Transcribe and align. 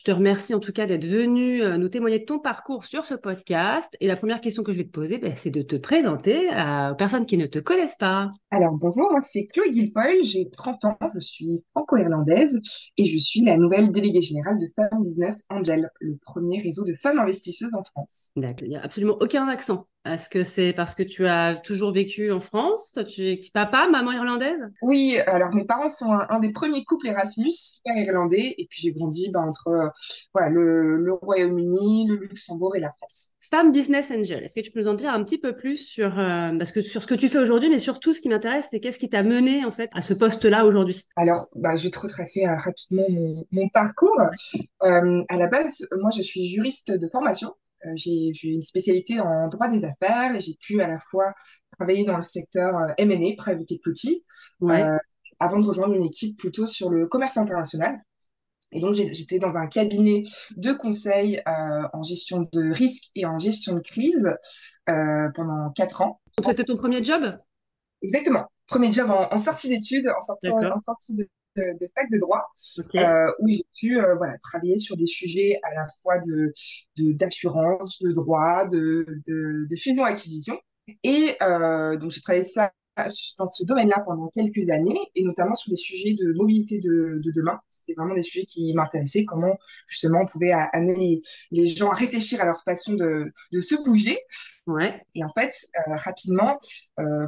Je 0.00 0.04
te 0.04 0.12
remercie 0.12 0.54
en 0.54 0.60
tout 0.60 0.72
cas 0.72 0.86
d'être 0.86 1.04
venu 1.04 1.62
euh, 1.62 1.76
nous 1.76 1.90
témoigner 1.90 2.20
de 2.20 2.24
ton 2.24 2.38
parcours 2.38 2.86
sur 2.86 3.04
ce 3.04 3.12
podcast. 3.12 3.98
Et 4.00 4.06
la 4.06 4.16
première 4.16 4.40
question 4.40 4.62
que 4.62 4.72
je 4.72 4.78
vais 4.78 4.84
te 4.84 4.90
poser, 4.90 5.18
ben, 5.18 5.34
c'est 5.36 5.50
de 5.50 5.60
te 5.60 5.76
présenter 5.76 6.48
aux 6.48 6.94
personnes 6.94 7.26
qui 7.26 7.36
ne 7.36 7.44
te 7.44 7.58
connaissent 7.58 7.98
pas. 7.98 8.30
Alors 8.50 8.78
bonjour, 8.78 9.10
moi 9.10 9.20
c'est 9.20 9.46
Chloé 9.48 9.70
Guilfoyle, 9.70 10.24
j'ai 10.24 10.48
30 10.48 10.86
ans, 10.86 10.98
je 11.14 11.20
suis 11.20 11.62
franco-irlandaise 11.72 12.62
et 12.96 13.04
je 13.04 13.18
suis 13.18 13.42
la 13.42 13.58
nouvelle 13.58 13.92
déléguée 13.92 14.22
générale 14.22 14.56
de 14.58 14.72
Femmes 14.74 15.04
Business 15.04 15.44
Angel, 15.50 15.90
le 16.00 16.16
premier 16.16 16.62
réseau 16.62 16.86
de 16.86 16.94
femmes 16.94 17.18
investisseuses 17.18 17.74
en 17.74 17.84
France. 17.84 18.30
Il 18.36 18.68
n'y 18.68 18.76
a 18.76 18.82
absolument 18.82 19.18
aucun 19.20 19.48
accent. 19.48 19.86
Est-ce 20.06 20.30
que 20.30 20.44
c'est 20.44 20.72
parce 20.72 20.94
que 20.94 21.02
tu 21.02 21.26
as 21.26 21.56
toujours 21.56 21.92
vécu 21.92 22.32
en 22.32 22.40
France? 22.40 22.98
Tu 23.06 23.22
es 23.22 23.40
papa, 23.52 23.86
maman 23.90 24.12
irlandaise? 24.12 24.58
Oui, 24.80 25.18
alors 25.26 25.54
mes 25.54 25.64
parents 25.64 25.90
sont 25.90 26.10
un, 26.10 26.40
des 26.40 26.52
premiers 26.52 26.84
couples 26.84 27.08
Erasmus, 27.08 27.52
irlandais, 27.84 28.54
et 28.56 28.66
puis 28.70 28.80
j'ai 28.80 28.92
grandi 28.92 29.30
bah, 29.30 29.40
entre 29.40 29.68
euh, 29.68 29.88
voilà, 30.32 30.48
le, 30.48 31.12
Royaume-Uni, 31.20 32.06
le 32.08 32.16
Luxembourg 32.16 32.74
et 32.76 32.80
la 32.80 32.92
France. 32.92 33.34
Femme 33.50 33.72
Business 33.72 34.10
Angel, 34.10 34.42
est-ce 34.42 34.54
que 34.54 34.60
tu 34.60 34.70
peux 34.70 34.80
nous 34.80 34.88
en 34.88 34.94
dire 34.94 35.12
un 35.12 35.22
petit 35.22 35.36
peu 35.36 35.54
plus 35.54 35.76
sur, 35.76 36.18
euh, 36.18 36.56
parce 36.56 36.72
que, 36.72 36.80
sur 36.80 37.02
ce 37.02 37.06
que 37.06 37.16
tu 37.16 37.28
fais 37.28 37.38
aujourd'hui, 37.38 37.68
mais 37.68 37.80
surtout 37.80 38.14
ce 38.14 38.20
qui 38.20 38.28
m'intéresse, 38.30 38.68
c'est 38.70 38.80
qu'est-ce 38.80 38.98
qui 38.98 39.10
t'a 39.10 39.22
mené 39.22 39.66
en 39.66 39.72
fait 39.72 39.90
à 39.92 40.00
ce 40.00 40.14
poste-là 40.14 40.64
aujourd'hui? 40.64 41.04
Alors, 41.16 41.48
bah, 41.56 41.76
je 41.76 41.84
vais 41.84 41.90
te 41.90 41.98
retracer 41.98 42.46
euh, 42.46 42.56
rapidement 42.56 43.06
mon, 43.50 43.68
parcours. 43.68 44.18
à 44.80 45.36
la 45.36 45.46
base, 45.48 45.86
moi, 46.00 46.10
je 46.16 46.22
suis 46.22 46.46
juriste 46.46 46.92
de 46.92 47.08
formation. 47.08 47.54
Euh, 47.86 47.92
j'ai 47.94 48.32
une 48.48 48.62
spécialité 48.62 49.20
en 49.20 49.48
droit 49.48 49.68
des 49.68 49.82
affaires 49.84 50.34
et 50.34 50.40
j'ai 50.40 50.54
pu 50.60 50.82
à 50.82 50.88
la 50.88 50.98
fois 51.10 51.32
travailler 51.78 52.04
dans 52.04 52.16
le 52.16 52.22
secteur 52.22 52.76
euh, 52.76 52.88
M&A, 52.98 53.36
private 53.36 53.70
equity, 53.70 54.24
euh, 54.62 54.96
avant 55.38 55.58
de 55.58 55.64
rejoindre 55.64 55.94
une 55.94 56.04
équipe 56.04 56.38
plutôt 56.38 56.66
sur 56.66 56.90
le 56.90 57.06
commerce 57.06 57.36
international. 57.36 57.98
Et 58.72 58.80
donc, 58.80 58.94
j'étais 58.94 59.40
dans 59.40 59.56
un 59.56 59.66
cabinet 59.66 60.22
de 60.56 60.72
conseil 60.72 61.42
en 61.44 62.04
gestion 62.04 62.48
de 62.52 62.70
risque 62.70 63.10
et 63.16 63.26
en 63.26 63.40
gestion 63.40 63.74
de 63.74 63.80
crise 63.80 64.32
pendant 64.86 65.72
quatre 65.74 66.02
ans. 66.02 66.20
Donc, 66.36 66.46
c'était 66.46 66.62
ton 66.62 66.76
premier 66.76 67.02
job? 67.02 67.36
Exactement. 68.00 68.46
Premier 68.68 68.92
job 68.92 69.10
en, 69.10 69.38
sortie 69.38 69.68
d'études, 69.70 70.06
en 70.06 70.22
sortie, 70.22 70.50
en 70.50 70.80
sortie 70.80 71.16
de, 71.16 71.26
de, 71.56 71.90
fac 71.94 72.10
de 72.10 72.18
droit 72.18 72.44
euh, 72.96 73.32
où 73.40 73.48
j'ai 73.48 73.64
pu 73.78 73.98
euh, 74.00 74.14
voilà, 74.16 74.36
travailler 74.38 74.78
sur 74.78 74.96
des 74.96 75.06
sujets 75.06 75.58
à 75.62 75.74
la 75.74 75.86
fois 76.02 76.18
de 76.20 76.52
d'assurance, 76.96 78.00
de, 78.02 78.12
droit, 78.12 78.66
de, 78.66 79.06
de, 79.26 79.66
de 79.68 79.76
fusion-acquisition. 79.76 80.58
Et 81.02 81.36
euh, 81.42 81.96
donc 81.96 82.10
j'ai 82.10 82.20
travaillé 82.20 82.44
ça 82.44 82.70
dans 82.96 83.50
ce 83.50 83.64
domaine-là 83.64 84.02
pendant 84.04 84.28
quelques 84.28 84.68
années, 84.70 84.98
et 85.14 85.24
notamment 85.24 85.54
sur 85.54 85.70
les 85.70 85.76
sujets 85.76 86.14
de 86.14 86.32
mobilité 86.32 86.78
de, 86.80 87.20
de 87.22 87.30
demain. 87.34 87.60
C'était 87.68 87.94
vraiment 87.94 88.14
des 88.14 88.22
sujets 88.22 88.46
qui 88.46 88.74
m'intéressaient, 88.74 89.24
comment 89.24 89.58
justement 89.86 90.20
on 90.22 90.26
pouvait 90.26 90.52
amener 90.52 91.20
les, 91.50 91.66
gens 91.66 91.90
à 91.90 91.94
réfléchir 91.94 92.40
à 92.40 92.44
leur 92.44 92.62
façon 92.62 92.94
de, 92.94 93.32
de 93.52 93.60
se 93.60 93.82
bouger. 93.82 94.18
Ouais. 94.66 95.02
Et 95.14 95.24
en 95.24 95.32
fait, 95.36 95.52
euh, 95.88 95.96
rapidement, 95.96 96.58
euh, 96.98 97.26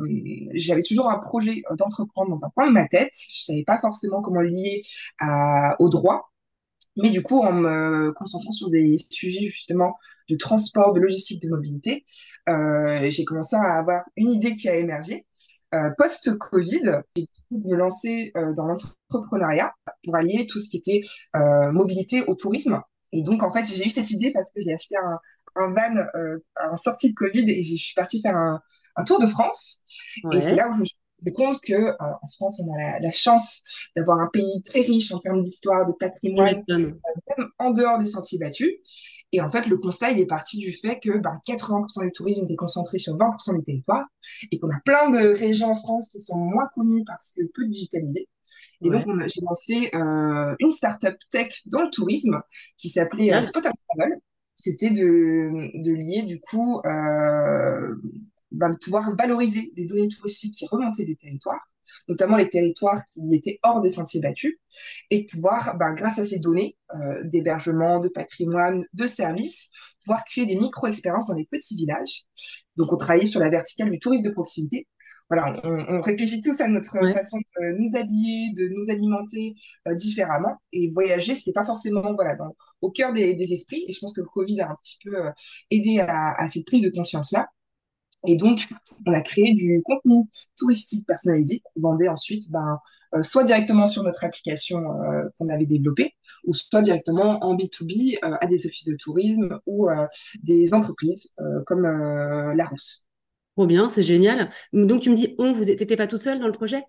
j'avais 0.52 0.82
toujours 0.82 1.10
un 1.10 1.18
projet 1.18 1.62
euh, 1.70 1.76
d'entreprendre 1.76 2.30
dans 2.30 2.44
un 2.44 2.50
coin 2.50 2.66
de 2.66 2.72
ma 2.72 2.86
tête. 2.86 3.12
Je 3.14 3.44
savais 3.44 3.64
pas 3.64 3.78
forcément 3.78 4.20
comment 4.20 4.40
le 4.40 4.48
lier 4.48 4.82
à, 5.18 5.76
au 5.80 5.88
droit. 5.88 6.32
Mais 6.96 7.10
du 7.10 7.22
coup, 7.22 7.40
en 7.40 7.52
me 7.52 8.12
concentrant 8.12 8.50
sur 8.50 8.68
des 8.68 8.98
sujets 9.10 9.46
justement 9.46 9.94
de 10.28 10.36
transport, 10.36 10.92
de 10.92 11.00
logistique, 11.00 11.42
de 11.42 11.48
mobilité, 11.48 12.04
euh, 12.48 13.10
j'ai 13.10 13.24
commencé 13.24 13.56
à 13.56 13.78
avoir 13.78 14.04
une 14.16 14.30
idée 14.30 14.54
qui 14.54 14.68
a 14.68 14.76
émergé 14.76 15.26
euh, 15.75 15.91
post-Covid, 15.97 17.03
j'ai 17.16 17.22
décidé 17.22 17.65
de 17.65 17.69
me 17.69 17.77
lancer 17.77 18.33
euh, 18.37 18.55
dans 18.55 18.66
l'entrepreneuriat 18.66 19.75
pour 20.05 20.16
allier 20.16 20.47
tout 20.47 20.60
ce 20.60 20.69
qui 20.69 20.78
était 20.78 21.00
euh, 21.37 21.72
mobilité 21.72 22.22
au 22.25 22.34
tourisme. 22.34 22.81
Et 23.12 23.22
donc, 23.22 23.43
en 23.43 23.50
fait, 23.50 23.65
j'ai 23.65 23.87
eu 23.87 23.91
cette 23.91 24.10
idée 24.10 24.33
parce 24.33 24.53
que 24.53 24.62
j'ai 24.62 24.75
acheté 24.75 24.97
un, 24.97 25.19
un 25.56 25.75
van 25.75 26.06
en 26.72 26.77
sortie 26.77 27.10
de 27.10 27.15
Covid 27.15 27.50
et 27.50 27.62
je 27.62 27.77
suis 27.77 27.94
partie 27.94 28.22
faire 28.22 28.37
un, 28.37 28.60
un 28.97 29.05
tour 29.05 29.21
de 29.21 29.27
France. 29.27 29.78
Et 30.33 30.41
c'est 30.41 30.56
là 30.56 30.69
où 30.69 30.75
je 30.75 30.81
me 30.81 30.84
suis 30.84 30.97
rendu 31.21 31.33
compte 31.33 31.60
que 31.60 31.97
en 32.00 32.28
France, 32.37 32.60
on 32.65 32.72
a 32.75 32.78
la, 32.78 33.00
la 33.00 33.10
chance 33.10 33.62
d'avoir 33.97 34.19
un 34.19 34.28
pays 34.28 34.62
très 34.65 34.81
riche 34.81 35.12
en 35.12 35.19
termes 35.19 35.43
d'histoire, 35.43 35.87
de 35.87 35.93
patrimoine, 35.93 36.62
même 36.69 37.49
en 37.59 37.71
dehors 37.71 37.99
des 37.99 38.06
sentiers 38.06 38.39
battus. 38.39 38.72
Et 39.32 39.41
en 39.41 39.50
fait, 39.50 39.66
le 39.66 39.78
constat, 39.78 40.10
il 40.10 40.19
est 40.20 40.26
parti 40.26 40.59
du 40.59 40.72
fait 40.72 41.00
que 41.00 41.16
ben, 41.19 41.41
80% 41.47 42.04
du 42.04 42.12
tourisme 42.12 42.44
était 42.44 42.56
concentré 42.56 42.98
sur 42.98 43.16
20% 43.16 43.56
du 43.56 43.65
territoire 43.65 44.04
et 44.50 44.59
qu'on 44.59 44.70
a 44.70 44.78
plein 44.84 45.10
de 45.10 45.34
régions 45.34 45.70
en 45.70 45.75
France 45.75 46.09
qui 46.09 46.20
sont 46.20 46.37
moins 46.37 46.69
connues 46.75 47.03
parce 47.06 47.32
que 47.32 47.42
peu 47.54 47.66
digitalisées. 47.66 48.28
Et 48.84 48.91
donc, 48.91 49.06
j'ai 49.26 49.41
lancé 49.41 49.91
euh, 49.94 50.54
une 50.59 50.71
startup 50.71 51.16
tech 51.31 51.62
dans 51.66 51.82
le 51.82 51.91
tourisme 51.91 52.42
qui 52.76 52.91
s'appelait 52.91 53.32
euh, 53.32 53.41
Spot 53.41 53.62
Travel. 53.62 54.19
C'était 54.54 54.91
de, 54.91 55.82
de 55.82 55.92
lier, 55.92 56.22
du 56.22 56.38
coup, 56.38 56.81
euh, 56.84 57.94
ben, 58.50 58.71
de 58.71 58.76
pouvoir 58.76 59.16
valoriser 59.16 59.72
des 59.76 59.87
données 59.87 60.09
touristiques 60.09 60.56
qui 60.56 60.66
remontaient 60.66 61.06
des 61.06 61.16
territoires 61.16 61.72
notamment 62.09 62.37
les 62.37 62.48
territoires 62.48 63.03
qui 63.12 63.34
étaient 63.34 63.59
hors 63.62 63.81
des 63.81 63.88
sentiers 63.88 64.20
battus, 64.20 64.59
et 65.10 65.26
pouvoir, 65.26 65.76
ben, 65.78 65.94
grâce 65.94 66.19
à 66.19 66.25
ces 66.25 66.38
données 66.38 66.76
euh, 66.94 67.22
d'hébergement, 67.25 68.00
de 68.00 68.09
patrimoine, 68.09 68.84
de 68.93 69.06
services, 69.06 69.70
pouvoir 70.04 70.25
créer 70.25 70.47
des 70.47 70.56
micro-expériences 70.56 71.28
dans 71.28 71.34
les 71.34 71.47
petits 71.50 71.76
villages. 71.76 72.25
Donc, 72.76 72.92
on 72.92 72.97
travaillait 72.97 73.26
sur 73.26 73.41
la 73.41 73.50
verticale 73.50 73.91
du 73.91 73.98
tourisme 73.98 74.25
de 74.25 74.31
proximité. 74.31 74.87
Voilà, 75.31 75.59
on, 75.65 76.03
réfléchit 76.03 76.42
tous 76.42 76.60
à 76.60 76.69
notre 76.69 76.92
façon 77.15 77.38
de 77.38 77.78
nous 77.78 77.97
habiller, 77.97 78.53
de 78.53 78.69
nous 78.69 78.91
alimenter 78.91 79.54
euh, 79.88 79.94
différemment. 79.94 80.59
Et 80.72 80.91
voyager, 80.91 81.34
c'était 81.34 81.53
pas 81.53 81.65
forcément 81.65 82.12
voilà 82.15 82.37
dans, 82.37 82.54
au 82.82 82.91
cœur 82.91 83.15
des, 83.15 83.32
esprits. 83.53 83.83
Et 83.89 83.95
je 83.95 84.01
pense 84.01 84.12
que 84.12 84.21
le 84.21 84.27
Covid 84.27 84.60
a 84.60 84.71
un 84.71 84.77
petit 84.83 84.98
peu 85.03 85.16
euh, 85.16 85.30
aidé 85.71 86.01
à, 86.01 86.33
à 86.33 86.48
cette 86.48 86.66
prise 86.66 86.83
de 86.83 86.91
conscience-là. 86.91 87.48
Et 88.27 88.36
donc, 88.36 88.69
on 89.07 89.13
a 89.13 89.21
créé 89.21 89.54
du 89.54 89.83
contenu 89.84 90.24
touristique 90.57 91.07
personnalisé 91.07 91.60
qu'on 91.65 91.80
vendait 91.80 92.09
ensuite 92.09 92.51
ben, 92.51 92.78
euh, 93.15 93.22
soit 93.22 93.45
directement 93.45 93.86
sur 93.86 94.03
notre 94.04 94.24
application 94.24 94.78
euh, 95.03 95.24
qu'on 95.36 95.48
avait 95.48 95.66
développée, 95.66 96.15
ou 96.45 96.54
soit 96.54 96.83
directement 96.83 97.45
en 97.45 97.57
B2B 97.57 98.19
euh, 98.24 98.36
à 98.41 98.47
des 98.47 98.66
offices 98.66 98.86
de 98.89 98.97
tourisme 98.97 99.59
ou 99.66 99.89
des 100.42 100.72
entreprises 100.74 101.34
comme 101.66 101.83
La 101.83 102.65
Rousse. 102.66 103.07
Trop 103.57 103.66
bien, 103.66 103.89
c'est 103.89 104.03
génial. 104.03 104.51
Donc, 104.72 105.03
tu 105.03 105.10
me 105.10 105.16
dis, 105.16 105.34
on, 105.39 105.53
vous 105.53 105.65
n'étiez 105.65 105.97
pas 105.97 106.07
toute 106.07 106.22
seule 106.22 106.39
dans 106.39 106.47
le 106.47 106.53
projet? 106.53 106.84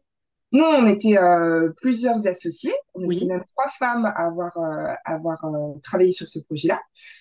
Nous, 0.54 0.64
on 0.64 0.86
était 0.86 1.18
euh, 1.18 1.72
plusieurs 1.82 2.28
associés. 2.28 2.74
On 2.94 3.10
était 3.10 3.26
même 3.26 3.44
trois 3.44 3.68
femmes 3.70 4.06
à 4.06 4.28
avoir, 4.28 4.56
euh, 4.58 4.94
avoir 5.04 5.44
euh, 5.46 5.80
travaillé 5.82 6.12
sur 6.12 6.30
ce 6.30 6.40
projet-là. 6.40 6.80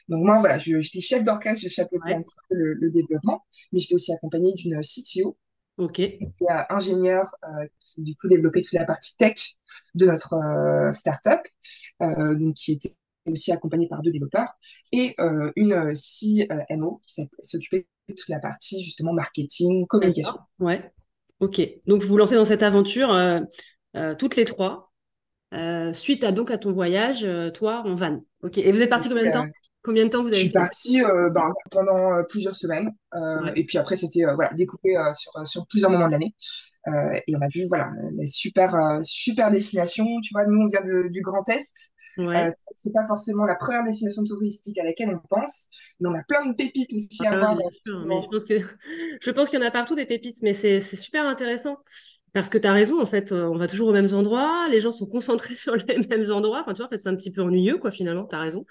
Donc 0.09 0.23
moi, 0.23 0.39
voilà, 0.39 0.59
j'étais 0.59 1.01
chef 1.01 1.25
d'orchestre, 1.25 1.63
je 1.63 1.71
chapeautais 1.71 2.13
un 2.13 2.21
petit 2.21 2.37
peu 2.51 2.57
le, 2.57 2.91
développement, 2.91 3.43
mais 3.73 3.81
j'étais 3.81 3.95
aussi 3.95 4.13
accompagnée 4.13 4.53
d'une 4.53 4.79
CTO, 4.83 5.39
Ok. 5.79 6.01
et 6.01 6.21
ingénieur 6.69 7.27
qui 7.81 8.03
du 8.03 8.15
coup 8.17 8.29
développait 8.29 8.61
toute 8.61 8.75
la 8.75 8.85
partie 8.85 9.17
tech 9.17 9.57
de 9.95 10.05
notre 10.05 10.91
startup, 10.93 11.41
donc 12.01 12.55
qui 12.55 12.73
était 12.73 12.95
aussi 13.27 13.51
accompagnée 13.51 13.89
par 13.89 14.03
deux 14.03 14.13
développeurs 14.13 14.53
et 14.93 15.17
une 15.57 15.95
CMO 15.95 17.01
qui 17.03 17.23
s'occupait 17.41 17.87
de 18.09 18.15
toute 18.15 18.29
la 18.29 18.41
partie 18.41 18.85
justement 18.85 19.15
marketing, 19.15 19.87
communication. 19.87 20.39
Ouais. 20.59 20.93
Ok. 21.43 21.61
Donc 21.87 22.03
vous 22.03 22.09
vous 22.09 22.17
lancez 22.17 22.35
dans 22.35 22.45
cette 22.45 22.63
aventure 22.63 23.15
toutes 24.19 24.37
les 24.37 24.45
trois. 24.45 24.93
suite 25.93 26.25
à 26.25 26.33
donc 26.33 26.51
à 26.51 26.59
ton 26.59 26.73
voyage, 26.73 27.27
toi 27.53 27.83
en 27.85 27.95
van. 27.95 28.25
Ok. 28.43 28.59
Et 28.59 28.73
vous 28.73 28.81
êtes 28.81 28.91
parti 28.91 29.09
combien 29.09 29.27
de 29.27 29.33
temps? 29.33 29.47
Combien 29.85 30.05
de 30.05 30.11
temps 30.11 30.23
vous 30.23 30.29
avez 30.29 30.37
Je 30.37 30.43
suis 30.43 30.53
partie 30.53 31.01
ben, 31.01 31.53
pendant 31.71 32.25
plusieurs 32.29 32.57
semaines. 32.57 32.91
Et 33.55 33.65
puis 33.65 33.79
après, 33.79 33.97
c'était 33.97 34.25
voilà, 34.35 34.53
découpé 34.55 34.95
sur, 35.13 35.47
sur 35.47 35.67
plusieurs 35.67 35.91
moments 35.91 36.07
de 36.07 36.13
l'année. 36.13 36.35
Euh, 36.89 37.21
et 37.27 37.37
on 37.37 37.41
a 37.41 37.49
vu, 37.49 37.65
voilà, 37.69 37.93
les 38.19 38.27
super, 38.27 38.75
euh, 38.75 39.01
super 39.03 39.51
destinations. 39.51 40.07
Tu 40.23 40.33
vois, 40.33 40.47
nous, 40.47 40.63
on 40.63 40.67
vient 40.67 40.83
de, 40.83 41.09
du 41.09 41.23
Grand 41.23 41.49
Est. 41.49 41.92
Ouais. 42.19 42.49
Euh, 42.49 42.51
c'est 42.75 42.93
pas 42.93 43.07
forcément 43.07 43.45
la 43.45 43.55
première 43.55 43.85
destination 43.85 44.25
touristique 44.25 44.79
à 44.79 44.85
laquelle 44.85 45.09
on 45.11 45.21
pense, 45.29 45.69
mais 46.01 46.09
on 46.09 46.15
a 46.15 46.23
plein 46.23 46.47
de 46.47 46.55
pépites 46.55 46.93
aussi 46.93 47.27
à 47.27 47.33
ah, 47.33 47.39
voir. 47.39 47.59
je 47.87 48.29
pense 48.29 48.45
que 48.45 48.55
je 49.21 49.31
pense 49.31 49.49
qu'il 49.49 49.59
y 49.59 49.63
en 49.63 49.67
a 49.67 49.71
partout 49.71 49.95
des 49.95 50.05
pépites, 50.05 50.43
mais 50.43 50.55
c'est 50.55 50.81
super 50.81 51.27
intéressant 51.27 51.79
parce 52.33 52.49
que 52.49 52.59
tu 52.59 52.67
as 52.67 52.73
raison. 52.73 53.01
En 53.01 53.07
fait, 53.07 53.33
on 53.33 53.57
va 53.57 53.67
toujours 53.67 53.89
aux 53.89 53.93
mêmes 53.93 54.15
endroits, 54.15 54.69
les 54.71 54.81
gens 54.81 54.93
sont 54.93 55.07
concentrés 55.07 55.55
sur 55.57 55.75
les 55.75 55.99
mêmes 56.09 56.31
endroits. 56.31 56.61
Enfin, 56.61 56.75
tu 56.75 56.79
vois, 56.79 56.87
en 56.87 56.91
fait, 56.91 56.99
c'est 56.99 57.09
un 57.09 57.17
petit 57.17 57.31
peu 57.31 57.43
ennuyeux, 57.43 57.79
quoi. 57.79 57.91
Finalement, 57.91 58.27
tu 58.27 58.35
as 58.37 58.41
raison. 58.41 58.67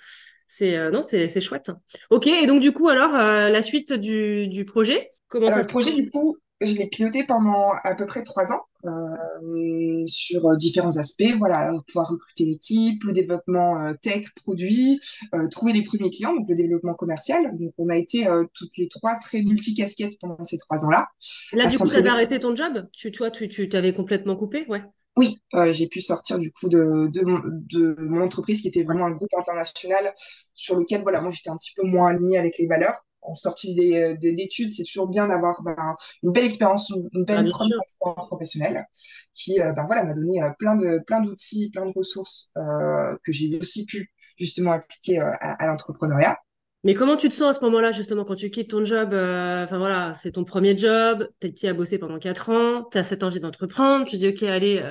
C'est 0.45 0.91
non, 0.91 1.01
c'est 1.01 1.41
chouette. 1.41 1.71
Ok. 2.09 2.27
Et 2.27 2.45
donc 2.45 2.61
du 2.61 2.73
coup, 2.73 2.89
alors 2.89 3.13
la 3.13 3.61
suite 3.61 3.93
du, 3.93 4.47
du 4.47 4.65
projet, 4.65 5.09
comment 5.29 5.49
ça 5.49 5.61
Le 5.61 5.67
projet, 5.67 5.93
du 5.93 6.09
coup, 6.09 6.37
je 6.61 6.77
l'ai 6.77 6.87
piloté 6.87 7.23
pendant 7.23 7.71
à 7.83 7.95
peu 7.95 8.05
près 8.05 8.23
trois 8.23 8.51
ans 8.51 8.61
euh, 8.85 10.03
sur 10.05 10.55
différents 10.57 10.97
aspects. 10.97 11.33
Voilà, 11.37 11.73
pouvoir 11.87 12.09
recruter 12.09 12.45
l'équipe, 12.45 13.03
le 13.03 13.13
développement 13.13 13.85
euh, 13.85 13.93
tech, 14.01 14.25
produit, 14.35 14.99
euh, 15.35 15.47
trouver 15.49 15.73
les 15.73 15.83
premiers 15.83 16.09
clients, 16.09 16.35
donc 16.35 16.47
le 16.49 16.55
développement 16.55 16.93
commercial. 16.93 17.57
Donc, 17.57 17.73
on 17.77 17.89
a 17.89 17.97
été 17.97 18.27
euh, 18.27 18.45
toutes 18.53 18.77
les 18.77 18.87
trois 18.87 19.15
très 19.15 19.41
multicasquettes 19.41 20.19
pendant 20.19 20.43
ces 20.43 20.57
trois 20.57 20.85
ans-là. 20.85 21.07
Là, 21.53 21.67
du 21.67 21.77
coup, 21.77 21.87
tu 21.87 21.95
as 21.95 22.11
arrêté 22.11 22.39
ton 22.39 22.55
job? 22.55 22.87
Tu, 22.93 23.11
Toi, 23.11 23.31
tu, 23.31 23.47
tu 23.47 23.69
t'avais 23.69 23.93
complètement 23.93 24.35
coupé? 24.35 24.65
Ouais. 24.67 24.81
Oui, 25.17 25.39
euh, 25.55 25.73
j'ai 25.73 25.87
pu 25.87 25.99
sortir 25.99 26.39
du 26.39 26.53
coup 26.53 26.69
de, 26.69 27.09
de, 27.11 27.21
mon, 27.25 27.41
de 27.43 27.95
mon 27.99 28.23
entreprise 28.23 28.61
qui 28.61 28.69
était 28.69 28.83
vraiment 28.83 29.05
un 29.05 29.11
groupe 29.11 29.33
international 29.37 30.13
sur 30.53 30.77
lequel 30.77 31.01
voilà 31.01 31.19
moi 31.19 31.31
j'étais 31.31 31.49
un 31.49 31.57
petit 31.57 31.73
peu 31.75 31.85
moins 31.85 32.11
alignée 32.11 32.37
avec 32.37 32.57
les 32.57 32.65
valeurs 32.65 32.95
en 33.21 33.35
sortie 33.35 33.75
d'études, 33.75 34.67
des, 34.67 34.73
c'est 34.73 34.83
toujours 34.83 35.07
bien 35.07 35.27
d'avoir 35.27 35.61
ben, 35.63 35.75
une 36.23 36.31
belle 36.31 36.45
expérience, 36.45 36.89
une, 36.89 37.25
belle 37.25 37.47
ah, 37.47 37.49
première 37.49 37.79
expérience 37.81 38.27
professionnelle 38.27 38.85
qui 39.33 39.61
euh, 39.61 39.73
ben, 39.73 39.85
voilà, 39.85 40.03
m'a 40.03 40.13
donné 40.13 40.41
euh, 40.41 40.49
plein 40.57 40.75
de 40.75 40.99
plein 41.05 41.21
d'outils, 41.21 41.69
plein 41.71 41.85
de 41.85 41.93
ressources 41.95 42.51
euh, 42.57 43.15
que 43.23 43.31
j'ai 43.31 43.59
aussi 43.59 43.85
pu 43.85 44.11
justement 44.37 44.71
appliquer 44.71 45.19
à, 45.19 45.33
à 45.33 45.67
l'entrepreneuriat. 45.67 46.37
Mais 46.83 46.95
comment 46.95 47.15
tu 47.15 47.29
te 47.29 47.35
sens 47.35 47.55
à 47.55 47.59
ce 47.59 47.63
moment-là, 47.65 47.91
justement, 47.91 48.25
quand 48.25 48.33
tu 48.33 48.49
quittes 48.49 48.71
ton 48.71 48.83
job 48.83 49.09
Enfin 49.09 49.77
voilà, 49.77 50.13
c'est 50.15 50.31
ton 50.31 50.43
premier 50.43 50.75
job, 50.75 51.29
tu 51.39 51.67
as 51.67 51.73
bossé 51.73 51.99
pendant 51.99 52.17
quatre 52.17 52.49
ans, 52.49 52.87
tu 52.91 52.97
as 52.97 53.03
cette 53.03 53.23
envie 53.23 53.39
d'entreprendre, 53.39 54.07
tu 54.07 54.17
dis, 54.17 54.27
OK, 54.29 54.41
allez, 54.41 54.81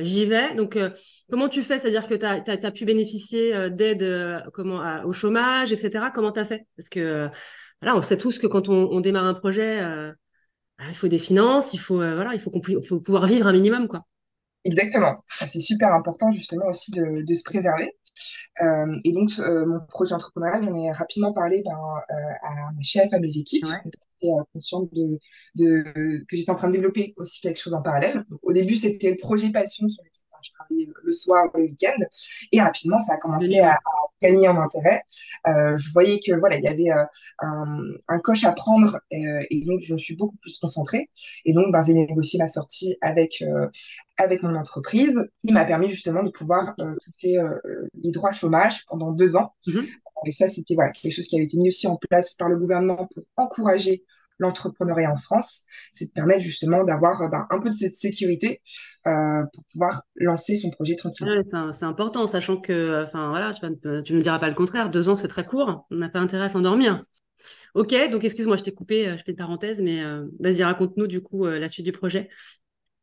j'y 0.00 0.26
vais. 0.26 0.54
Donc, 0.54 0.78
comment 1.30 1.48
tu 1.48 1.62
fais? 1.62 1.78
C'est-à-dire 1.78 2.06
que 2.06 2.14
tu 2.14 2.26
as, 2.26 2.70
pu 2.70 2.84
bénéficier 2.84 3.70
d'aide 3.70 4.42
comment, 4.52 5.02
au 5.04 5.12
chômage, 5.12 5.72
etc. 5.72 6.06
Comment 6.14 6.32
tu 6.32 6.40
as 6.40 6.44
fait? 6.44 6.66
Parce 6.76 6.88
que 6.88 7.30
voilà, 7.80 7.96
on 7.96 8.02
sait 8.02 8.18
tous 8.18 8.38
que 8.38 8.46
quand 8.46 8.68
on, 8.68 9.00
démarre 9.00 9.24
un 9.24 9.34
projet, 9.34 9.80
euh, 9.80 10.12
bah, 10.78 10.84
il 10.88 10.94
faut 10.94 11.08
des 11.08 11.18
finances, 11.18 11.74
il 11.74 11.78
faut, 11.78 12.00
euh, 12.00 12.14
voilà, 12.14 12.34
il 12.34 12.40
faut, 12.40 12.50
faut 12.86 13.00
pouvoir 13.00 13.26
vivre 13.26 13.46
un 13.46 13.52
minimum, 13.52 13.88
quoi. 13.88 14.04
Exactement. 14.64 15.14
C'est 15.28 15.60
super 15.60 15.94
important 15.94 16.32
justement 16.32 16.66
aussi 16.66 16.90
de, 16.90 17.24
de 17.24 17.34
se 17.34 17.44
préserver. 17.44 17.92
Euh, 18.60 18.96
et 19.04 19.12
donc, 19.12 19.30
mon 19.38 19.80
projet 19.86 20.14
entrepreneurial, 20.14 20.64
j'en 20.64 20.76
ai 20.76 20.90
rapidement 20.90 21.32
parlé 21.32 21.62
ben, 21.64 21.78
à 22.42 22.72
mes 22.76 22.82
chefs, 22.82 23.12
à 23.12 23.20
mes 23.20 23.38
équipes. 23.38 23.64
Ouais. 23.64 23.90
J'étais 24.20 24.32
consciente 24.52 24.88
de, 24.92 25.18
de, 25.56 26.24
que 26.28 26.36
j'étais 26.36 26.50
en 26.50 26.56
train 26.56 26.68
de 26.68 26.72
développer 26.72 27.14
aussi 27.16 27.40
quelque 27.40 27.60
chose 27.60 27.74
en 27.74 27.82
parallèle. 27.82 28.24
Donc, 28.30 28.40
au 28.42 28.52
début, 28.52 28.76
c'était 28.76 29.10
le 29.10 29.16
projet 29.16 29.50
passion 29.50 29.86
sur 29.86 30.02
lequel 30.04 30.18
je 30.42 30.50
travaillais 30.52 30.88
le 31.02 31.12
soir 31.12 31.44
ou 31.52 31.58
le 31.58 31.64
week-end. 31.64 31.96
Et 32.52 32.60
rapidement, 32.60 32.98
ça 32.98 33.14
a 33.14 33.16
commencé 33.16 33.60
à, 33.60 33.76
gagner 34.20 34.48
en 34.48 34.60
intérêt. 34.60 35.02
Euh, 35.46 35.76
je 35.76 35.92
voyais 35.92 36.18
que 36.18 36.32
voilà, 36.38 36.56
il 36.56 36.64
y 36.64 36.68
avait 36.68 36.90
euh, 36.90 37.04
un, 37.40 37.80
un, 38.08 38.18
coche 38.18 38.44
à 38.44 38.52
prendre 38.52 38.98
euh, 39.12 39.42
et 39.50 39.64
donc 39.64 39.80
je 39.80 39.92
me 39.92 39.98
suis 39.98 40.16
beaucoup 40.16 40.36
plus 40.38 40.58
concentrée. 40.58 41.08
Et 41.44 41.52
donc, 41.52 41.72
ben, 41.72 41.84
j'ai 41.84 41.92
négocié 41.92 42.38
ma 42.38 42.48
sortie 42.48 42.96
avec 43.00 43.42
euh, 43.42 43.68
avec 44.16 44.42
mon 44.42 44.56
entreprise, 44.56 45.14
qui 45.46 45.52
m'a 45.52 45.64
permis 45.64 45.88
justement 45.88 46.24
de 46.24 46.30
pouvoir 46.30 46.74
euh, 46.80 46.96
toucher 47.04 47.38
les 48.02 48.10
droits 48.10 48.32
chômage 48.32 48.84
pendant 48.86 49.12
deux 49.12 49.36
ans. 49.36 49.54
Mm-hmm. 49.68 49.86
Et 50.26 50.32
ça, 50.32 50.48
c'était 50.48 50.74
quelque 50.74 51.12
chose 51.12 51.26
qui 51.26 51.36
avait 51.36 51.44
été 51.44 51.56
mis 51.58 51.68
aussi 51.68 51.86
en 51.86 51.96
place 51.96 52.34
par 52.34 52.48
le 52.48 52.56
gouvernement 52.56 53.08
pour 53.14 53.24
encourager 53.36 54.04
l'entrepreneuriat 54.38 55.12
en 55.12 55.16
France, 55.16 55.64
c'est 55.92 56.06
de 56.06 56.12
permettre 56.12 56.42
justement 56.42 56.84
d'avoir 56.84 57.20
euh, 57.22 57.28
ben, 57.28 57.46
un 57.50 57.58
peu 57.58 57.70
de 57.70 57.74
cette 57.74 57.94
sécurité 57.94 58.60
euh, 59.06 59.42
pour 59.52 59.64
pouvoir 59.72 60.02
lancer 60.16 60.56
son 60.56 60.70
projet 60.70 60.94
tranquillement. 60.94 61.42
c'est 61.72 61.84
important, 61.84 62.26
sachant 62.26 62.56
que, 62.56 63.04
enfin 63.04 63.30
voilà, 63.30 63.52
tu, 63.52 63.64
ne 63.64 64.16
me 64.16 64.22
diras 64.22 64.38
pas 64.38 64.48
le 64.48 64.54
contraire, 64.54 64.90
deux 64.90 65.08
ans 65.08 65.16
c'est 65.16 65.28
très 65.28 65.44
court, 65.44 65.86
on 65.90 65.96
n'a 65.96 66.08
pas 66.08 66.20
intérêt 66.20 66.44
à 66.44 66.48
s'endormir. 66.48 67.04
Ok, 67.74 67.94
donc 68.10 68.24
excuse-moi, 68.24 68.56
je 68.56 68.64
t'ai 68.64 68.72
coupé, 68.72 69.06
euh, 69.06 69.16
je 69.16 69.22
fais 69.22 69.30
une 69.32 69.36
parenthèse, 69.36 69.80
mais 69.80 70.02
vas-y, 70.40 70.62
raconte-nous 70.62 71.06
du 71.06 71.20
coup 71.20 71.46
la 71.46 71.68
suite 71.68 71.84
du 71.84 71.92
projet. 71.92 72.28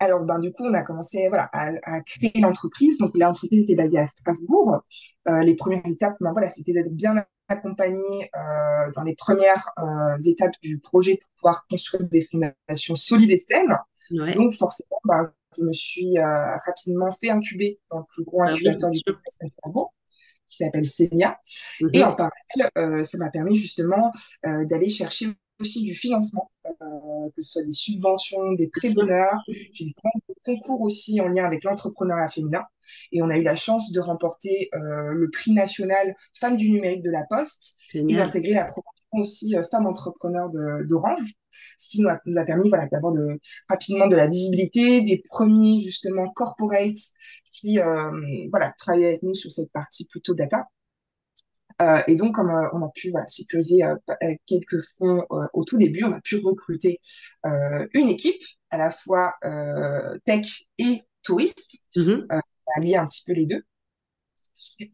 Alors, 0.05 0.23
ben, 0.23 0.39
du 0.39 0.51
coup, 0.51 0.65
on 0.65 0.73
a 0.73 0.83
commencé 0.83 1.27
voilà, 1.29 1.49
à, 1.51 1.71
à 1.83 2.01
créer 2.01 2.39
l'entreprise. 2.39 2.99
Donc, 2.99 3.11
l'entreprise 3.15 3.63
était 3.63 3.75
basée 3.75 3.97
à 3.97 4.05
Strasbourg. 4.05 4.83
Euh, 5.27 5.43
les 5.43 5.55
premières 5.55 5.85
étapes, 5.85 6.15
ben, 6.19 6.31
voilà, 6.31 6.49
c'était 6.49 6.73
d'être 6.73 6.93
bien 6.93 7.15
accompagné 7.47 8.29
euh, 8.35 8.91
dans 8.95 9.03
les 9.03 9.15
premières 9.15 9.71
euh, 9.79 10.15
étapes 10.27 10.53
du 10.61 10.79
projet 10.79 11.17
pour 11.17 11.29
pouvoir 11.37 11.65
construire 11.67 12.03
des 12.07 12.21
fondations 12.21 12.95
solides 12.95 13.31
et 13.31 13.37
saines. 13.37 13.75
Ouais. 14.11 14.35
Donc, 14.35 14.53
forcément, 14.53 14.99
ben, 15.05 15.31
je 15.57 15.63
me 15.63 15.73
suis 15.73 16.13
rapidement 16.67 17.11
fait 17.11 17.29
incuber 17.31 17.79
dans 17.89 17.99
le 17.99 18.05
plus 18.13 18.23
gros 18.25 18.43
ah 18.43 18.49
incubateur 18.49 18.91
du 18.91 18.99
groupe 19.07 19.19
Strasbourg 19.25 19.93
qui 20.47 20.57
s'appelle 20.57 20.85
Senia. 20.85 21.39
Mm 21.79 21.87
-hmm. 21.87 21.97
Et 21.97 22.03
en 22.03 22.13
parallèle, 22.13 23.05
ça 23.05 23.17
m'a 23.17 23.31
permis 23.31 23.55
justement 23.55 24.11
d'aller 24.43 24.89
chercher 24.89 25.27
aussi 25.59 25.83
du 25.83 25.93
financement, 25.93 26.51
euh, 26.65 27.29
que 27.35 27.41
ce 27.41 27.53
soit 27.53 27.63
des 27.63 27.71
subventions, 27.71 28.53
des 28.53 28.67
prêts 28.67 28.91
d'honneur. 28.91 29.31
J'ai 29.73 29.85
eu 29.85 29.89
de 29.89 30.33
concours 30.43 30.81
aussi 30.81 31.19
en 31.21 31.27
lien 31.27 31.45
avec 31.45 31.63
l'entrepreneuriat 31.63 32.29
féminin. 32.29 32.63
Et 33.11 33.21
on 33.21 33.29
a 33.29 33.37
eu 33.37 33.43
la 33.43 33.55
chance 33.55 33.91
de 33.91 33.99
remporter 33.99 34.69
euh, 34.73 35.11
le 35.13 35.29
prix 35.29 35.53
national 35.53 36.15
Femmes 36.33 36.57
du 36.57 36.69
numérique 36.69 37.03
de 37.03 37.11
la 37.11 37.23
Poste 37.29 37.75
Génial. 37.91 38.11
et 38.11 38.23
d'intégrer 38.23 38.53
la 38.53 38.65
promotion 38.65 38.93
aussi 39.13 39.55
euh, 39.55 39.63
Femmes 39.71 39.87
entrepreneurs 39.87 40.49
d'Orange, 40.83 41.33
ce 41.77 41.89
qui 41.89 42.01
nous 42.01 42.09
a, 42.09 42.19
nous 42.25 42.37
a 42.37 42.45
permis 42.45 42.69
voilà, 42.69 42.87
d'avoir 42.87 43.13
de, 43.13 43.39
rapidement 43.69 44.07
de 44.07 44.15
la 44.15 44.27
visibilité, 44.27 45.01
des 45.01 45.23
premiers 45.29 45.81
justement 45.81 46.29
corporates 46.31 47.11
qui 47.51 47.79
euh, 47.79 48.11
voilà, 48.51 48.73
travaillaient 48.77 49.07
avec 49.07 49.23
nous 49.23 49.33
sur 49.33 49.51
cette 49.51 49.71
partie 49.71 50.05
plutôt 50.05 50.33
data. 50.33 50.67
Euh, 51.81 52.01
et 52.07 52.15
donc, 52.15 52.35
comme 52.35 52.49
euh, 52.49 52.69
on 52.73 52.81
a 52.83 52.89
pu 52.89 53.11
voilà, 53.11 53.27
sécuriser 53.27 53.83
euh, 53.83 53.95
quelques 54.45 54.81
fonds 54.97 55.25
au 55.53 55.63
tout 55.65 55.77
début, 55.77 56.03
on 56.03 56.13
a 56.13 56.21
pu 56.21 56.37
recruter 56.37 56.99
une 57.93 58.09
équipe, 58.09 58.41
à 58.69 58.77
la 58.77 58.91
fois 58.91 59.33
tech 60.25 60.63
et 60.77 61.01
touriste, 61.23 61.77
mm-hmm. 61.95 62.41
allier 62.75 62.95
un 62.95 63.07
petit 63.07 63.23
peu 63.25 63.33
les 63.33 63.45
deux. 63.45 63.63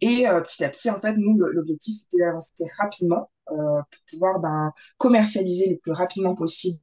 Et 0.01 0.25
petit 0.25 0.63
à 0.63 0.69
petit, 0.69 0.89
en 0.89 0.99
fait, 0.99 1.15
nous, 1.17 1.37
l'objectif, 1.37 1.95
c'était 1.95 2.23
d'avancer 2.23 2.65
rapidement 2.77 3.31
pour 3.47 3.83
pouvoir 4.09 4.39
ben, 4.39 4.71
commercialiser 4.97 5.69
le 5.69 5.77
plus 5.77 5.91
rapidement 5.91 6.35
possible 6.35 6.79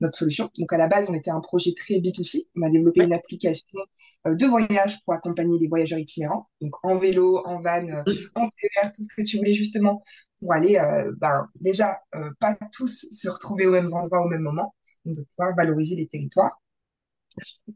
notre 0.00 0.18
solution. 0.18 0.50
Donc 0.58 0.72
à 0.72 0.78
la 0.78 0.88
base, 0.88 1.10
on 1.10 1.14
était 1.14 1.30
un 1.30 1.40
projet 1.40 1.72
très 1.76 1.94
B2C. 1.94 2.48
On 2.56 2.62
a 2.62 2.70
développé 2.70 3.02
une 3.02 3.12
application 3.12 3.78
euh, 4.26 4.34
de 4.34 4.46
voyage 4.46 4.98
pour 5.04 5.14
accompagner 5.14 5.58
les 5.58 5.68
voyageurs 5.68 5.98
itinérants, 5.98 6.48
donc 6.60 6.72
en 6.82 6.96
vélo, 6.96 7.42
en 7.46 7.60
van, 7.62 7.86
euh, 7.88 8.02
en 8.34 8.48
TER, 8.48 8.92
tout 8.92 9.02
ce 9.02 9.08
que 9.16 9.26
tu 9.26 9.38
voulais 9.38 9.54
justement 9.54 10.02
pour 10.40 10.52
aller, 10.54 10.76
euh, 10.76 11.14
ben, 11.18 11.48
déjà, 11.60 12.00
euh, 12.14 12.30
pas 12.40 12.56
tous 12.72 13.06
se 13.10 13.28
retrouver 13.28 13.66
aux 13.66 13.72
mêmes 13.72 13.92
endroits 13.92 14.24
au 14.24 14.28
même 14.28 14.42
moment, 14.42 14.74
donc 15.04 15.16
de 15.16 15.24
pouvoir 15.36 15.54
valoriser 15.54 15.96
les 15.96 16.08
territoires. 16.08 16.60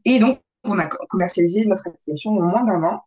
Et 0.05 0.19
donc, 0.19 0.41
on 0.63 0.77
a 0.79 0.87
commercialisé 1.09 1.65
notre 1.65 1.87
application 1.87 2.31
en 2.31 2.41
moins 2.41 2.63
d'un 2.65 2.83
an 2.83 3.01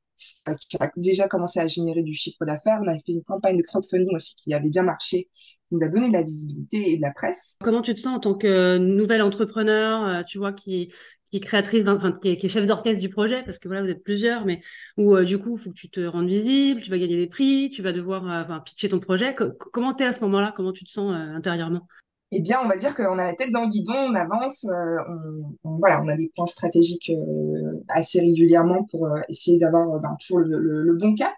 qui 0.68 0.76
a 0.80 0.90
déjà 0.96 1.28
commencé 1.28 1.60
à 1.60 1.66
générer 1.66 2.02
du 2.02 2.14
chiffre 2.14 2.44
d'affaires. 2.44 2.80
On 2.82 2.88
a 2.88 2.94
fait 2.94 3.12
une 3.12 3.25
campagne 3.25 3.56
de 3.56 3.62
crowdfunding 3.62 4.14
aussi 4.14 4.34
qui 4.37 4.54
avait 4.54 4.68
bien 4.68 4.82
marché, 4.82 5.28
qui 5.32 5.58
nous 5.72 5.84
a 5.84 5.88
donné 5.88 6.08
de 6.08 6.12
la 6.14 6.22
visibilité 6.22 6.92
et 6.92 6.96
de 6.96 7.02
la 7.02 7.12
presse. 7.12 7.56
Comment 7.62 7.82
tu 7.82 7.94
te 7.94 8.00
sens 8.00 8.16
en 8.16 8.20
tant 8.20 8.34
que 8.34 8.78
nouvelle 8.78 9.22
entrepreneur, 9.22 10.06
euh, 10.06 10.22
tu 10.22 10.38
vois, 10.38 10.52
qui, 10.52 10.92
qui 11.30 11.37
est 11.37 11.40
créatrice, 11.40 11.84
enfin, 11.87 12.12
qui 12.12 12.30
est, 12.30 12.37
qui 12.37 12.46
est 12.46 12.48
chef 12.48 12.66
d'orchestre 12.66 13.00
du 13.00 13.10
projet, 13.10 13.42
parce 13.44 13.58
que 13.58 13.68
voilà, 13.68 13.82
vous 13.82 13.90
êtes 13.90 14.02
plusieurs, 14.02 14.44
mais 14.44 14.60
où 14.96 15.14
euh, 15.14 15.25
du 15.25 15.38
coup, 15.38 15.56
il 15.56 15.62
faut 15.62 15.70
que 15.70 15.78
tu 15.78 15.90
te 15.90 16.00
rendes 16.00 16.28
visible, 16.28 16.80
tu 16.80 16.90
vas 16.90 16.98
gagner 16.98 17.16
des 17.16 17.26
prix, 17.28 17.70
tu 17.70 17.82
vas 17.82 17.92
devoir 17.92 18.62
pitcher 18.64 18.88
ton 18.88 19.00
projet. 19.00 19.34
comment 19.34 19.94
tu 19.94 20.04
es 20.04 20.06
à 20.06 20.12
ce 20.12 20.20
moment-là? 20.22 20.52
Comment 20.56 20.72
tu 20.72 20.84
te 20.84 20.90
sens 20.90 21.12
intérieurement? 21.14 21.87
Eh 22.30 22.40
bien, 22.40 22.61
on 22.62 22.68
va 22.68 22.76
dire 22.76 22.94
qu'on 22.94 23.18
a 23.18 23.25
la 23.25 23.35
tête 23.35 23.52
dans 23.52 23.62
le 23.62 23.68
guidon, 23.68 23.94
on 23.94 24.14
avance, 24.14 24.64
euh, 24.64 24.99
on, 25.08 25.54
on- 25.64 25.78
voilà, 25.78 26.02
on 26.02 26.08
a 26.08 26.16
des 26.16 26.28
plans 26.35 26.47
stratégiques 26.47 27.11
euh, 27.11 27.80
assez 27.88 28.20
régulièrement 28.20 28.85
pour 28.85 29.06
euh, 29.06 29.18
essayer 29.30 29.58
d'avoir 29.58 29.90
euh, 29.97 29.99
ben, 29.99 30.14
toujours 30.20 30.40
le, 30.40 30.58
le- 30.58 30.82
le 30.85 30.94
bon 30.97 31.14
cap. 31.14 31.32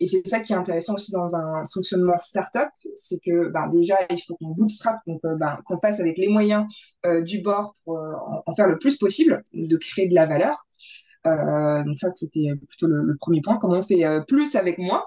Et 0.00 0.06
c'est 0.06 0.26
ça 0.28 0.40
qui 0.40 0.52
est 0.52 0.56
intéressant 0.56 0.94
aussi 0.96 1.12
dans 1.12 1.34
un 1.34 1.66
fonctionnement 1.72 2.18
startup, 2.18 2.68
c'est 2.94 3.18
que 3.24 3.48
ben, 3.48 3.68
déjà, 3.68 3.96
il 4.10 4.18
faut 4.20 4.36
qu'on 4.36 4.48
bootstrap, 4.48 4.98
donc 5.06 5.20
euh, 5.24 5.34
ben, 5.36 5.58
qu'on 5.64 5.78
passe 5.78 5.98
avec 6.00 6.18
les 6.18 6.28
moyens 6.28 6.66
euh, 7.06 7.22
du 7.22 7.40
bord 7.40 7.74
pour 7.84 7.98
euh, 7.98 8.12
en, 8.26 8.42
en 8.44 8.54
faire 8.54 8.68
le 8.68 8.78
plus 8.78 8.98
possible, 8.98 9.42
de 9.54 9.76
créer 9.78 10.08
de 10.08 10.14
la 10.14 10.26
valeur. 10.26 10.66
Euh, 11.26 11.84
donc 11.84 11.96
ça, 11.98 12.10
c'était 12.10 12.48
plutôt 12.68 12.86
le, 12.86 13.02
le 13.02 13.16
premier 13.16 13.40
point. 13.42 13.58
Comment 13.58 13.78
on 13.78 13.82
fait 13.82 14.04
euh, 14.06 14.20
plus 14.22 14.56
avec 14.56 14.78
moins, 14.78 15.04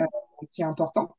euh, 0.00 0.04
Mhm. 0.04 0.08
qui 0.52 0.62
est 0.62 0.64
important 0.64 1.16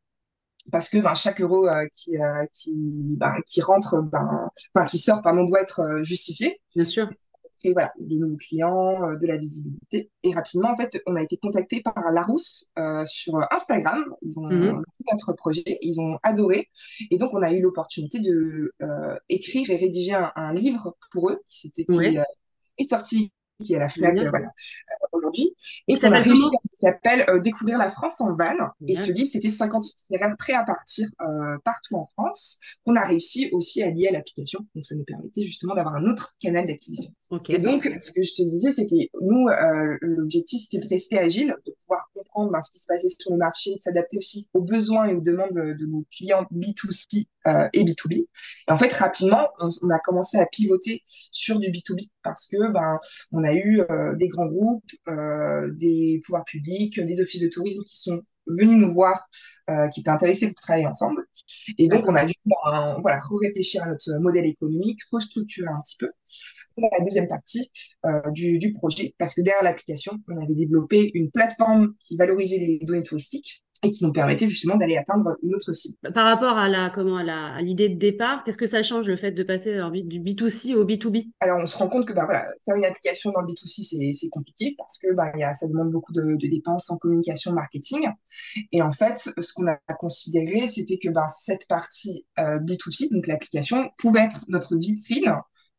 parce 0.71 0.89
que 0.89 0.97
ben, 0.97 1.13
chaque 1.15 1.41
euro 1.41 1.67
euh, 1.67 1.85
qui, 1.93 2.17
euh, 2.17 2.45
qui, 2.53 2.73
ben, 3.17 3.35
qui 3.45 3.61
rentre, 3.61 4.01
ben, 4.01 4.49
enfin 4.75 4.85
qui 4.87 4.97
sort, 4.97 5.21
pardon, 5.21 5.45
doit 5.45 5.61
être 5.61 5.81
euh, 5.81 6.03
justifié. 6.03 6.61
Bien 6.75 6.85
sûr. 6.85 7.09
Et 7.65 7.73
voilà, 7.73 7.91
de 7.99 8.15
nouveaux 8.15 8.37
clients, 8.37 9.03
euh, 9.03 9.17
de 9.17 9.27
la 9.27 9.37
visibilité. 9.37 10.09
Et 10.23 10.33
rapidement, 10.33 10.69
en 10.71 10.77
fait, 10.77 11.01
on 11.05 11.15
a 11.15 11.21
été 11.21 11.35
contacté 11.37 11.81
par 11.81 11.93
Larousse 12.13 12.69
euh, 12.79 13.03
sur 13.05 13.37
Instagram. 13.51 14.05
Ils 14.21 14.39
ont 14.39 14.47
vu 14.47 14.71
notre 15.11 15.33
projet, 15.33 15.63
ils 15.81 15.99
ont 15.99 16.17
adoré. 16.23 16.69
Et 17.11 17.17
donc, 17.17 17.31
on 17.33 17.41
a 17.41 17.51
eu 17.51 17.59
l'opportunité 17.59 18.19
de 18.21 18.73
euh, 18.81 19.15
écrire 19.27 19.69
et 19.71 19.75
rédiger 19.75 20.13
un, 20.13 20.31
un 20.35 20.53
livre 20.53 20.95
pour 21.11 21.31
eux, 21.31 21.41
qui, 21.49 21.71
qui 21.71 21.85
euh, 21.89 22.23
est 22.77 22.89
sorti, 22.89 23.33
qui 23.63 23.73
est 23.73 23.77
à 23.77 23.79
la 23.79 23.89
FNAC, 23.89 24.17
euh, 24.17 24.29
voilà, 24.29 24.51
aujourd'hui, 25.11 25.53
et 25.87 25.97
qu'on 25.97 26.11
a 26.11 26.19
réussi, 26.19 26.49
s'appelle 26.71 27.25
euh, 27.29 27.39
Découvrir 27.39 27.77
la 27.77 27.91
France 27.91 28.21
en 28.21 28.35
van. 28.35 28.55
Et 28.87 28.95
ce 28.95 29.11
livre, 29.11 29.27
c'était 29.27 29.49
50 29.49 29.87
itinéraires 29.87 30.35
prêts 30.37 30.53
à 30.53 30.63
partir 30.63 31.07
euh, 31.21 31.57
partout 31.63 31.95
en 31.95 32.05
France, 32.13 32.59
qu'on 32.85 32.95
a 32.95 33.05
réussi 33.05 33.49
aussi 33.51 33.83
à 33.83 33.91
lier 33.91 34.07
à 34.07 34.11
l'application. 34.13 34.59
Donc, 34.75 34.85
ça 34.85 34.95
nous 34.95 35.03
permettait 35.03 35.43
justement 35.43 35.75
d'avoir 35.75 35.95
un 35.95 36.05
autre 36.05 36.35
canal 36.39 36.67
d'acquisition. 36.67 37.11
Et 37.49 37.59
donc, 37.59 37.83
ce 37.97 38.11
que 38.11 38.23
je 38.23 38.33
te 38.33 38.43
disais, 38.43 38.71
c'est 38.71 38.87
que 38.87 38.95
nous, 39.21 39.47
euh, 39.47 39.97
l'objectif, 40.01 40.61
c'était 40.61 40.85
de 40.85 40.89
rester 40.89 41.17
agile, 41.17 41.55
de 41.65 41.73
pouvoir 41.81 42.09
comprendre 42.13 42.51
ben, 42.51 42.61
ce 42.61 42.71
qui 42.71 42.79
se 42.79 42.87
passait 42.87 43.09
sur 43.09 43.31
le 43.31 43.37
marché, 43.37 43.77
s'adapter 43.77 44.17
aussi 44.17 44.47
aux 44.53 44.61
besoins 44.61 45.07
et 45.07 45.13
aux 45.13 45.21
demandes 45.21 45.51
de, 45.51 45.77
de 45.77 45.85
nos 45.85 46.05
clients 46.11 46.45
B2C 46.53 47.25
euh, 47.25 47.38
et 47.73 47.83
B2B. 47.83 48.13
Et 48.13 48.27
en 48.71 48.77
fait, 48.77 48.93
rapidement, 48.93 49.47
on, 49.59 49.89
a 49.89 49.99
commencé 49.99 50.37
à 50.37 50.45
pivoter 50.45 51.03
sur 51.31 51.59
du 51.59 51.69
B2B 51.69 52.09
parce 52.23 52.47
que 52.47 52.71
ben, 52.71 52.99
on 53.31 53.43
a 53.43 53.53
eu 53.53 53.81
euh, 53.81 54.15
des 54.15 54.27
grands 54.27 54.47
groupes, 54.47 54.91
euh, 55.07 55.71
des 55.73 56.21
pouvoirs 56.25 56.45
publics, 56.45 56.99
des 56.99 57.21
offices 57.21 57.41
de 57.41 57.47
tourisme 57.47 57.83
qui 57.83 57.97
sont 57.97 58.21
venus 58.47 58.77
nous 58.77 58.93
voir, 58.93 59.27
euh, 59.69 59.87
qui 59.89 60.01
étaient 60.01 60.09
intéressés 60.09 60.47
pour 60.47 60.61
travailler 60.61 60.87
ensemble. 60.87 61.25
Et 61.77 61.87
donc, 61.87 62.07
on 62.07 62.15
a 62.15 62.25
dû 62.25 62.33
ben, 62.45 62.97
voilà, 63.01 63.21
réfléchir 63.41 63.83
à 63.83 63.87
notre 63.87 64.11
modèle 64.19 64.45
économique, 64.45 64.99
restructurer 65.11 65.67
un 65.67 65.81
petit 65.81 65.97
peu. 65.97 66.09
C'est 66.75 66.89
la 66.97 67.03
deuxième 67.03 67.27
partie 67.27 67.71
euh, 68.05 68.31
du 68.31 68.73
projet, 68.73 69.13
parce 69.17 69.33
que 69.33 69.41
derrière 69.41 69.63
l'application, 69.63 70.13
on 70.27 70.37
avait 70.41 70.55
développé 70.55 71.11
une 71.13 71.29
plateforme 71.29 71.93
qui 71.99 72.15
valorisait 72.17 72.57
les 72.57 72.79
données 72.83 73.03
touristiques 73.03 73.63
et 73.83 73.91
qui 73.91 74.03
nous 74.03 74.11
permettait 74.11 74.49
justement 74.49 74.75
d'aller 74.75 74.97
atteindre 74.97 75.35
une 75.41 75.55
autre 75.55 75.73
cible. 75.73 75.97
Par 76.13 76.25
rapport 76.25 76.57
à 76.57 76.67
la, 76.67 76.89
comment, 76.89 77.17
à 77.17 77.23
la, 77.23 77.53
à 77.55 77.61
l'idée 77.61 77.89
de 77.89 77.97
départ, 77.97 78.43
qu'est-ce 78.43 78.57
que 78.57 78.67
ça 78.67 78.83
change 78.83 79.07
le 79.07 79.15
fait 79.15 79.31
de 79.31 79.43
passer 79.43 79.79
du 80.03 80.19
B2C 80.19 80.75
au 80.75 80.85
B2B? 80.85 81.29
Alors, 81.39 81.59
on 81.61 81.67
se 81.67 81.77
rend 81.77 81.87
compte 81.87 82.05
que 82.05 82.13
bah, 82.13 82.25
voilà, 82.25 82.47
faire 82.65 82.75
une 82.75 82.85
application 82.85 83.31
dans 83.31 83.41
le 83.41 83.47
B2C, 83.47 83.83
c'est, 83.83 84.13
c'est 84.13 84.29
compliqué 84.29 84.75
parce 84.77 84.97
que 84.99 85.13
bah, 85.13 85.31
il 85.35 85.39
y 85.39 85.43
a, 85.43 85.53
ça 85.53 85.67
demande 85.67 85.91
beaucoup 85.91 86.13
de, 86.13 86.35
de 86.37 86.47
dépenses 86.47 86.89
en 86.89 86.97
communication, 86.97 87.53
marketing. 87.53 88.09
Et 88.71 88.81
en 88.81 88.91
fait, 88.91 89.17
ce 89.17 89.53
qu'on 89.53 89.67
a 89.67 89.77
considéré, 89.99 90.67
c'était 90.67 90.97
que 90.97 91.09
bah, 91.09 91.27
cette 91.29 91.67
partie 91.67 92.25
euh, 92.39 92.59
B2C, 92.59 93.13
donc 93.13 93.27
l'application, 93.27 93.89
pouvait 93.97 94.21
être 94.21 94.43
notre 94.47 94.77
vitrine 94.77 95.35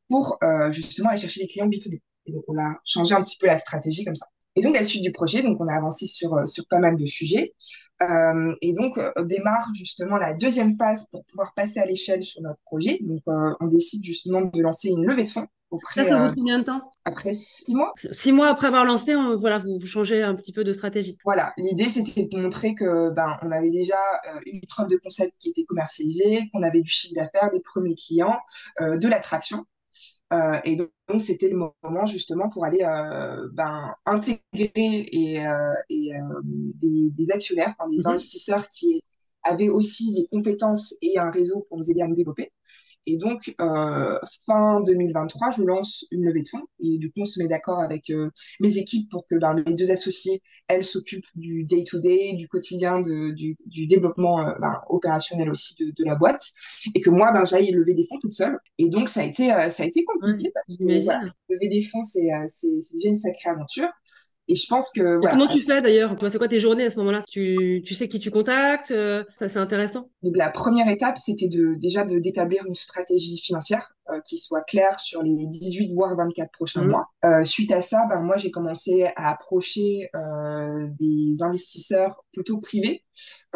pour 0.09 0.39
euh, 0.43 0.73
justement 0.73 1.11
aller 1.11 1.19
chercher 1.19 1.43
des 1.43 1.49
clients 1.49 1.69
B2B. 1.69 2.01
Et 2.27 2.33
donc, 2.33 2.45
on 2.49 2.59
a 2.59 2.77
changé 2.85 3.15
un 3.15 3.23
petit 3.23 3.37
peu 3.39 3.47
la 3.47 3.59
stratégie 3.59 4.05
comme 4.05 4.17
ça. 4.17 4.27
Et 4.61 4.63
donc, 4.63 4.77
à 4.77 4.81
la 4.81 4.85
suite 4.85 5.03
du 5.03 5.11
projet, 5.11 5.43
donc 5.43 5.59
on 5.59 5.67
a 5.69 5.75
avancé 5.75 6.07
sur, 6.07 6.35
euh, 6.35 6.45
sur 6.45 6.67
pas 6.69 6.79
mal 6.81 6.99
de 6.99 7.07
sujets. 7.07 7.55
Euh, 8.03 8.55
et 8.61 8.75
donc, 8.75 8.99
euh, 8.99 9.11
démarre 9.25 9.71
justement 9.75 10.17
la 10.19 10.35
deuxième 10.35 10.77
phase 10.77 11.07
pour 11.11 11.25
pouvoir 11.25 11.55
passer 11.55 11.81
à 11.81 11.87
l'échelle 11.87 12.23
sur 12.25 12.43
notre 12.43 12.61
projet. 12.67 12.99
Donc, 13.01 13.23
euh, 13.29 13.55
on 13.61 13.69
décide 13.69 14.05
justement 14.05 14.43
de 14.43 14.61
lancer 14.61 14.89
une 14.91 15.07
levée 15.07 15.25
de 15.25 15.31
fonds 15.31 15.41
Ça, 15.43 15.49
auprès, 15.71 16.05
ça 16.07 16.23
euh, 16.23 16.29
vaut 16.29 16.35
combien 16.35 16.59
de 16.59 16.65
temps? 16.65 16.83
après 17.07 17.33
six 17.33 17.75
mois. 17.75 17.95
Six 18.13 18.33
mois 18.33 18.49
après 18.49 18.67
avoir 18.67 18.85
lancé, 18.85 19.17
on- 19.17 19.35
voilà, 19.37 19.57
vous, 19.57 19.79
vous 19.81 19.87
changez 19.87 20.23
un 20.23 20.35
petit 20.35 20.53
peu 20.53 20.63
de 20.65 20.73
stratégie. 20.75 21.17
Voilà, 21.25 21.55
l'idée 21.57 21.89
c'était 21.89 22.27
de 22.31 22.37
montrer 22.39 22.75
que 22.75 23.11
ben 23.15 23.39
on 23.43 23.51
avait 23.51 23.71
déjà 23.71 23.97
une 24.45 24.61
preuve 24.69 24.89
de 24.89 24.97
concept 24.97 25.33
qui 25.39 25.49
était 25.49 25.65
commercialisée, 25.65 26.51
qu'on 26.53 26.63
avait 26.63 26.83
du 26.83 26.91
chiffre 26.91 27.15
d'affaires, 27.15 27.51
des 27.51 27.61
premiers 27.61 27.95
clients, 27.95 28.37
de 28.81 29.09
l'attraction. 29.09 29.65
Euh, 30.33 30.61
et 30.65 30.77
donc, 30.77 30.91
c'était 31.21 31.49
le 31.49 31.57
moment 31.57 32.07
justement 32.07 32.49
pour 32.51 32.65
aller 32.65 32.83
euh, 32.83 33.49
ben, 33.53 33.95
intégrer 34.07 34.41
et, 34.77 35.45
euh, 35.47 35.75
et, 35.89 36.15
euh, 36.15 36.21
des, 36.45 37.11
des 37.11 37.31
actionnaires, 37.33 37.75
enfin, 37.79 37.89
des 37.91 38.07
Mhm. 38.07 38.07
investisseurs 38.07 38.69
qui 38.69 39.03
avaient 39.43 39.69
aussi 39.71 40.15
des 40.15 40.27
compétences 40.31 40.95
et 41.03 41.19
un 41.19 41.31
réseau 41.31 41.67
pour 41.69 41.79
nous 41.79 41.91
aider 41.91 42.03
à 42.03 42.09
nous 42.09 42.15
développer. 42.15 42.53
Et 43.07 43.17
donc, 43.17 43.55
euh, 43.61 44.19
fin 44.47 44.81
2023, 44.83 45.51
je 45.53 45.63
lance 45.63 46.05
une 46.11 46.25
levée 46.25 46.43
de 46.43 46.49
fonds. 46.49 46.63
Et 46.83 46.99
du 46.99 47.11
coup, 47.11 47.23
on 47.23 47.25
se 47.25 47.41
met 47.41 47.49
d'accord 47.49 47.81
avec 47.81 48.11
euh, 48.11 48.31
mes 48.61 48.79
équipes 48.79 49.11
pour 49.11 49.27
que 49.27 49.37
ben, 49.37 49.55
les 49.67 49.75
deux 49.75 49.91
associés, 49.91 50.43
elles 50.69 50.85
s'occupent 50.85 51.27
du 51.35 51.65
day-to-day, 51.65 52.35
du 52.35 52.47
quotidien, 52.49 53.01
de, 53.01 53.31
du, 53.33 53.57
du 53.67 53.87
développement 53.87 54.47
euh, 54.47 54.55
ben, 54.61 54.81
opérationnel 54.89 55.51
aussi 55.51 55.75
de, 55.77 55.87
de 55.97 56.05
la 56.05 56.15
boîte. 56.15 56.45
Et 56.95 57.01
que 57.01 57.11
moi, 57.11 57.33
ben, 57.33 57.45
j'aille 57.45 57.71
lever 57.73 57.95
des 57.95 58.05
fonds 58.05 58.19
toute 58.21 58.33
seule. 58.35 58.59
Et 58.79 58.89
donc, 58.91 59.09
ça 59.09 59.21
a 59.21 59.25
été, 59.25 59.53
euh, 59.53 59.71
ça 59.71 59.83
a 59.83 59.87
été 59.87 60.05
compliqué 60.05 60.51
parce 60.55 60.67
que 60.79 61.03
voilà, 61.05 61.23
lever 61.49 61.69
des 61.69 61.83
fonds, 61.83 62.03
c'est 62.03 62.29
déjà 62.95 63.09
une 63.09 63.17
sacrée 63.17 63.51
aventure. 63.51 63.89
Et 64.51 64.57
je 64.57 64.67
pense 64.67 64.91
que 64.91 65.19
voilà, 65.19 65.31
comment 65.31 65.47
tu 65.47 65.61
fais 65.61 65.81
d'ailleurs? 65.81 66.11
Tu 66.11 66.17
vois, 66.19 66.29
c'est 66.29 66.39
quoi 66.39 66.49
tes 66.49 66.59
journées 66.59 66.85
à 66.85 66.91
ce 66.91 66.99
moment-là? 66.99 67.23
Tu, 67.29 67.83
tu 67.87 67.95
sais 67.95 68.09
qui 68.09 68.19
tu 68.19 68.33
contactes? 68.33 68.91
euh, 68.91 69.23
ça, 69.37 69.49
c'est 69.49 69.61
intéressant. 69.61 70.11
Donc 70.25 70.37
la 70.37 70.51
première 70.51 70.89
étape, 70.89 71.19
c'était 71.19 71.49
de 71.49 71.75
déjà 71.79 72.05
de 72.05 72.19
d'établir 72.19 72.67
une 72.67 72.75
stratégie 72.75 73.39
financière 73.39 73.95
qui 74.25 74.39
soit 74.39 74.63
claire 74.63 74.99
sur 75.01 75.23
les 75.23 75.47
18 75.47 75.93
voire 75.95 76.17
24 76.17 76.51
prochains 76.53 76.83
Mhm. 76.83 76.91
mois. 76.91 77.07
Euh, 77.25 77.45
suite 77.45 77.73
à 77.73 77.83
ça, 77.83 78.07
ben 78.09 78.21
moi 78.21 78.37
j'ai 78.37 78.51
commencé 78.51 79.05
à 79.17 79.31
approcher 79.31 80.09
euh, 80.15 80.89
des 80.99 81.43
investisseurs 81.43 82.25
plutôt 82.33 82.59
privés, 82.61 83.05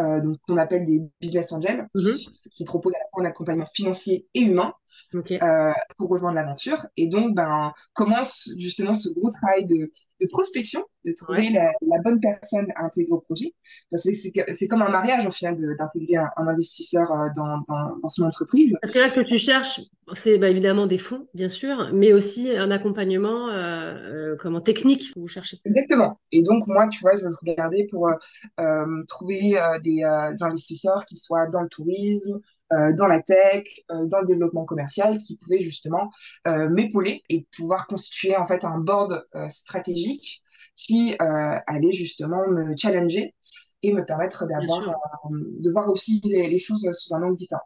euh, 0.01 0.21
donc 0.21 0.37
qu'on 0.47 0.57
appelle 0.59 0.87
des 0.87 1.01
business 1.21 1.53
angels, 1.53 1.89
Mhm. 1.95 2.03
qui, 2.15 2.31
qui 2.51 2.65
proposent 2.65 2.95
à 2.95 2.99
la 2.99 3.05
fois 3.13 3.23
un 3.23 3.27
accompagnement 3.27 3.67
financier 3.75 4.29
et 4.35 4.41
humain 4.43 4.73
euh, 5.15 5.73
pour 5.97 6.11
rejoindre 6.11 6.37
l'aventure. 6.37 6.87
Et 6.97 7.09
donc, 7.09 7.35
ben, 7.35 7.73
commence 7.95 8.49
justement 8.59 8.95
ce 8.95 9.09
gros 9.09 9.31
travail 9.31 9.67
de, 9.67 9.93
de 10.21 10.27
prospection, 10.31 10.85
de 11.05 11.13
trouver 11.13 11.43
Ouais. 11.43 11.51
la, 11.51 11.71
la 11.83 11.99
bonne 12.03 12.21
personne 12.21 12.67
à 12.77 12.85
intégrer 12.87 13.13
au 13.13 13.21
projet. 13.21 13.55
Parce 13.91 14.05
que 14.05 14.13
c'est 14.55 14.67
comme 14.67 14.83
un 14.83 14.89
mariage, 14.91 15.27
au 15.27 15.31
final, 15.31 15.57
d'intégrer 15.79 16.17
un, 16.17 16.31
un 16.37 16.49
investisseur 16.49 17.11
euh, 17.13 17.29
dans, 17.37 17.59
dans, 17.69 17.97
dans 18.03 18.09
son 18.09 18.25
entreprise. 18.25 18.77
Parce 18.81 18.93
que 18.93 18.99
là, 18.99 19.09
ce 19.09 19.15
que 19.15 19.21
tu 19.21 19.39
cherches, 19.39 19.81
c'est 20.15 20.39
bah, 20.39 20.49
évidemment 20.51 20.87
des 20.87 20.99
fonds, 20.99 21.27
bien 21.35 21.49
sûr, 21.49 21.91
mais 21.93 22.13
aussi 22.13 22.51
un 22.51 22.71
accompagnement 22.71 23.49
euh, 23.51 24.33
euh, 24.33 24.37
comment, 24.39 24.61
technique 24.61 25.13
que 25.15 25.21
vous 25.21 25.29
cherchez. 25.29 25.59
Exactement. 25.65 26.21
Et 26.33 26.43
donc, 26.43 26.67
moi, 26.67 26.89
tu 26.89 27.01
vois, 27.01 27.17
je 27.17 27.23
vais 27.23 27.53
regarder 27.53 27.87
pour 27.91 28.09
euh, 28.09 29.03
trouver 29.09 29.57
des 29.83 30.03
investisseurs 30.43 31.07
qui 31.07 31.17
soient 31.17 31.47
dans 31.47 31.63
le 31.63 31.69
tourisme, 31.69 32.39
euh, 32.73 32.93
dans 32.95 33.07
la 33.07 33.23
tech, 33.23 33.65
euh, 33.91 34.07
dans 34.07 34.21
le 34.21 34.27
développement 34.27 34.65
commercial, 34.65 35.17
qui 35.19 35.37
pouvaient 35.39 35.61
justement 35.61 36.11
euh, 36.47 36.69
m'épauler 36.69 37.23
et 37.31 37.47
pouvoir 37.57 37.87
constituer 37.87 38.37
en 38.37 38.47
fait 38.47 38.65
un 38.65 38.79
board 38.79 39.23
stratégique 39.51 40.43
qui 40.77 41.15
euh, 41.15 41.59
allait 41.67 41.93
justement 41.93 42.47
me 42.49 42.75
challenger 42.77 43.35
et 43.83 43.93
me 43.93 44.05
permettre 44.05 44.47
d'avoir, 44.47 44.89
euh, 44.89 45.39
de 45.59 45.71
voir 45.71 45.89
aussi 45.89 46.21
les, 46.25 46.49
les 46.49 46.59
choses 46.59 46.89
sous 46.93 47.15
un 47.15 47.23
angle 47.23 47.37
différent. 47.37 47.63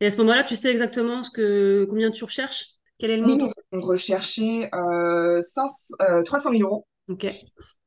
Et 0.00 0.06
à 0.06 0.10
ce 0.10 0.18
moment-là, 0.18 0.44
tu 0.44 0.56
sais 0.56 0.70
exactement 0.70 1.22
ce 1.22 1.30
que, 1.30 1.86
combien 1.88 2.10
tu 2.10 2.24
recherches? 2.24 2.66
Quel 2.98 3.10
est 3.10 3.16
le 3.16 3.26
montant? 3.26 3.50
on, 3.72 3.80
recherchait 3.80 4.68
euh, 4.74 5.40
500, 5.40 5.94
euh, 6.02 6.22
300 6.22 6.50
000 6.52 6.62
euros 6.62 6.86
Ok. 7.08 7.26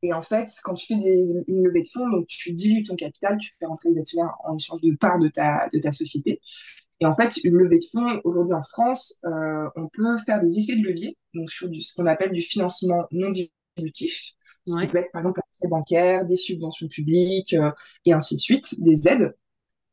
Et 0.02 0.12
en 0.12 0.22
fait, 0.22 0.50
quand 0.64 0.74
tu 0.74 0.88
fais 0.88 1.00
des, 1.00 1.22
une 1.48 1.64
levée 1.64 1.82
de 1.82 1.88
fonds, 1.88 2.10
donc 2.10 2.28
tu 2.28 2.52
dilues 2.52 2.84
ton 2.84 2.96
capital, 2.96 3.38
tu 3.38 3.52
fais 3.58 3.66
rentrer 3.66 3.94
des 3.94 4.02
actionnaires 4.02 4.34
en 4.44 4.58
échange 4.58 4.82
de 4.82 4.96
parts 4.98 5.20
de 5.20 5.30
ta, 5.30 5.70
de 5.72 5.80
ta 5.80 5.92
société. 5.92 6.42
Et 7.00 7.06
en 7.06 7.16
fait, 7.16 7.38
une 7.44 7.56
levée 7.56 7.80
de 7.80 7.86
fonds, 7.92 8.20
aujourd'hui 8.24 8.54
en 8.54 8.64
France, 8.64 9.20
euh, 9.26 9.70
on 9.76 9.88
peut 9.88 10.18
faire 10.26 10.42
des 10.42 10.60
effets 10.60 10.76
de 10.76 10.86
levier, 10.86 11.18
donc 11.34 11.50
sur 11.50 11.70
du, 11.70 11.82
ce 11.82 11.96
qu'on 11.96 12.06
appelle 12.06 12.32
du 12.32 12.42
financement 12.42 13.06
non 13.12 13.32
dilutif, 13.78 14.34
ce 14.66 14.80
qui 14.80 14.88
peut 14.88 14.98
être 15.00 15.12
par 15.12 15.22
exemple 15.22 15.42
un 15.42 15.50
prêt 15.60 15.70
bancaire, 15.70 16.26
des 16.26 16.38
subventions 16.38 16.88
publiques, 16.88 17.54
euh, 17.54 17.72
et 18.06 18.14
ainsi 18.14 18.36
de 18.36 18.42
suite, 18.42 18.82
des 18.82 19.08
aides. 19.08 19.36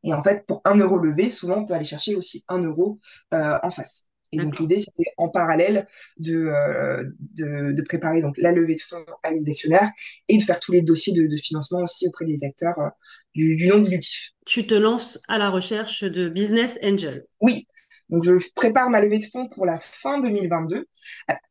Et 0.05 0.15
en 0.15 0.23
fait, 0.23 0.47
pour 0.47 0.63
un 0.65 0.77
euro 0.77 0.99
levé, 0.99 1.31
souvent, 1.31 1.59
on 1.59 1.67
peut 1.67 1.75
aller 1.75 1.85
chercher 1.85 2.15
aussi 2.15 2.45
un 2.49 2.63
euro 2.63 2.99
euh, 3.35 3.59
en 3.63 3.71
face. 3.71 4.05
Et 4.33 4.39
donc, 4.39 4.59
l'idée, 4.61 4.81
c'était 4.81 5.11
en 5.17 5.29
parallèle 5.29 5.89
de, 6.19 6.37
euh, 6.37 7.05
de, 7.37 7.73
de 7.73 7.83
préparer 7.83 8.23
donc, 8.23 8.39
la 8.39 8.53
levée 8.53 8.77
de 8.77 8.81
fonds 8.81 9.05
à 9.25 9.33
les 9.33 9.51
actionnaires 9.51 9.91
et 10.29 10.39
de 10.39 10.43
faire 10.43 10.61
tous 10.61 10.71
les 10.73 10.83
dossiers 10.83 11.13
de, 11.13 11.27
de 11.27 11.37
financement 11.37 11.81
aussi 11.81 12.07
auprès 12.07 12.27
des 12.27 12.45
acteurs 12.45 12.79
euh, 12.79 12.89
du, 13.35 13.57
du 13.57 13.67
non 13.67 13.79
dilutif. 13.81 14.31
Tu 14.47 14.67
te 14.67 14.75
lances 14.75 15.21
à 15.27 15.39
la 15.39 15.51
recherche 15.51 16.05
de 16.05 16.29
business 16.29 16.79
angel. 16.83 17.27
Oui, 17.41 17.67
Donc, 18.11 18.25
je 18.25 18.33
prépare 18.55 18.91
ma 18.91 19.01
levée 19.01 19.19
de 19.19 19.25
fonds 19.25 19.49
pour 19.49 19.67
la 19.67 19.79
fin 19.79 20.21
2022. 20.21 20.87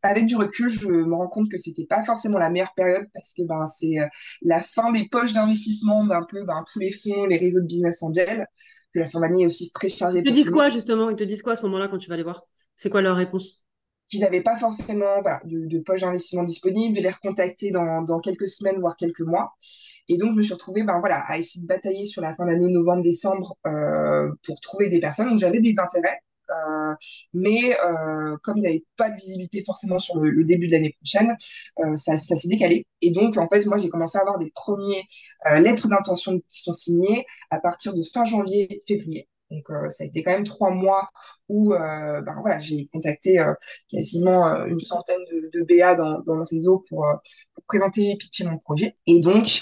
Avec 0.04 0.26
du 0.26 0.36
recul, 0.36 0.70
je 0.70 0.88
me 0.88 1.16
rends 1.16 1.28
compte 1.28 1.50
que 1.50 1.58
c'était 1.58 1.86
pas 1.86 2.04
forcément 2.04 2.38
la 2.38 2.50
meilleure 2.50 2.74
période 2.76 3.08
parce 3.14 3.34
que 3.34 3.44
ben 3.48 3.66
c'est 3.68 4.00
euh, 4.00 4.08
la 4.42 4.62
fin 4.62 4.92
des 4.92 5.08
poches 5.10 5.34
d'investissement 5.34 6.06
d'un 6.06 6.24
peu 6.24 6.44
ben, 6.44 6.64
tous 6.72 6.80
les 6.80 6.92
fonds, 6.92 7.26
les 7.26 7.38
réseaux 7.38 7.62
de 7.62 7.66
business 7.68 8.04
angels. 8.04 8.46
Que 8.94 9.00
la 9.00 9.08
fin 9.08 9.20
d'année 9.20 9.44
est 9.44 9.46
aussi 9.46 9.72
très 9.72 9.88
chargée. 9.88 10.20
Ils 10.20 10.24
te 10.24 10.30
disent 10.30 10.50
quoi 10.50 10.70
justement? 10.70 11.10
Ils 11.10 11.16
te 11.16 11.24
disent 11.24 11.42
quoi 11.44 11.54
à 11.54 11.56
ce 11.56 11.62
moment-là 11.64 11.88
quand 11.90 12.00
tu 12.00 12.10
vas 12.10 12.18
les 12.18 12.24
voir? 12.24 12.44
C'est 12.76 12.90
quoi 12.90 13.02
leur 13.02 13.16
réponse? 13.18 13.64
Qu'ils 14.08 14.22
n'avaient 14.22 14.42
pas 14.42 14.58
forcément 14.58 15.22
voilà, 15.22 15.40
de, 15.46 15.68
de 15.68 15.80
poche 15.82 16.02
d'investissement 16.02 16.44
disponible, 16.44 16.98
de 16.98 17.02
les 17.04 17.12
recontacter 17.12 17.70
dans, 17.70 18.02
dans 18.02 18.20
quelques 18.20 18.48
semaines, 18.48 18.80
voire 18.80 18.98
quelques 18.98 19.22
mois. 19.22 19.54
Et 20.08 20.18
donc, 20.18 20.32
je 20.32 20.38
me 20.38 20.42
suis 20.42 20.54
retrouvée 20.54 20.82
ben, 20.84 21.00
voilà, 21.00 21.20
à 21.28 21.38
essayer 21.38 21.62
de 21.62 21.68
batailler 21.68 22.08
sur 22.08 22.24
la 22.24 22.36
fin 22.36 22.48
d'année, 22.48 22.68
novembre-décembre, 22.70 23.56
euh, 23.68 24.32
pour 24.44 24.60
trouver 24.62 24.90
des 24.90 25.00
personnes. 25.00 25.30
Donc, 25.30 25.38
j'avais 25.38 25.62
des 25.62 25.76
intérêts. 25.78 26.20
Euh, 26.50 26.96
mais 27.34 27.78
euh, 27.80 28.38
comme 28.44 28.58
ils 28.58 28.64
n'avaient 28.64 28.86
pas 28.98 29.10
de 29.10 29.16
visibilité 29.16 29.64
forcément 29.66 30.00
sur 30.00 30.18
le, 30.20 30.44
début 30.44 30.68
de 30.68 30.72
l'année 30.74 30.96
prochaine, 31.00 31.36
euh, 31.80 31.96
ça, 31.96 32.18
ça 32.18 32.36
s'est 32.36 32.48
décalé. 32.50 32.86
Et 33.02 33.12
donc, 33.12 33.38
en 33.38 33.48
fait, 33.48 33.66
moi, 33.66 33.78
j'ai 33.78 33.90
commencé 33.90 34.18
à 34.18 34.22
avoir 34.22 34.40
des 34.40 34.52
premiers 34.52 35.04
lettres 35.60 35.88
d'intention 35.88 36.38
qui 36.40 36.62
sont 36.62 36.74
signées 36.74 37.26
à 37.52 37.60
partir 37.60 37.94
de 37.94 38.04
fin 38.04 38.26
janvier, 38.26 38.82
février. 38.88 39.28
Donc, 39.52 39.70
euh, 39.70 39.90
ça 39.90 40.04
a 40.04 40.08
été 40.08 40.24
quand 40.24 40.32
même 40.32 40.44
trois 40.44 40.70
mois 40.70 41.10
où 41.48 41.74
euh, 41.74 42.22
ben, 42.22 42.36
voilà, 42.42 42.60
j'ai 42.60 42.88
contacté 42.94 43.40
euh, 43.40 43.54
quasiment 43.90 44.46
une 44.66 44.80
centaine 44.80 45.22
de, 45.32 45.50
de 45.54 45.66
BA 45.66 45.96
dans, 45.96 46.20
dans 46.22 46.36
le 46.36 46.44
réseau 46.44 46.84
pour, 46.90 47.06
présenter 47.68 48.12
et 48.12 48.18
pitcher 48.18 48.46
mon 48.46 48.58
projet. 48.58 48.96
Et 49.06 49.20
donc, 49.20 49.62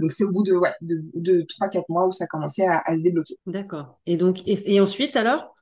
donc 0.00 0.12
c'est 0.12 0.24
au 0.24 0.32
bout 0.32 0.44
de, 0.44 0.52
ouais, 0.52 0.72
de, 0.80 1.02
de 1.14 1.42
3-4 1.42 1.84
mois 1.88 2.06
où 2.06 2.12
ça 2.12 2.26
commençait 2.26 2.66
à, 2.66 2.82
à 2.84 2.96
se 2.96 3.02
débloquer. 3.02 3.36
D'accord. 3.46 3.98
Et 4.06 4.16
donc, 4.16 4.42
et 4.46 4.80
ensuite 4.80 5.16
alors? 5.16 5.54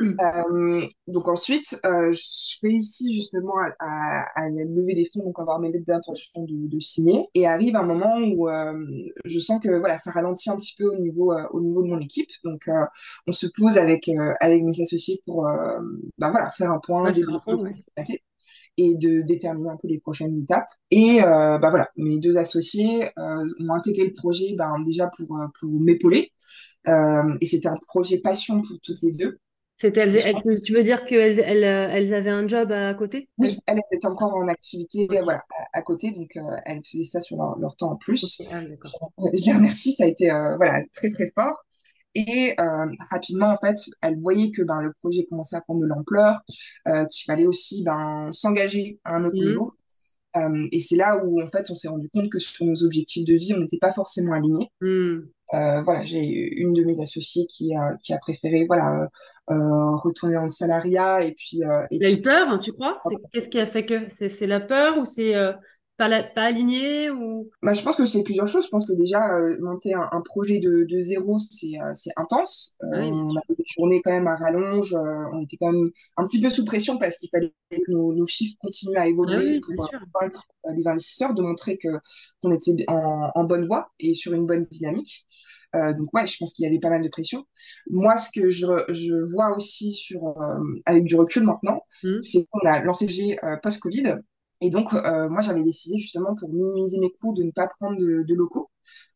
Euh, 0.00 0.86
donc 1.08 1.28
ensuite, 1.28 1.78
euh, 1.84 2.12
je 2.12 2.56
réussis 2.62 3.14
justement 3.14 3.54
à, 3.58 3.74
à, 3.80 4.44
à, 4.44 4.48
lever 4.48 4.94
des 4.94 5.06
fonds, 5.12 5.24
donc 5.24 5.38
avoir 5.38 5.58
mes 5.58 5.72
lettres 5.72 5.86
d'intention 5.86 6.44
de, 6.44 6.68
de, 6.68 6.78
signer. 6.78 7.26
Et 7.34 7.46
arrive 7.46 7.76
un 7.76 7.82
moment 7.82 8.16
où 8.18 8.48
euh, 8.48 8.72
je 9.24 9.38
sens 9.40 9.60
que 9.62 9.78
voilà, 9.78 9.98
ça 9.98 10.10
ralentit 10.10 10.50
un 10.50 10.56
petit 10.56 10.74
peu 10.76 10.88
au 10.88 10.98
niveau, 10.98 11.34
au 11.52 11.60
niveau 11.60 11.82
de 11.82 11.88
mon 11.88 11.98
équipe. 11.98 12.30
Donc 12.44 12.68
on 13.26 13.32
se 13.32 13.46
pose 13.56 13.78
avec, 13.78 14.08
avec 14.40 14.62
mes 14.62 14.80
associés 14.80 15.20
pour 15.26 15.42
bah, 16.18 16.30
voilà, 16.30 16.50
faire 16.50 16.70
un 16.70 16.78
point, 16.78 17.04
ouais, 17.04 17.14
ce 17.14 17.68
qui 17.68 17.74
s'est 17.74 17.90
passé 17.94 18.22
et 18.76 18.96
de 18.96 19.22
déterminer 19.22 19.70
un 19.70 19.76
peu 19.76 19.88
les 19.88 20.00
prochaines 20.00 20.36
étapes. 20.38 20.68
Et 20.90 21.22
euh, 21.22 21.58
bah 21.58 21.70
voilà, 21.70 21.88
mes 21.96 22.18
deux 22.18 22.38
associés 22.38 23.08
euh, 23.18 23.46
ont 23.60 23.74
intégré 23.74 24.06
le 24.06 24.12
projet 24.14 24.54
bah, 24.56 24.72
déjà 24.84 25.10
pour, 25.16 25.28
pour 25.58 25.70
m'épauler. 25.70 26.32
Euh, 26.88 27.36
et 27.40 27.46
c'était 27.46 27.68
un 27.68 27.78
projet 27.88 28.18
passion 28.18 28.62
pour 28.62 28.78
toutes 28.82 29.02
les 29.02 29.12
deux. 29.12 29.38
C'était 29.80 30.00
elles, 30.00 30.16
elles, 30.26 30.60
tu 30.62 30.74
veux 30.74 30.82
dire 30.82 31.06
qu'elles 31.06 31.40
elles, 31.40 31.64
elles 31.64 32.12
avaient 32.12 32.30
un 32.30 32.46
job 32.46 32.70
à 32.70 32.92
côté? 32.92 33.30
Oui, 33.38 33.58
elles 33.66 33.78
étaient 33.90 34.06
encore 34.06 34.34
en 34.34 34.46
activité 34.46 35.08
voilà, 35.22 35.42
à, 35.72 35.78
à, 35.78 35.82
côté, 35.82 36.12
donc 36.12 36.36
euh, 36.36 36.40
elles 36.66 36.82
faisaient 36.84 37.04
ça 37.04 37.20
sur 37.22 37.38
leur, 37.38 37.58
leur 37.58 37.74
temps 37.76 37.92
en 37.92 37.96
plus. 37.96 38.40
Okay. 38.40 38.50
Ah, 38.52 38.60
je 39.32 39.46
les 39.46 39.52
remercie, 39.54 39.92
ça 39.92 40.04
a 40.04 40.06
été 40.06 40.30
euh, 40.30 40.56
voilà, 40.56 40.82
très 40.92 41.08
très 41.08 41.32
fort. 41.34 41.64
Et 42.14 42.54
euh, 42.58 42.86
rapidement, 43.10 43.50
en 43.50 43.56
fait, 43.56 43.76
elles 44.02 44.18
voyaient 44.18 44.50
que 44.50 44.62
ben, 44.62 44.80
le 44.82 44.92
projet 45.00 45.26
commençait 45.26 45.56
à 45.56 45.60
prendre 45.60 45.80
de 45.80 45.86
l'ampleur, 45.86 46.40
euh, 46.88 47.04
qu'il 47.06 47.24
fallait 47.24 47.46
aussi 47.46 47.84
ben, 47.84 48.28
s'engager 48.32 48.98
à 49.04 49.14
un 49.14 49.24
autre 49.24 49.36
mmh. 49.36 49.48
niveau. 49.48 49.74
Euh, 50.36 50.68
et 50.70 50.80
c'est 50.80 50.96
là 50.96 51.24
où, 51.24 51.40
en 51.42 51.46
fait, 51.48 51.70
on 51.70 51.74
s'est 51.74 51.88
rendu 51.88 52.08
compte 52.08 52.30
que 52.30 52.38
sur 52.38 52.66
nos 52.66 52.84
objectifs 52.84 53.24
de 53.24 53.34
vie, 53.34 53.52
on 53.54 53.58
n'était 53.58 53.78
pas 53.78 53.92
forcément 53.92 54.32
alignés. 54.32 54.70
Mmh. 54.80 55.18
Euh, 55.54 55.80
voilà, 55.82 56.04
j'ai 56.04 56.60
une 56.60 56.72
de 56.72 56.84
mes 56.84 57.00
associées 57.00 57.46
qui 57.48 57.74
a, 57.74 57.96
qui 58.02 58.12
a 58.12 58.18
préféré 58.18 58.64
voilà, 58.66 59.08
euh, 59.50 59.96
retourner 59.96 60.34
dans 60.34 60.44
le 60.44 60.48
salariat 60.48 61.22
et 61.22 61.32
puis. 61.32 61.60
Et 61.90 62.04
a 62.04 62.10
eu 62.10 62.22
peur, 62.22 62.48
hein, 62.48 62.58
tu 62.58 62.72
crois? 62.72 63.00
Qu'est-ce 63.32 63.48
qui 63.48 63.58
a 63.58 63.66
fait 63.66 63.84
que? 63.84 64.08
C'est 64.08 64.46
la 64.46 64.60
peur 64.60 64.98
ou 64.98 65.04
c'est 65.04 65.34
pas, 66.00 66.08
la, 66.08 66.22
pas 66.22 66.44
aligné 66.44 67.10
ou? 67.10 67.50
Bah, 67.62 67.74
Je 67.74 67.82
pense 67.82 67.94
que 67.94 68.06
c'est 68.06 68.22
plusieurs 68.22 68.48
choses. 68.48 68.64
Je 68.64 68.70
pense 68.70 68.86
que 68.86 68.94
déjà, 68.94 69.36
euh, 69.36 69.58
monter 69.60 69.92
un, 69.92 70.08
un, 70.10 70.22
projet 70.22 70.58
de, 70.58 70.86
de 70.88 70.98
zéro, 70.98 71.38
c'est 71.38 71.78
euh, 71.78 71.92
intense. 72.16 72.74
Euh, 72.82 73.02
oui, 73.02 73.10
on 73.12 73.28
avait 73.36 73.54
des 73.58 73.64
journées 73.66 74.00
quand 74.02 74.12
même 74.12 74.26
à 74.26 74.36
rallonge. 74.36 74.94
On 74.94 75.42
était 75.42 75.58
quand 75.58 75.72
même 75.72 75.90
un 76.16 76.26
petit 76.26 76.40
peu 76.40 76.48
sous 76.48 76.64
pression 76.64 76.96
parce 76.96 77.18
qu'il 77.18 77.28
fallait 77.28 77.52
que 77.70 77.92
nos, 77.92 78.14
nos, 78.14 78.26
chiffres 78.26 78.56
continuent 78.62 78.96
à 78.96 79.08
évoluer 79.08 79.34
ah 79.36 79.66
oui, 79.68 79.76
pour 79.76 79.90
convaincre 79.90 80.46
les 80.74 80.88
investisseurs, 80.88 81.34
de 81.34 81.42
montrer 81.42 81.78
qu'on 81.78 82.50
était 82.50 82.84
en, 82.88 83.30
en, 83.34 83.44
bonne 83.44 83.66
voie 83.66 83.90
et 83.98 84.14
sur 84.14 84.32
une 84.32 84.46
bonne 84.46 84.62
dynamique. 84.62 85.26
Euh, 85.76 85.92
donc 85.94 86.12
ouais, 86.14 86.26
je 86.26 86.36
pense 86.38 86.52
qu'il 86.52 86.64
y 86.64 86.66
avait 86.66 86.80
pas 86.80 86.90
mal 86.90 87.02
de 87.02 87.08
pression. 87.08 87.46
Moi, 87.90 88.16
ce 88.16 88.30
que 88.30 88.50
je, 88.50 88.66
je 88.88 89.14
vois 89.32 89.56
aussi 89.56 89.92
sur 89.92 90.28
euh, 90.28 90.58
avec 90.86 91.04
du 91.04 91.14
recul 91.14 91.44
maintenant, 91.44 91.82
mmh. 92.02 92.22
c'est 92.22 92.46
qu'on 92.50 92.66
a 92.66 92.80
lancé 92.80 93.06
le 93.06 93.12
G 93.12 93.38
euh, 93.44 93.56
post-Covid. 93.62 94.16
Et 94.60 94.70
donc, 94.70 94.92
euh, 94.92 95.28
moi, 95.28 95.40
j'avais 95.40 95.64
décidé 95.64 95.98
justement 95.98 96.34
pour 96.34 96.50
minimiser 96.52 96.98
mes 96.98 97.12
coûts 97.12 97.34
de 97.34 97.42
ne 97.42 97.50
pas 97.50 97.68
prendre 97.78 97.98
de, 97.98 98.24
de 98.26 98.34
locaux. 98.34 98.70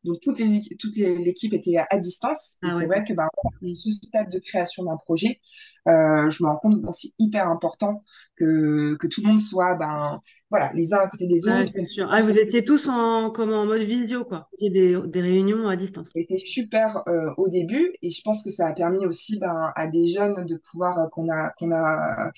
Donc, 0.04 0.20
toute 0.20 0.38
l'équipe 0.38 0.78
toute 0.78 0.96
était 0.96 1.76
à, 1.76 1.87
à 1.90 1.98
distance. 1.98 2.57
Et 2.62 2.66
ah, 2.66 2.70
c'est 2.70 2.76
ouais. 2.76 2.87
vrai 2.87 3.04
que 3.04 3.12
bah, 3.12 3.28
ce 3.62 3.90
stade 3.90 4.30
de 4.30 4.38
création 4.38 4.85
d'un 4.85 4.96
projet, 4.96 5.40
euh, 5.88 6.30
je 6.30 6.42
me 6.42 6.48
rends 6.48 6.57
compte 6.57 6.80
que 6.80 6.87
bah, 6.87 6.92
c'est 6.94 7.11
hyper 7.18 7.48
important 7.48 8.02
que, 8.37 8.96
que 8.96 9.07
tout 9.07 9.22
le 9.22 9.28
monde 9.28 9.38
soit 9.38 9.74
ben, 9.74 10.20
voilà, 10.50 10.72
les 10.74 10.94
uns 10.94 10.98
à 10.98 11.09
côté 11.09 11.26
des 11.26 11.46
ouais, 11.46 11.64
autres. 11.64 11.72
Sûr. 11.87 12.09
Ah, 12.11 12.22
vous 12.22 12.38
étiez 12.38 12.64
tous 12.64 12.88
en, 12.88 13.30
comme 13.30 13.52
en 13.52 13.66
mode 13.66 13.83
visio, 13.83 14.24
quoi. 14.24 14.48
Vous 14.61 14.68
des, 14.68 14.98
des 15.12 15.20
réunions 15.20 15.68
à 15.68 15.76
distance. 15.76 16.11
C'était 16.14 16.38
super 16.38 17.02
euh, 17.09 17.30
au 17.37 17.48
début 17.48 17.92
et 18.00 18.11
je 18.11 18.22
pense 18.22 18.42
que 18.42 18.50
ça 18.50 18.68
a 18.68 18.72
permis 18.72 19.04
aussi 19.07 19.38
ben, 19.38 19.72
à 19.74 19.87
des 19.88 20.04
jeunes 20.04 20.44
de 20.46 20.57
pouvoir, 20.70 20.98
euh, 20.98 21.09
qu'on 21.09 21.28
a, 21.30 21.50
qu'on 21.59 21.72
a 21.72 22.30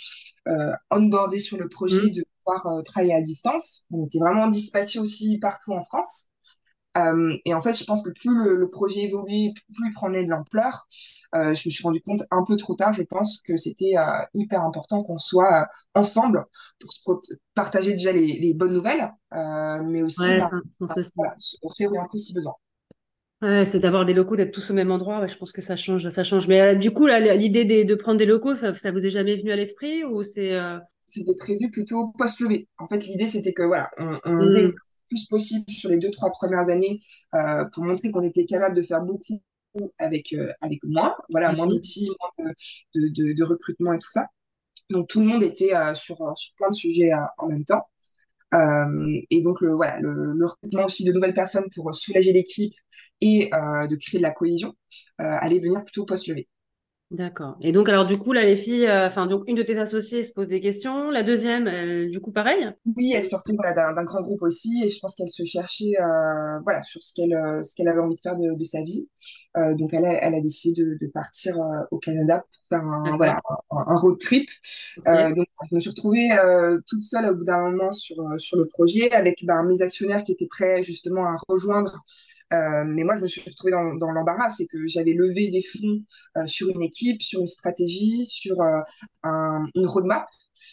euh, 0.48 0.72
onboardé 0.90 1.38
sur 1.38 1.58
le 1.58 1.68
projet, 1.68 2.06
mmh. 2.06 2.14
de 2.14 2.24
pouvoir 2.46 2.66
euh, 2.66 2.82
travailler 2.82 3.14
à 3.14 3.22
distance. 3.22 3.84
On 3.90 4.04
était 4.04 4.18
vraiment 4.18 4.48
dispatchés 4.48 4.98
aussi 4.98 5.38
partout 5.38 5.72
en 5.72 5.84
France. 5.84 6.28
Euh, 6.96 7.36
et 7.44 7.54
en 7.54 7.60
fait, 7.60 7.72
je 7.74 7.84
pense 7.84 8.02
que 8.02 8.10
plus 8.10 8.34
le, 8.34 8.56
le 8.56 8.70
projet 8.70 9.00
évoluait, 9.02 9.52
plus 9.74 9.88
il 9.88 9.92
prenait 9.92 10.24
de 10.24 10.30
l'ampleur, 10.30 10.86
euh, 11.34 11.52
je 11.52 11.68
me 11.68 11.70
suis 11.70 11.82
rendu 11.82 12.00
compte 12.00 12.22
un 12.30 12.42
peu 12.46 12.56
trop 12.56 12.74
tard, 12.74 12.92
je 12.92 13.02
pense, 13.02 13.42
que 13.42 13.56
c'était 13.56 13.98
euh, 13.98 14.24
hyper 14.34 14.62
important 14.62 15.02
qu'on 15.02 15.18
soit 15.18 15.68
ensemble 15.94 16.44
pour 16.80 16.92
se 16.92 17.00
partager 17.54 17.92
déjà 17.92 18.12
les, 18.12 18.38
les 18.38 18.54
bonnes 18.54 18.72
nouvelles, 18.72 19.12
mais 19.32 20.02
aussi 20.02 20.22
ouais, 20.22 20.38
bah, 20.38 20.50
bah, 20.80 20.94
voilà, 21.14 21.34
si 21.36 22.34
besoin. 22.34 22.54
Ouais, 23.42 23.66
c'est 23.66 23.80
d'avoir 23.80 24.06
des 24.06 24.14
locaux, 24.14 24.34
d'être 24.34 24.52
tous 24.52 24.70
au 24.70 24.74
même 24.74 24.90
endroit. 24.90 25.20
Ouais, 25.20 25.28
je 25.28 25.36
pense 25.36 25.52
que 25.52 25.60
ça 25.60 25.76
change, 25.76 26.08
ça 26.08 26.24
change. 26.24 26.48
Mais 26.48 26.74
du 26.76 26.90
coup, 26.90 27.06
l'idée 27.06 27.66
de, 27.66 27.82
de, 27.86 27.94
prendre 27.94 28.16
des 28.16 28.24
locaux, 28.24 28.54
ça, 28.54 28.72
ça 28.72 28.90
vous 28.90 29.04
est 29.04 29.10
jamais 29.10 29.36
venu 29.36 29.52
à 29.52 29.56
l'esprit 29.56 30.04
ou 30.04 30.22
c'est 30.22 30.58
C'était 31.06 31.34
prévu 31.34 31.70
plutôt 31.70 32.08
post-levée. 32.18 32.68
En 32.78 32.88
fait, 32.88 33.06
l'idée 33.06 33.28
c'était 33.28 33.52
que 33.52 33.62
voilà, 33.62 33.90
on, 33.98 34.18
on 34.24 34.46
mmh 34.46 34.72
plus 35.08 35.26
possible 35.26 35.70
sur 35.70 35.90
les 35.90 35.98
deux, 35.98 36.10
trois 36.10 36.30
premières 36.30 36.68
années 36.68 37.00
euh, 37.34 37.64
pour 37.72 37.84
montrer 37.84 38.10
qu'on 38.10 38.22
était 38.22 38.46
capable 38.46 38.76
de 38.76 38.82
faire 38.82 39.02
beaucoup 39.02 39.40
avec, 39.98 40.32
euh, 40.32 40.52
avec 40.60 40.80
moins, 40.84 41.14
voilà, 41.30 41.52
moins 41.52 41.66
d'outils, 41.66 42.08
moins 42.20 42.46
de, 42.94 43.08
de, 43.08 43.32
de, 43.34 43.44
recrutement 43.44 43.92
et 43.92 43.98
tout 43.98 44.10
ça. 44.10 44.26
Donc 44.90 45.08
tout 45.08 45.20
le 45.20 45.26
monde 45.26 45.42
était 45.42 45.74
euh, 45.74 45.94
sur, 45.94 46.16
sur 46.36 46.54
plein 46.56 46.70
de 46.70 46.74
sujets 46.74 47.12
en 47.38 47.48
même 47.48 47.64
temps. 47.64 47.86
Et 49.30 49.42
donc 49.42 49.60
le, 49.60 49.74
voilà, 49.74 50.00
le, 50.00 50.32
le, 50.32 50.46
recrutement 50.46 50.84
aussi 50.86 51.04
de 51.04 51.12
nouvelles 51.12 51.34
personnes 51.34 51.68
pour 51.74 51.94
soulager 51.94 52.32
l'équipe 52.32 52.72
et 53.20 53.50
de 53.50 53.96
créer 53.96 54.18
de 54.18 54.22
la 54.22 54.32
cohésion 54.32 54.74
allait 55.18 55.58
venir 55.58 55.84
plutôt 55.84 56.06
post-levée. 56.06 56.48
D'accord. 57.12 57.56
Et 57.60 57.70
donc, 57.70 57.88
alors, 57.88 58.04
du 58.04 58.18
coup, 58.18 58.32
là, 58.32 58.44
les 58.44 58.56
filles, 58.56 58.90
enfin, 58.90 59.26
euh, 59.26 59.28
donc, 59.28 59.44
une 59.46 59.54
de 59.54 59.62
tes 59.62 59.78
associées 59.78 60.24
se 60.24 60.32
pose 60.32 60.48
des 60.48 60.60
questions. 60.60 61.08
La 61.10 61.22
deuxième, 61.22 61.68
elle, 61.68 62.10
du 62.10 62.18
coup, 62.20 62.32
pareil? 62.32 62.68
Oui, 62.96 63.12
elle 63.14 63.22
sortait 63.22 63.52
voilà, 63.54 63.92
d'un 63.92 64.02
grand 64.02 64.22
groupe 64.22 64.42
aussi, 64.42 64.82
et 64.84 64.90
je 64.90 64.98
pense 64.98 65.14
qu'elle 65.14 65.28
se 65.28 65.44
cherchait, 65.44 65.92
euh, 66.00 66.58
voilà, 66.64 66.82
sur 66.82 67.00
ce 67.04 67.14
qu'elle 67.14 67.32
euh, 67.32 67.62
qu'elle 67.76 67.86
avait 67.86 68.00
envie 68.00 68.16
de 68.16 68.20
faire 68.20 68.36
de, 68.36 68.58
de 68.58 68.64
sa 68.64 68.82
vie. 68.82 69.08
Euh, 69.56 69.76
donc, 69.76 69.94
elle 69.94 70.04
a, 70.04 70.14
elle 70.14 70.34
a 70.34 70.40
décidé 70.40 70.82
de, 70.82 70.98
de 71.00 71.06
partir 71.06 71.56
au 71.92 71.98
Canada 71.98 72.40
pour 72.40 72.78
faire 72.78 72.84
un, 72.84 73.16
voilà, 73.16 73.40
un, 73.70 73.84
un, 73.86 73.98
road 73.98 74.18
trip. 74.18 74.50
Okay. 74.98 75.34
donc, 75.34 75.46
je 75.70 75.76
me 75.76 75.80
suis 75.80 75.90
retrouvée 75.90 76.30
toute 76.88 77.02
seule 77.02 77.26
au 77.28 77.36
bout 77.36 77.44
d'un 77.44 77.70
moment 77.70 77.92
sur, 77.92 78.16
sur 78.38 78.56
le 78.56 78.66
projet, 78.66 79.12
avec 79.12 79.44
ben, 79.44 79.62
mes 79.62 79.80
actionnaires 79.80 80.24
qui 80.24 80.32
étaient 80.32 80.48
prêts 80.48 80.82
justement 80.82 81.24
à 81.24 81.36
rejoindre 81.48 82.02
euh, 82.52 82.84
mais 82.86 83.04
moi, 83.04 83.16
je 83.16 83.22
me 83.22 83.26
suis 83.26 83.40
retrouvée 83.40 83.72
dans, 83.72 83.94
dans 83.96 84.12
l'embarras, 84.12 84.50
c'est 84.50 84.66
que 84.66 84.78
j'avais 84.86 85.12
levé 85.12 85.50
des 85.50 85.62
fonds 85.62 86.00
euh, 86.36 86.46
sur 86.46 86.68
une 86.68 86.82
équipe, 86.82 87.22
sur 87.22 87.40
une 87.40 87.46
stratégie, 87.46 88.24
sur 88.24 88.60
euh, 88.60 88.80
un, 89.24 89.66
une 89.74 89.86
roadmap 89.86 90.26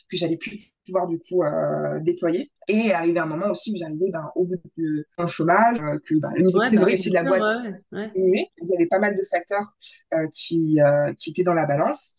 que 0.09 0.17
j'allais 0.17 0.37
plus 0.37 0.59
pouvoir 0.85 1.07
du 1.07 1.17
coup 1.17 1.43
euh, 1.43 1.99
déployer. 2.01 2.51
Et 2.67 2.91
arrivé 2.91 3.19
un 3.19 3.25
moment 3.25 3.49
aussi 3.49 3.71
où 3.71 3.75
j'arrivais 3.77 4.11
ben, 4.11 4.29
au 4.35 4.45
bout 4.45 4.55
de 4.77 5.05
mon 5.17 5.27
chômage, 5.27 5.79
euh, 5.79 5.97
que 6.05 6.19
ben, 6.19 6.29
le 6.35 6.43
niveau 6.43 6.59
ouais, 6.59 6.69
de 6.69 6.75
trésorerie 6.75 6.95
bah, 6.95 7.09
de 7.09 7.13
la 7.13 7.23
boîte 7.23 7.75
ouais, 7.91 8.11
ouais. 8.15 8.51
Il 8.61 8.69
y 8.69 8.75
avait 8.75 8.87
pas 8.87 8.99
mal 8.99 9.17
de 9.17 9.23
facteurs 9.29 9.65
euh, 10.13 10.27
qui, 10.33 10.79
qui 11.17 11.29
étaient 11.31 11.43
dans 11.43 11.53
la 11.53 11.65
balance. 11.65 12.15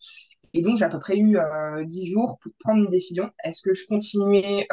Et 0.53 0.61
donc, 0.61 0.77
j'ai 0.77 0.85
à 0.85 0.89
peu 0.89 0.99
près 0.99 1.17
eu 1.17 1.37
dix 1.85 2.07
jours 2.07 2.39
pour 2.41 2.51
prendre 2.59 2.83
une 2.83 2.89
décision. 2.89 3.29
Est-ce 3.43 3.61
que 3.61 3.73
je 3.73 3.85
continuais 3.87 4.65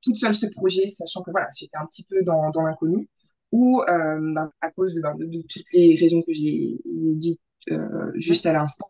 toute 0.00 0.16
seule 0.16 0.34
ce 0.34 0.46
projet, 0.46 0.86
sachant 0.88 1.22
que 1.22 1.30
voilà, 1.30 1.48
j'étais 1.56 1.76
un 1.76 1.86
petit 1.86 2.04
peu 2.04 2.22
dans, 2.22 2.50
dans 2.50 2.62
l'inconnu? 2.62 3.08
Ou 3.54 3.82
euh, 3.82 4.32
bah, 4.34 4.50
à 4.60 4.70
cause 4.72 4.94
de, 4.94 5.00
de, 5.00 5.42
toutes 5.48 5.72
les 5.72 5.96
raisons 6.00 6.22
que 6.22 6.34
j'ai 6.34 6.76
dites 6.84 7.40
juste 8.16 8.46
à 8.46 8.52
l'instant, 8.52 8.88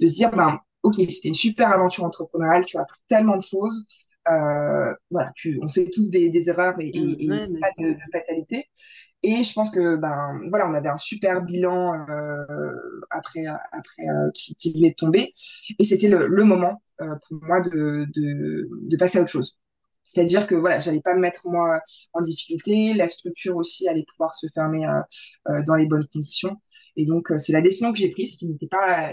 de 0.00 0.06
se 0.06 0.16
dire, 0.16 0.30
ben, 0.32 0.58
ok, 0.82 0.96
c'était 1.08 1.28
une 1.28 1.34
super 1.34 1.70
aventure 1.70 2.04
entrepreneuriale, 2.04 2.64
tu 2.64 2.76
as 2.76 2.82
appris 2.82 3.00
tellement 3.08 3.36
de 3.36 3.42
choses. 3.42 3.86
voilà, 4.26 5.32
tu, 5.36 5.60
on 5.62 5.68
fait 5.68 5.84
tous 5.94 6.10
des, 6.10 6.28
des 6.30 6.50
erreurs 6.50 6.74
et, 6.80 6.88
et, 6.88 7.24
et 7.24 7.28
pas 7.28 7.70
de, 7.78 7.92
de, 7.92 7.98
fatalité. 8.12 8.66
Et 9.22 9.42
je 9.42 9.52
pense 9.52 9.70
que 9.70 9.96
ben 9.96 10.40
voilà, 10.48 10.68
on 10.68 10.74
avait 10.74 10.88
un 10.88 10.96
super 10.96 11.42
bilan 11.44 11.92
euh, 12.08 13.04
après 13.10 13.44
après 13.46 14.02
euh, 14.08 14.30
qui, 14.34 14.54
qui, 14.56 14.72
venait 14.72 14.90
de 14.90 14.94
tomber, 14.94 15.34
et 15.78 15.84
c'était 15.84 16.08
le, 16.08 16.26
le, 16.26 16.44
moment 16.44 16.82
euh, 17.02 17.14
pour 17.28 17.38
moi 17.42 17.60
de, 17.60 18.06
de, 18.14 18.68
de 18.70 18.96
passer 18.96 19.18
à 19.18 19.22
autre 19.22 19.30
chose. 19.30 19.58
C'est-à-dire 20.12 20.46
que 20.46 20.54
voilà, 20.54 20.80
j'allais 20.80 21.00
pas 21.00 21.14
me 21.14 21.20
mettre 21.20 21.48
moi 21.48 21.80
en 22.12 22.20
difficulté, 22.20 22.94
la 22.94 23.08
structure 23.08 23.56
aussi 23.56 23.88
allait 23.88 24.04
pouvoir 24.10 24.34
se 24.34 24.46
fermer 24.52 24.86
euh, 24.86 25.00
euh 25.48 25.62
dans 25.66 25.76
les 25.76 25.86
bonnes 25.86 26.06
conditions. 26.12 26.56
Et 26.96 27.06
donc 27.06 27.32
c'est 27.36 27.52
la 27.52 27.62
décision 27.62 27.92
que 27.92 27.98
j'ai 27.98 28.10
prise 28.10 28.36
qui 28.36 28.48
n'était 28.48 28.66
pas 28.66 29.12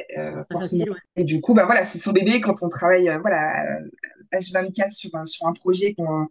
forcément. 0.51 0.95
Et 1.15 1.23
du 1.23 1.41
coup, 1.41 1.53
bah 1.53 1.65
voilà, 1.65 1.83
c'est 1.83 1.99
son 1.99 2.11
bébé 2.11 2.41
quand 2.41 2.55
on 2.63 2.69
travaille 2.69 3.09
voilà 3.21 3.79
H24 4.33 4.91
sur 4.91 5.11
sur 5.27 5.45
un 5.45 5.53
projet 5.53 5.93
qu'on 5.93 6.27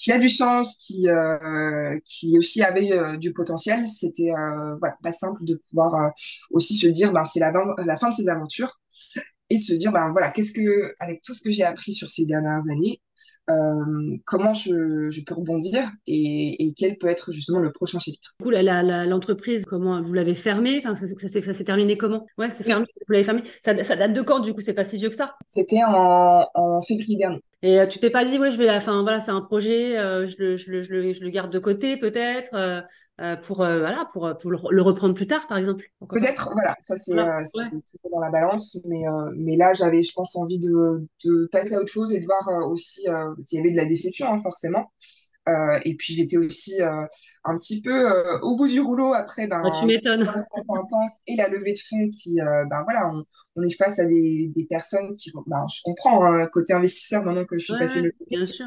qui 0.00 0.12
a 0.12 0.18
du 0.18 0.30
sens, 0.30 0.76
qui 0.76 1.08
euh, 1.08 1.98
qui 2.06 2.38
aussi 2.38 2.62
avait 2.62 2.92
euh, 2.92 3.18
du 3.18 3.34
potentiel, 3.34 3.86
c'était 3.86 4.30
euh, 4.30 4.76
voilà 4.78 4.96
pas 5.02 5.12
simple 5.12 5.44
de 5.44 5.60
pouvoir 5.68 5.94
euh, 5.94 6.08
aussi 6.50 6.74
se 6.74 6.86
dire 6.86 7.12
ben 7.12 7.26
c'est 7.26 7.40
la, 7.40 7.52
la 7.84 7.98
fin 7.98 8.08
de 8.08 8.14
ces 8.14 8.28
aventures 8.28 8.80
et 9.50 9.58
se 9.58 9.74
dire 9.74 9.92
ben 9.92 10.10
voilà 10.10 10.30
qu'est-ce 10.30 10.52
que 10.52 10.94
avec 11.00 11.20
tout 11.22 11.34
ce 11.34 11.42
que 11.42 11.50
j'ai 11.50 11.64
appris 11.64 11.92
sur 11.92 12.08
ces 12.08 12.24
dernières 12.24 12.62
années 12.70 13.02
euh, 13.50 14.16
comment 14.24 14.54
je, 14.54 15.10
je, 15.10 15.20
peux 15.24 15.34
rebondir 15.34 15.90
et, 16.06 16.66
et, 16.66 16.74
quel 16.76 16.96
peut 16.96 17.08
être 17.08 17.32
justement 17.32 17.58
le 17.58 17.72
prochain 17.72 17.98
chapitre. 17.98 18.34
Du 18.38 18.44
coup, 18.44 18.50
l'entreprise, 18.50 19.64
comment 19.64 20.02
vous 20.02 20.12
l'avez 20.12 20.34
fermée? 20.34 20.78
Enfin, 20.78 20.96
ça, 20.96 21.06
ça, 21.06 21.42
ça 21.42 21.52
s'est 21.52 21.64
terminé 21.64 21.96
comment? 21.96 22.26
Ouais, 22.38 22.50
c'est 22.50 22.64
fermé. 22.64 22.86
Vous 23.06 23.12
l'avez 23.12 23.24
fermé. 23.24 23.42
Ça, 23.62 23.82
ça, 23.82 23.96
date 23.96 24.12
de 24.12 24.22
quand 24.22 24.40
Du 24.40 24.54
coup, 24.54 24.60
c'est 24.60 24.74
pas 24.74 24.84
si 24.84 24.96
vieux 24.96 25.10
que 25.10 25.16
ça? 25.16 25.34
C'était 25.46 25.82
en, 25.84 26.46
en, 26.54 26.80
février 26.80 27.16
dernier. 27.16 27.40
Et 27.62 27.78
euh, 27.78 27.86
tu 27.86 27.98
t'es 27.98 28.10
pas 28.10 28.24
dit, 28.24 28.38
ouais, 28.38 28.50
je 28.50 28.56
vais, 28.56 28.70
enfin 28.70 29.02
voilà, 29.02 29.20
c'est 29.20 29.30
un 29.30 29.42
projet, 29.42 29.98
euh, 29.98 30.26
je, 30.26 30.36
le, 30.38 30.56
je, 30.56 30.70
le, 30.70 30.82
je, 30.82 30.94
le, 30.94 31.12
je, 31.12 31.22
le, 31.22 31.30
garde 31.30 31.52
de 31.52 31.58
côté 31.58 31.96
peut-être. 31.98 32.54
Euh, 33.20 33.24
euh, 33.30 33.36
pour 33.36 33.62
euh, 33.62 33.78
voilà 33.80 34.08
pour, 34.12 34.32
pour 34.40 34.50
le 34.50 34.82
reprendre 34.82 35.14
plus 35.14 35.26
tard 35.26 35.46
par 35.46 35.58
exemple 35.58 35.84
peut-être 36.08 36.50
voilà 36.52 36.74
ça 36.80 36.96
c'est 36.96 37.12
voilà. 37.12 37.38
euh, 37.38 37.44
ouais. 37.54 38.10
dans 38.10 38.20
la 38.20 38.30
balance 38.30 38.78
mais 38.86 39.06
euh, 39.06 39.30
mais 39.36 39.56
là 39.56 39.72
j'avais 39.74 40.02
je 40.02 40.12
pense 40.14 40.36
envie 40.36 40.58
de, 40.58 41.06
de 41.24 41.48
passer 41.52 41.74
à 41.74 41.80
autre 41.80 41.92
chose 41.92 42.12
et 42.12 42.20
de 42.20 42.26
voir 42.26 42.48
euh, 42.48 42.66
aussi 42.68 43.06
s'il 43.38 43.58
y 43.58 43.60
avait 43.60 43.72
de 43.72 43.76
la 43.76 43.84
déception 43.84 44.26
hein, 44.32 44.40
forcément 44.42 44.92
et 45.84 45.96
puis 45.96 46.14
j'étais 46.14 46.36
aussi 46.36 46.80
un 46.80 47.56
petit 47.58 47.82
peu 47.82 48.08
au 48.42 48.54
bout 48.54 48.68
du 48.68 48.80
rouleau 48.80 49.14
après 49.14 49.48
ben 49.48 49.60
ah, 49.64 49.78
tu 49.80 49.84
m'étonnes 49.84 50.22
intense 50.22 51.20
et 51.26 51.34
la 51.34 51.48
levée 51.48 51.72
de 51.72 51.78
fonds 51.78 52.08
qui 52.10 52.36
ben 52.36 52.84
voilà 52.84 53.10
on, 53.12 53.24
on, 53.56 53.62
est 53.64 53.74
face 53.74 53.98
à 53.98 54.04
des, 54.04 54.52
des 54.54 54.64
personnes 54.66 55.12
qui 55.14 55.32
ben, 55.48 55.66
je 55.74 55.80
comprends 55.82 56.24
hein, 56.24 56.46
côté 56.52 56.72
investisseur 56.72 57.24
maintenant 57.24 57.44
que 57.46 57.58
je 57.58 57.64
suis 57.64 57.72
ouais, 57.72 57.80
passée 57.80 58.00
le 58.00 58.12
côté 58.12 58.36
bien 58.36 58.46
sûr. 58.46 58.66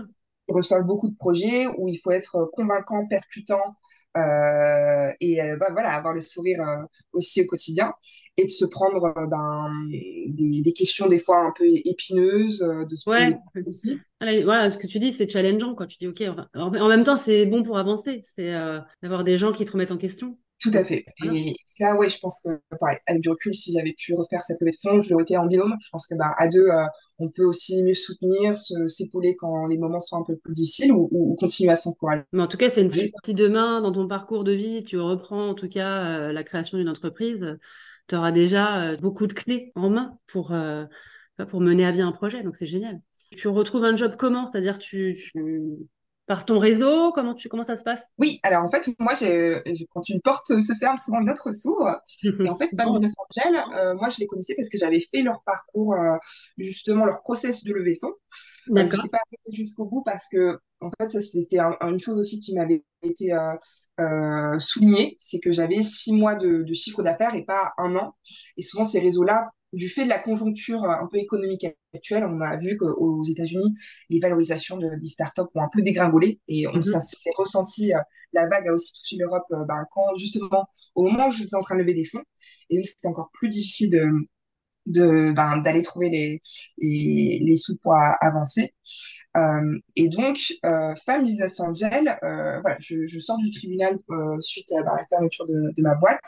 ils 0.50 0.54
reçoivent 0.54 0.86
beaucoup 0.86 1.08
de 1.08 1.16
projets 1.16 1.68
où 1.78 1.88
il 1.88 1.96
faut 1.96 2.12
être 2.12 2.50
convaincant 2.52 3.08
percutant 3.08 3.62
euh, 3.62 4.03
et 4.16 5.42
euh, 5.42 5.58
bah, 5.58 5.68
voilà 5.72 5.92
avoir 5.94 6.14
le 6.14 6.22
sourire 6.22 6.62
euh, 6.62 6.86
aussi 7.14 7.42
au 7.42 7.46
quotidien 7.46 7.94
et 8.38 8.46
de 8.46 8.50
se 8.50 8.66
prendre 8.66 9.06
euh, 9.06 9.26
ben, 9.28 9.72
des, 9.90 10.62
des, 10.62 10.74
questions 10.74 11.08
des 11.08 11.20
fois 11.20 11.40
un 11.40 11.52
peu 11.56 11.66
épineuses 11.66 12.60
de 12.60 12.96
se 12.96 13.10
ouais. 13.10 13.38
aussi. 13.66 14.00
voilà 14.20 14.72
ce 14.72 14.78
que 14.78 14.88
tu 14.88 15.00
dis 15.00 15.12
c'est 15.12 15.30
challengeant 15.30 15.76
quand 15.76 15.88
tu 15.88 15.98
dis 15.98 16.08
ok 16.08 16.24
en 16.54 16.88
même 16.88 17.04
temps 17.04 17.16
c'est 17.16 17.46
bon 17.46 17.64
pour 17.64 17.78
avancer. 17.78 18.22
C'est 18.36 18.54
d'avoir 19.02 19.24
des 19.24 19.38
gens 19.38 19.52
qui 19.52 19.66
te 19.66 19.72
remettent 19.72 19.92
en 19.92 19.98
question 19.98 20.38
tout 20.64 20.72
à 20.74 20.84
fait. 20.86 21.06
Et 21.26 21.54
ça, 21.66 21.96
ouais, 21.96 22.10
je 22.10 22.18
pense 22.20 22.40
que, 22.40 22.50
pareil, 22.80 22.98
avec 23.06 23.22
du 23.22 23.30
recul, 23.30 23.54
si 23.54 23.74
j'avais 23.74 23.92
pu 23.92 24.14
refaire 24.14 24.42
cette 24.48 24.62
levée 24.62 24.72
de 24.72 24.78
fonds, 24.82 25.02
je 25.02 25.10
l'aurais 25.10 25.24
été 25.24 25.36
en 25.36 25.46
binôme. 25.46 25.76
Je 25.84 25.90
pense 25.92 26.08
que, 26.08 26.16
bah, 26.16 26.34
à 26.38 26.48
deux, 26.48 26.68
euh, 26.68 26.86
on 27.20 27.30
peut 27.30 27.44
aussi 27.44 27.84
mieux 27.84 27.94
soutenir, 27.94 28.56
s'épauler 28.88 29.36
quand 29.36 29.68
les 29.68 29.78
moments 29.78 30.00
sont 30.00 30.16
un 30.16 30.24
peu 30.24 30.38
plus 30.38 30.54
difficiles 30.54 30.94
ou, 30.94 31.10
ou 31.12 31.36
continuer 31.36 31.72
à 31.72 31.76
s'encourager. 31.76 32.24
Mais 32.32 32.42
en 32.42 32.48
tout 32.48 32.56
cas, 32.56 32.70
c'est 32.70 32.82
une 32.82 32.92
oui. 32.92 33.12
Si 33.26 33.34
demain, 33.34 33.82
dans 33.82 33.92
ton 33.92 34.08
parcours 34.08 34.46
de 34.46 34.54
vie, 34.54 34.86
tu 34.86 34.98
reprends, 34.98 35.50
en 35.50 35.54
tout 35.54 35.68
cas, 35.68 36.06
euh, 36.06 36.32
la 36.32 36.44
création 36.46 36.78
d'une 36.78 36.90
entreprise, 36.90 37.58
tu 38.08 38.16
auras 38.16 38.32
déjà 38.32 38.84
euh, 38.84 38.98
beaucoup 38.98 39.28
de 39.28 39.34
clés 39.34 39.74
en 39.76 39.90
main 39.90 40.18
pour, 40.28 40.56
pour 41.50 41.60
mener 41.60 41.86
à 41.86 41.92
bien 41.92 42.08
un 42.08 42.14
projet. 42.14 42.42
Donc, 42.42 42.56
c'est 42.56 42.66
génial. 42.66 43.02
Tu 43.36 43.50
retrouves 43.50 43.84
un 43.84 43.98
job 43.98 44.16
comment? 44.18 44.48
C'est-à-dire, 44.48 44.80
tu, 44.80 45.18
tu 45.20 45.44
par 46.26 46.46
ton 46.46 46.60
réseau 46.60 47.12
Comment 47.14 47.34
tu 47.34 47.50
comment 47.50 47.64
ça 47.64 47.76
se 47.76 47.84
passe? 47.84 48.06
Oui, 48.18 48.40
alors 48.44 48.64
en 48.64 48.70
fait, 48.70 48.90
moi, 49.00 49.14
j'ai, 49.14 49.62
quand 49.94 50.08
une 50.10 50.22
porte 50.22 50.48
se 50.48 50.74
ferme, 50.80 50.98
souvent 50.98 51.20
une 51.22 51.30
autre 51.30 51.52
s'ouvre. 51.54 52.02
Et 52.24 52.50
en 52.50 52.58
fait, 52.60 52.70
Femme 52.76 52.92
Business 52.94 53.14
Angel, 53.18 53.64
euh, 53.76 53.96
moi, 53.96 54.10
je 54.10 54.20
les 54.20 54.28
connaissais 54.28 54.56
parce 54.56 54.70
que 54.70 54.78
j'avais 54.78 55.00
fait 55.00 55.22
leur 55.22 55.42
parcours, 55.44 55.94
euh, 55.96 56.18
justement, 56.58 57.06
leur 57.06 57.22
process 57.22 57.64
de 57.64 57.74
levée 57.74 57.94
de 57.94 58.00
fonds. 58.00 58.14
Euh, 58.70 58.74
D'accord. 58.74 59.00
Euh, 59.00 59.04
je 59.04 59.10
pas 59.10 59.20
jusqu'au 59.52 59.88
bout 59.88 60.04
parce 60.04 60.28
que, 60.30 60.60
en 60.80 60.90
fait, 61.00 61.10
ça, 61.10 61.22
c'était 61.22 61.60
un, 61.60 61.76
une 61.82 62.00
chose 62.00 62.18
aussi 62.18 62.40
qui 62.40 62.54
m'avait 62.54 62.84
été 63.02 63.34
euh, 63.34 63.56
euh, 64.00 64.58
soulignée, 64.60 65.16
c'est 65.20 65.40
que 65.40 65.52
j'avais 65.52 65.84
six 65.84 66.14
mois 66.14 66.36
de, 66.36 66.64
de 66.64 66.74
chiffre 66.74 67.04
d'affaires 67.04 67.36
et 67.36 67.44
pas 67.44 67.74
un 67.78 67.96
an. 67.96 68.16
Et 68.58 68.62
souvent, 68.62 68.86
ces 68.86 69.00
réseaux-là 69.00 69.52
du 69.74 69.90
fait 69.90 70.04
de 70.06 70.10
la 70.10 70.20
conjoncture 70.20 70.84
un 70.86 71.08
peu 71.12 71.18
économique 71.18 71.66
actuelle, 71.94 72.24
on 72.26 72.40
a 72.42 72.58
vu 72.58 72.78
qu'aux 72.78 73.24
États-Unis, 73.24 73.74
les 74.10 74.20
valorisations 74.20 74.78
de, 74.78 74.88
des 75.00 75.08
startups 75.08 75.42
ont 75.56 75.62
un 75.64 75.70
peu 75.72 75.82
dégringolé 75.82 76.40
et 76.48 76.68
on, 76.68 76.74
mm 76.74 76.80
-hmm. 76.80 76.84
ça 76.84 77.02
s'est 77.02 77.32
ressenti. 77.38 77.94
Euh, 77.94 77.98
la 78.34 78.48
vague 78.48 78.68
a 78.68 78.74
aussi 78.74 78.94
touché 78.96 79.16
l'Europe 79.18 79.46
euh, 79.52 79.66
ben, 79.66 79.86
quand 79.92 80.16
justement 80.18 80.66
au 80.96 81.04
moment 81.04 81.28
où 81.28 81.32
je 81.32 81.44
suis 81.44 81.56
en 81.56 81.62
train 81.62 81.76
de 81.76 81.82
lever 81.82 81.94
des 81.94 82.06
fonds 82.06 82.24
et 82.70 82.76
donc 82.78 82.86
c'était 82.86 83.08
encore 83.08 83.30
plus 83.34 83.50
difficile 83.50 83.90
de 83.92 84.04
de 84.86 85.32
ben, 85.32 85.58
d'aller 85.58 85.84
trouver 85.84 86.10
les, 86.10 86.42
les, 86.78 87.40
les 87.42 87.56
sous 87.56 87.78
pour 87.78 87.96
avancer. 87.96 88.74
Euh, 89.36 89.80
et 89.96 90.10
donc, 90.10 90.38
euh, 90.66 90.94
Femme 91.06 91.24
Business 91.24 91.60
Angel, 91.60 92.08
euh, 92.24 92.60
voilà, 92.62 92.78
je, 92.80 93.08
je, 93.08 93.20
sors 93.20 93.38
du 93.38 93.50
tribunal 93.50 93.98
euh, 94.12 94.40
suite 94.42 94.72
à 94.74 94.84
ben, 94.84 94.94
la 94.96 95.06
fermeture 95.10 95.46
de, 95.46 95.74
de, 95.76 95.82
ma 95.82 95.96
boîte. 95.96 96.24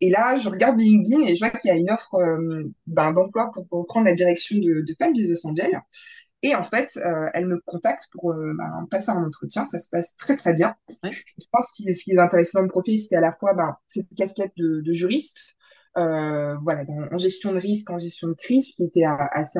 Et 0.00 0.10
là, 0.10 0.36
je 0.36 0.48
regarde 0.48 0.78
LinkedIn 0.78 1.22
et 1.24 1.34
je 1.34 1.40
vois 1.40 1.50
qu'il 1.50 1.68
y 1.68 1.72
a 1.72 1.76
une 1.76 1.90
offre 1.90 2.14
euh, 2.14 2.72
ben, 2.86 3.12
d'emploi 3.12 3.50
pour, 3.52 3.66
pour, 3.66 3.86
prendre 3.86 4.06
la 4.06 4.14
direction 4.14 4.56
de, 4.56 4.82
de 4.82 4.94
Femme 4.98 5.12
Business 5.12 5.44
Angel. 5.44 5.80
Et 6.42 6.54
en 6.54 6.62
fait, 6.62 6.90
euh, 6.98 7.28
elle 7.32 7.46
me 7.46 7.58
contacte 7.64 8.08
pour 8.12 8.34
ben, 8.34 8.86
passer 8.90 9.10
un 9.10 9.24
entretien. 9.24 9.64
Ça 9.64 9.80
se 9.80 9.88
passe 9.88 10.16
très 10.16 10.36
très 10.36 10.54
bien. 10.54 10.74
Je 11.02 11.46
pense 11.50 11.70
que 11.70 11.92
ce 11.92 12.04
qui 12.04 12.12
est 12.12 12.18
intéressant 12.18 12.60
dans 12.60 12.66
le 12.66 12.70
profil, 12.70 12.98
c'était 12.98 13.16
à 13.16 13.22
la 13.22 13.32
fois 13.32 13.54
ben, 13.54 13.74
cette 13.88 14.14
casquette 14.16 14.52
de, 14.56 14.80
de 14.80 14.92
juriste, 14.92 15.56
euh, 15.63 15.63
voilà, 15.96 16.84
dans, 16.84 17.08
en 17.12 17.18
gestion 17.18 17.52
de 17.52 17.58
risque, 17.58 17.90
en 17.90 17.98
gestion 17.98 18.28
de 18.28 18.34
crise, 18.34 18.72
qui 18.74 18.84
était 18.84 19.04
assez, 19.04 19.58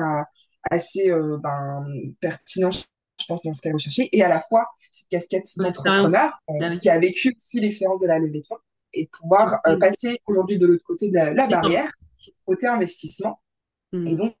assez 0.69 1.09
euh, 1.09 1.37
ben, 1.41 1.85
pertinent, 2.19 2.71
je 2.71 2.83
pense, 3.27 3.43
dans 3.43 3.53
ce 3.53 3.61
qu'elle 3.61 3.73
recherchait, 3.73 4.09
et 4.11 4.23
à 4.23 4.29
la 4.29 4.41
fois 4.41 4.65
cette 4.91 5.09
casquette 5.09 5.45
d'entrepreneur 5.57 6.33
euh, 6.49 6.77
qui 6.77 6.89
a 6.89 6.99
vécu 6.99 7.33
aussi 7.35 7.59
l'expérience 7.59 8.01
de 8.01 8.07
la 8.07 8.19
levée 8.19 8.39
de 8.39 8.45
fonds 8.47 8.57
et 8.93 9.07
pouvoir 9.07 9.59
euh, 9.67 9.77
passer 9.77 10.19
aujourd'hui 10.25 10.57
de 10.57 10.67
l'autre 10.67 10.85
côté 10.85 11.09
de 11.09 11.15
la, 11.15 11.33
la 11.33 11.47
barrière, 11.47 11.91
côté 12.45 12.67
investissement. 12.67 13.41
Mmh. 13.91 14.07
Et 14.07 14.15
donc, 14.15 14.35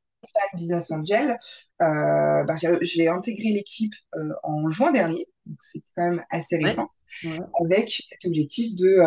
Business 0.55 0.89
Angel, 0.91 1.37
euh, 1.81 2.43
bah, 2.45 2.55
j'ai 2.81 3.07
intégré 3.07 3.49
l'équipe 3.49 3.93
euh, 4.15 4.33
en 4.43 4.67
juin 4.69 4.91
dernier, 4.91 5.27
donc 5.45 5.57
c'était 5.61 5.89
quand 5.95 6.09
même 6.09 6.23
assez 6.31 6.57
récent, 6.57 6.89
ouais. 7.23 7.39
Ouais. 7.39 7.45
avec 7.65 7.89
cet 7.89 8.25
objectif 8.25 8.75
de, 8.75 9.03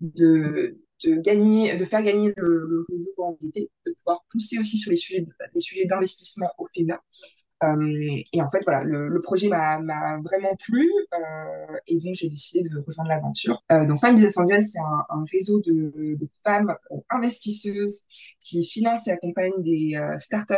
de, 0.00 0.80
de 1.04 1.16
gagner, 1.16 1.76
de 1.76 1.84
faire 1.84 2.02
gagner 2.02 2.32
le, 2.36 2.84
réseau 2.88 3.12
en 3.18 3.36
réalité, 3.40 3.70
de 3.86 3.92
pouvoir 3.92 4.24
pousser 4.30 4.58
aussi 4.58 4.78
sur 4.78 4.90
les 4.90 4.96
sujets, 4.96 5.26
les 5.54 5.60
sujets 5.60 5.86
d'investissement 5.86 6.48
au 6.58 6.66
féminin. 6.74 6.98
Euh, 7.64 8.22
et 8.32 8.42
en 8.42 8.50
fait, 8.50 8.60
voilà, 8.64 8.84
le, 8.84 9.20
projet 9.20 9.48
m'a 9.48 10.20
vraiment 10.22 10.54
plu 10.56 10.90
euh, 11.14 11.76
et 11.86 11.98
donc 12.00 12.14
j'ai 12.14 12.28
décidé 12.28 12.68
de 12.68 12.84
rejoindre 12.86 13.08
l'aventure. 13.08 13.62
Euh, 13.72 13.86
donc, 13.86 14.00
Femmes 14.00 14.14
Business 14.14 14.36
Angel, 14.36 14.62
c'est 14.62 14.78
un, 14.78 15.24
réseau 15.32 15.60
de, 15.60 16.16
femmes 16.44 16.74
investisseuses 17.08 18.02
qui 18.40 18.64
financent 18.64 19.08
et 19.08 19.12
accompagnent 19.12 19.62
des 19.62 19.96
euh, 19.96 20.18
startups 20.18 20.54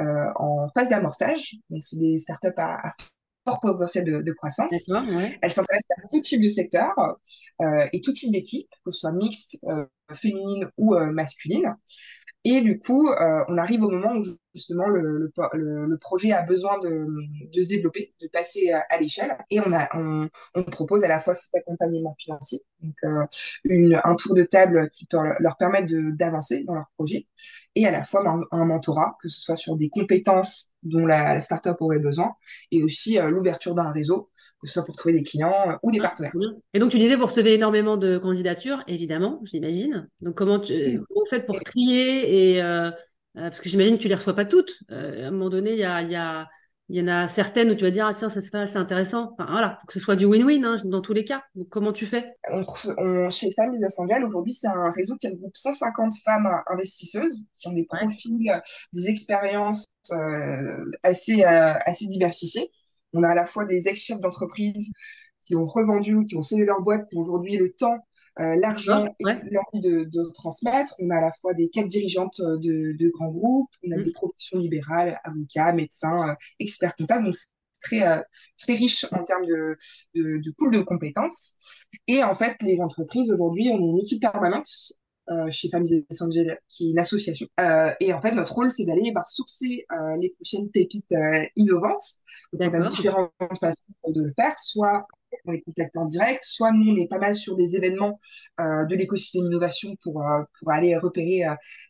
euh, 0.00 0.26
en 0.36 0.68
phase 0.74 0.90
d'amorçage. 0.90 1.54
Donc, 1.70 1.82
c'est 1.82 1.98
des 1.98 2.18
startups 2.18 2.48
à, 2.56 2.88
à 2.88 2.92
fort 3.46 3.60
potentiel 3.60 4.04
de, 4.04 4.22
de 4.22 4.32
croissance. 4.32 4.72
Ouais. 4.88 5.38
Elle 5.40 5.50
s'intéresse 5.50 5.84
à 5.98 6.08
tout 6.08 6.20
type 6.20 6.42
de 6.42 6.48
secteur 6.48 6.92
euh, 7.62 7.86
et 7.92 8.00
tout 8.00 8.12
type 8.12 8.32
d'équipe, 8.32 8.68
que 8.84 8.90
ce 8.90 9.00
soit 9.00 9.12
mixte, 9.12 9.58
euh, 9.64 9.86
féminine 10.12 10.68
ou 10.76 10.94
euh, 10.94 11.12
masculine. 11.12 11.76
Et 12.44 12.60
du 12.60 12.78
coup, 12.78 13.08
euh, 13.08 13.44
on 13.48 13.58
arrive 13.58 13.82
au 13.82 13.90
moment 13.90 14.14
où 14.16 14.22
justement, 14.56 14.88
le, 14.88 15.30
le, 15.52 15.86
le, 15.86 15.98
projet 15.98 16.32
a 16.32 16.42
besoin 16.42 16.78
de, 16.78 17.06
de, 17.52 17.60
se 17.60 17.68
développer, 17.68 18.14
de 18.20 18.28
passer 18.28 18.72
à, 18.72 18.84
à 18.90 18.98
l'échelle. 18.98 19.36
Et 19.50 19.60
on, 19.60 19.72
a, 19.72 19.88
on, 19.94 20.28
on, 20.54 20.62
propose 20.64 21.04
à 21.04 21.08
la 21.08 21.20
fois 21.20 21.34
cet 21.34 21.54
accompagnement 21.54 22.16
financier, 22.18 22.62
donc 22.82 22.94
euh, 23.04 23.24
une, 23.64 24.00
un 24.02 24.14
tour 24.16 24.34
de 24.34 24.42
table 24.42 24.88
qui 24.90 25.06
peut 25.06 25.18
leur 25.38 25.56
permettre 25.56 25.92
d'avancer 26.16 26.64
dans 26.64 26.74
leur 26.74 26.86
projet, 26.96 27.26
et 27.74 27.86
à 27.86 27.90
la 27.90 28.02
fois 28.02 28.28
un, 28.28 28.40
un, 28.50 28.64
mentorat, 28.64 29.16
que 29.20 29.28
ce 29.28 29.40
soit 29.40 29.56
sur 29.56 29.76
des 29.76 29.90
compétences 29.90 30.72
dont 30.82 31.06
la, 31.06 31.34
la 31.34 31.40
startup 31.40 31.76
aurait 31.80 32.00
besoin, 32.00 32.34
et 32.72 32.82
aussi 32.82 33.18
euh, 33.18 33.30
l'ouverture 33.30 33.74
d'un 33.74 33.92
réseau 33.92 34.30
que 34.60 34.66
ce 34.68 34.74
soit 34.74 34.84
pour 34.84 34.96
trouver 34.96 35.14
des 35.14 35.22
clients 35.22 35.54
euh, 35.68 35.74
ou 35.82 35.90
des 35.90 35.98
ah, 36.00 36.04
partenaires. 36.04 36.32
Et 36.72 36.78
donc, 36.78 36.90
tu 36.90 36.98
disais, 36.98 37.16
vous 37.16 37.26
recevez 37.26 37.54
énormément 37.54 37.96
de 37.96 38.18
candidatures, 38.18 38.82
évidemment, 38.86 39.40
j'imagine. 39.44 40.08
Donc, 40.20 40.34
comment, 40.34 40.60
tu, 40.60 40.72
comment 40.74 41.20
vous 41.20 41.30
faites 41.30 41.46
pour 41.46 41.60
trier 41.60 42.54
et, 42.54 42.62
euh, 42.62 42.90
Parce 43.36 43.60
que 43.60 43.68
j'imagine 43.68 43.96
que 43.96 44.02
tu 44.02 44.08
ne 44.08 44.10
les 44.10 44.14
reçois 44.16 44.34
pas 44.34 44.46
toutes. 44.46 44.82
à 44.90 44.94
un 44.94 45.30
moment 45.30 45.50
donné, 45.50 45.72
il 45.72 45.78
y, 45.78 45.84
a, 45.84 46.00
y, 46.02 46.16
a, 46.16 46.48
y 46.88 47.00
en 47.02 47.08
a 47.08 47.28
certaines 47.28 47.70
où 47.70 47.74
tu 47.74 47.84
vas 47.84 47.90
dire, 47.90 48.06
ah, 48.06 48.14
tiens, 48.14 48.30
ça 48.30 48.40
c'est 48.40 48.76
intéressant. 48.76 49.32
Enfin, 49.32 49.46
voilà, 49.50 49.78
faut 49.82 49.86
que 49.88 49.92
ce 49.92 50.00
soit 50.00 50.16
du 50.16 50.24
win-win 50.24 50.64
hein, 50.64 50.76
dans 50.84 51.02
tous 51.02 51.12
les 51.12 51.24
cas. 51.24 51.42
Donc, 51.54 51.68
comment 51.68 51.92
tu 51.92 52.06
fais? 52.06 52.32
On, 52.50 53.28
Chez 53.28 53.52
Femmes 53.52 53.74
Essentielles, 53.74 54.24
aujourd'hui, 54.24 54.52
c'est 54.52 54.68
un 54.68 54.90
réseau 54.90 55.16
qui 55.16 55.28
regroupe 55.28 55.56
150 55.56 56.12
femmes 56.24 56.48
investisseuses 56.68 57.42
qui 57.52 57.68
ont 57.68 57.72
des 57.72 57.84
profils, 57.84 58.60
des 58.92 59.08
expériences 59.08 59.84
assez, 61.02 61.44
assez 61.44 62.06
diversifiées. 62.06 62.70
On 63.12 63.22
a 63.22 63.28
à 63.28 63.34
la 63.34 63.46
fois 63.46 63.66
des 63.66 63.88
ex-chefs 63.88 64.20
d'entreprise 64.20 64.90
qui 65.46 65.54
ont 65.56 65.66
revendu, 65.66 66.24
qui 66.26 66.36
ont 66.36 66.42
cédé 66.42 66.64
leur 66.64 66.80
boîte, 66.80 67.08
qui 67.08 67.16
ont 67.16 67.20
aujourd'hui 67.20 67.56
le 67.56 67.72
temps, 67.72 67.98
euh, 68.38 68.56
l'argent 68.56 69.06
et 69.20 69.24
l'envie 69.24 69.80
de, 69.80 70.04
de, 70.04 70.30
transmettre. 70.32 70.94
On 70.98 71.10
a 71.10 71.16
à 71.16 71.20
la 71.20 71.32
fois 71.40 71.54
des 71.54 71.68
quêtes 71.68 71.88
dirigeantes 71.88 72.40
euh, 72.40 72.58
de, 72.58 72.96
de 72.96 73.08
grands 73.10 73.30
groupes, 73.30 73.70
on 73.86 73.92
a 73.92 73.98
mm. 73.98 74.04
des 74.04 74.12
professions 74.12 74.58
libérales, 74.58 75.18
avocats, 75.24 75.72
médecins, 75.72 76.30
euh, 76.30 76.34
experts 76.58 76.96
comptables. 76.96 77.24
Donc, 77.24 77.34
c'est 77.34 77.46
très, 77.80 78.22
très 78.58 78.74
riche 78.74 79.06
en 79.12 79.22
termes 79.24 79.44
de, 79.46 79.76
de, 80.14 80.42
de 80.42 80.54
pool 80.56 80.74
de 80.74 80.82
compétences. 80.82 81.56
Et 82.06 82.22
en 82.22 82.34
fait, 82.34 82.56
les 82.62 82.80
entreprises, 82.80 83.30
aujourd'hui, 83.30 83.68
on 83.70 83.78
est 83.78 83.90
une 83.90 84.00
équipe 84.00 84.20
permanente 84.20 84.66
euh, 85.28 85.50
chez 85.50 85.68
Familles 85.68 86.06
Essentielles, 86.08 86.60
qui 86.68 86.86
est 86.86 86.90
une 86.92 87.00
association. 87.00 87.48
Euh, 87.58 87.92
et 87.98 88.12
en 88.12 88.20
fait, 88.20 88.30
notre 88.30 88.54
rôle, 88.54 88.70
c'est 88.70 88.84
d'aller 88.84 89.10
bah, 89.10 89.24
sourcer 89.26 89.84
euh, 89.90 90.16
les 90.20 90.30
prochaines 90.30 90.70
pépites 90.70 91.12
innovantes. 91.56 92.20
Donc, 92.52 92.72
on 92.72 92.80
a 92.80 92.84
différentes 92.84 93.32
façons 93.58 93.82
de 94.06 94.22
le 94.22 94.30
faire. 94.38 94.56
Soit 94.56 95.04
on 95.44 95.52
les 95.52 95.62
contacte 95.62 95.96
en 95.96 96.06
direct, 96.06 96.42
soit 96.42 96.72
nous, 96.72 96.92
on 96.92 96.96
est 96.96 97.08
pas 97.08 97.18
mal 97.18 97.34
sur 97.34 97.56
des 97.56 97.76
événements 97.76 98.20
euh, 98.60 98.86
de 98.86 98.94
l'écosystème 98.94 99.46
innovation 99.46 99.96
pour, 100.02 100.24
pour 100.58 100.70
aller 100.70 100.96
repérer 100.96 101.42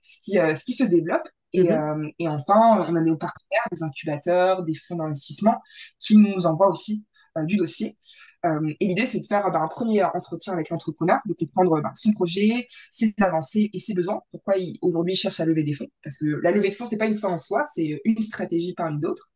ce, 0.02 0.18
qui, 0.22 0.32
ce 0.32 0.64
qui 0.64 0.72
se 0.72 0.84
développe. 0.84 1.28
Et, 1.52 1.62
mm-hmm. 1.62 2.12
et 2.18 2.28
enfin, 2.28 2.86
on 2.88 2.96
a 2.96 3.02
des 3.02 3.16
partenaires, 3.16 3.66
des 3.72 3.82
incubateurs, 3.82 4.62
des 4.64 4.74
fonds 4.74 4.96
d'investissement 4.96 5.54
qui 5.98 6.16
nous 6.16 6.46
envoient 6.46 6.68
aussi 6.70 7.06
du 7.44 7.56
dossier. 7.56 7.96
Euh, 8.44 8.72
et 8.80 8.86
l'idée, 8.86 9.06
c'est 9.06 9.20
de 9.20 9.26
faire 9.26 9.50
bah, 9.50 9.60
un 9.60 9.68
premier 9.68 10.04
entretien 10.04 10.52
avec 10.52 10.70
l'entrepreneur, 10.70 11.18
de 11.26 11.34
comprendre 11.34 11.80
bah, 11.82 11.92
son 11.94 12.12
projet, 12.12 12.66
ses 12.90 13.14
avancées 13.20 13.70
et 13.72 13.78
ses 13.78 13.94
besoins. 13.94 14.20
Pourquoi 14.30 14.56
il, 14.56 14.78
aujourd'hui 14.82 15.14
il 15.14 15.16
cherche 15.16 15.40
à 15.40 15.44
lever 15.44 15.64
des 15.64 15.72
fonds? 15.72 15.88
Parce 16.02 16.18
que 16.18 16.26
la 16.42 16.50
levée 16.50 16.70
de 16.70 16.74
fonds, 16.74 16.86
c'est 16.86 16.96
pas 16.96 17.06
une 17.06 17.14
fin 17.14 17.28
en 17.28 17.36
soi, 17.36 17.64
c'est 17.74 18.00
une 18.04 18.20
stratégie 18.20 18.74
parmi 18.74 19.00
d'autres. 19.00 19.30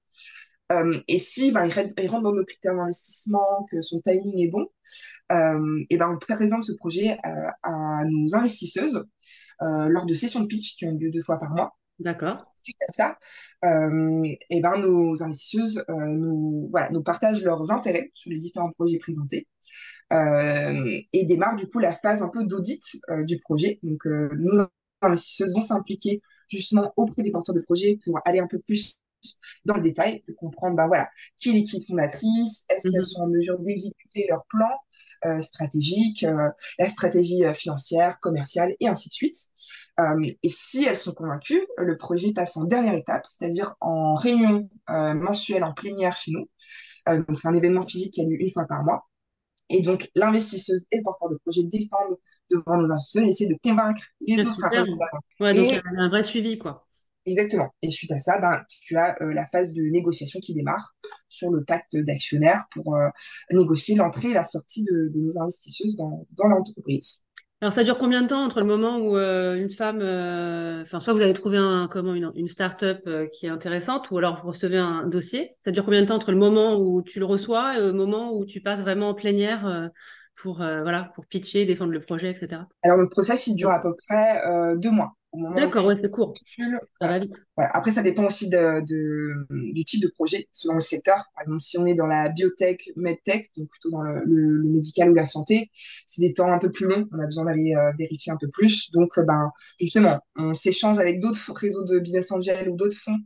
Euh, 0.70 1.00
et 1.08 1.18
si 1.18 1.52
bah, 1.52 1.66
il, 1.66 2.08
rentre 2.08 2.22
dans 2.22 2.32
nos 2.32 2.44
critères 2.44 2.76
d'investissement, 2.76 3.66
que 3.70 3.82
son 3.82 4.00
timing 4.00 4.38
est 4.40 4.50
bon, 4.50 4.66
euh, 5.32 5.84
et 5.90 5.96
ben 5.96 6.10
on 6.10 6.18
présente 6.18 6.62
ce 6.62 6.72
projet 6.72 7.16
à, 7.22 7.54
à 7.62 8.04
nos 8.04 8.34
investisseuses 8.34 9.04
euh, 9.62 9.88
lors 9.88 10.06
de 10.06 10.14
sessions 10.14 10.40
de 10.40 10.46
pitch 10.46 10.76
qui 10.76 10.86
ont 10.86 10.96
lieu 10.96 11.10
deux 11.10 11.22
fois 11.22 11.38
par 11.38 11.54
mois. 11.54 11.76
D'accord. 11.98 12.36
Suite 12.62 12.78
à 12.88 12.92
ça, 12.92 13.18
euh, 13.64 14.22
et 14.48 14.60
ben 14.62 14.78
nos 14.78 15.22
investisseuses 15.22 15.84
euh, 15.90 16.06
nous, 16.06 16.68
voilà, 16.70 16.90
nous 16.90 17.02
partagent 17.02 17.42
leurs 17.42 17.70
intérêts 17.70 18.10
sur 18.14 18.30
les 18.30 18.38
différents 18.38 18.70
projets 18.72 18.98
présentés 18.98 19.46
euh, 20.12 21.00
et 21.12 21.26
démarrent 21.26 21.56
du 21.56 21.66
coup 21.68 21.78
la 21.78 21.94
phase 21.94 22.22
un 22.22 22.28
peu 22.28 22.44
d'audit 22.44 22.82
euh, 23.10 23.24
du 23.24 23.38
projet. 23.38 23.78
Donc 23.82 24.06
euh, 24.06 24.30
nos 24.36 24.66
investisseuses 25.02 25.54
vont 25.54 25.60
s'impliquer 25.60 26.22
justement 26.48 26.92
auprès 26.96 27.22
des 27.22 27.30
porteurs 27.30 27.54
de 27.54 27.60
projets 27.60 27.98
pour 28.04 28.18
aller 28.24 28.38
un 28.38 28.46
peu 28.46 28.58
plus 28.58 28.99
dans 29.64 29.74
le 29.74 29.82
détail, 29.82 30.22
de 30.28 30.32
comprendre 30.32 30.76
ben 30.76 30.86
voilà, 30.86 31.08
qui 31.36 31.50
est 31.50 31.52
l'équipe 31.52 31.86
fondatrice, 31.86 32.66
est-ce 32.70 32.88
qu'elles 32.88 33.00
mhm. 33.00 33.02
sont 33.02 33.22
en 33.22 33.28
mesure 33.28 33.58
d'exécuter 33.58 34.26
leur 34.28 34.44
plan 34.46 34.70
euh, 35.26 35.42
stratégique, 35.42 36.24
euh, 36.24 36.48
la 36.78 36.88
stratégie 36.88 37.44
euh, 37.44 37.52
financière, 37.52 38.20
commerciale 38.20 38.74
et 38.80 38.88
ainsi 38.88 39.10
de 39.10 39.12
suite. 39.12 39.36
Et 40.42 40.48
si 40.48 40.84
elles 40.84 40.96
sont 40.96 41.12
convaincues, 41.12 41.66
le 41.76 41.98
projet 41.98 42.32
passe 42.32 42.56
en 42.56 42.64
dernière 42.64 42.94
étape, 42.94 43.26
c'est-à-dire 43.26 43.74
en 43.80 44.14
réunion 44.14 44.70
mensuelle 44.88 45.62
en 45.62 45.74
plénière 45.74 46.16
chez 46.16 46.32
nous. 46.32 46.48
donc 47.06 47.38
c'est 47.38 47.48
un 47.48 47.52
événement 47.52 47.82
physique 47.82 48.14
qui 48.14 48.22
a 48.22 48.24
lieu 48.24 48.40
une 48.40 48.50
fois 48.50 48.64
par 48.66 48.82
mois. 48.82 49.10
Et 49.68 49.82
donc 49.82 50.08
l'investisseuse 50.14 50.86
et 50.90 50.96
le 50.96 51.02
porteur 51.02 51.28
de 51.28 51.36
projet 51.36 51.64
défendent 51.64 52.16
devant 52.50 52.78
nos 52.78 52.90
investisseurs 52.90 53.24
et 53.24 53.28
essaient 53.28 53.46
de 53.46 53.58
convaincre 53.62 54.00
les 54.22 54.46
autres 54.46 54.64
à 54.64 54.70
Ouais, 55.40 55.54
donc 55.54 55.82
un 55.98 56.08
vrai 56.08 56.22
suivi 56.22 56.56
quoi. 56.56 56.88
Exactement. 57.26 57.68
Et 57.82 57.90
suite 57.90 58.12
à 58.12 58.18
ça, 58.18 58.38
ben, 58.40 58.62
tu 58.68 58.96
as 58.96 59.16
euh, 59.22 59.34
la 59.34 59.46
phase 59.46 59.74
de 59.74 59.82
négociation 59.82 60.40
qui 60.40 60.54
démarre 60.54 60.94
sur 61.28 61.50
le 61.50 61.62
pacte 61.64 61.96
d'actionnaires 61.96 62.64
pour 62.72 62.94
euh, 62.94 63.08
négocier 63.50 63.94
l'entrée 63.94 64.30
et 64.30 64.34
la 64.34 64.44
sortie 64.44 64.84
de, 64.84 65.10
de 65.14 65.18
nos 65.20 65.38
investisseuses 65.38 65.96
dans, 65.96 66.26
dans 66.36 66.48
l'entreprise. 66.48 67.22
Alors, 67.60 67.74
ça 67.74 67.84
dure 67.84 67.98
combien 67.98 68.22
de 68.22 68.26
temps 68.26 68.42
entre 68.42 68.60
le 68.60 68.66
moment 68.66 68.96
où 68.96 69.18
euh, 69.18 69.54
une 69.54 69.68
femme, 69.68 69.98
enfin, 70.82 70.98
soit 70.98 71.12
vous 71.12 71.20
avez 71.20 71.34
trouvé 71.34 71.58
un, 71.58 71.88
comment, 71.92 72.14
une, 72.14 72.32
une 72.34 72.48
start-up 72.48 73.06
qui 73.34 73.44
est 73.44 73.50
intéressante, 73.50 74.10
ou 74.10 74.16
alors 74.16 74.40
vous 74.40 74.48
recevez 74.48 74.78
un 74.78 75.06
dossier. 75.06 75.56
Ça 75.60 75.70
dure 75.70 75.84
combien 75.84 76.00
de 76.00 76.06
temps 76.06 76.14
entre 76.14 76.30
le 76.30 76.38
moment 76.38 76.80
où 76.80 77.02
tu 77.02 77.18
le 77.18 77.26
reçois 77.26 77.76
et 77.76 77.80
le 77.80 77.92
moment 77.92 78.32
où 78.32 78.46
tu 78.46 78.62
passes 78.62 78.80
vraiment 78.80 79.10
en 79.10 79.14
plénière 79.14 79.90
pour, 80.36 80.56
voilà, 80.56 81.12
pour 81.14 81.26
pitcher, 81.26 81.66
défendre 81.66 81.92
le 81.92 82.00
projet, 82.00 82.30
etc. 82.30 82.62
Alors, 82.82 82.96
le 82.96 83.10
process, 83.10 83.46
il 83.46 83.56
dure 83.56 83.70
à 83.70 83.80
peu 83.82 83.94
près 84.08 84.40
deux 84.78 84.90
mois. 84.90 85.12
D'accord, 85.32 85.86
ouais, 85.86 85.96
c'est 85.96 86.10
court. 86.10 86.34
Après, 87.56 87.92
ça 87.92 88.02
dépend 88.02 88.24
aussi 88.24 88.50
de, 88.50 88.84
de, 88.84 89.46
du 89.72 89.84
type 89.84 90.02
de 90.02 90.08
projet, 90.08 90.48
selon 90.50 90.74
le 90.74 90.80
secteur. 90.80 91.16
Par 91.34 91.42
exemple, 91.42 91.60
si 91.60 91.78
on 91.78 91.86
est 91.86 91.94
dans 91.94 92.06
la 92.06 92.28
biotech, 92.30 92.90
medtech, 92.96 93.46
donc 93.56 93.68
plutôt 93.68 93.90
dans 93.90 94.02
le, 94.02 94.24
le, 94.24 94.64
médical 94.64 95.10
ou 95.10 95.14
la 95.14 95.26
santé, 95.26 95.70
c'est 96.06 96.22
des 96.22 96.34
temps 96.34 96.52
un 96.52 96.58
peu 96.58 96.72
plus 96.72 96.86
longs. 96.86 97.06
On 97.12 97.20
a 97.20 97.26
besoin 97.26 97.44
d'aller 97.44 97.74
euh, 97.76 97.92
vérifier 97.96 98.32
un 98.32 98.36
peu 98.36 98.48
plus. 98.48 98.90
Donc, 98.90 99.18
euh, 99.18 99.22
ben, 99.22 99.52
justement, 99.78 100.18
on 100.36 100.52
s'échange 100.52 100.98
avec 100.98 101.20
d'autres 101.20 101.52
réseaux 101.54 101.84
de 101.84 102.00
business 102.00 102.32
angel 102.32 102.68
ou 102.68 102.76
d'autres 102.76 102.98
fonds 102.98 103.18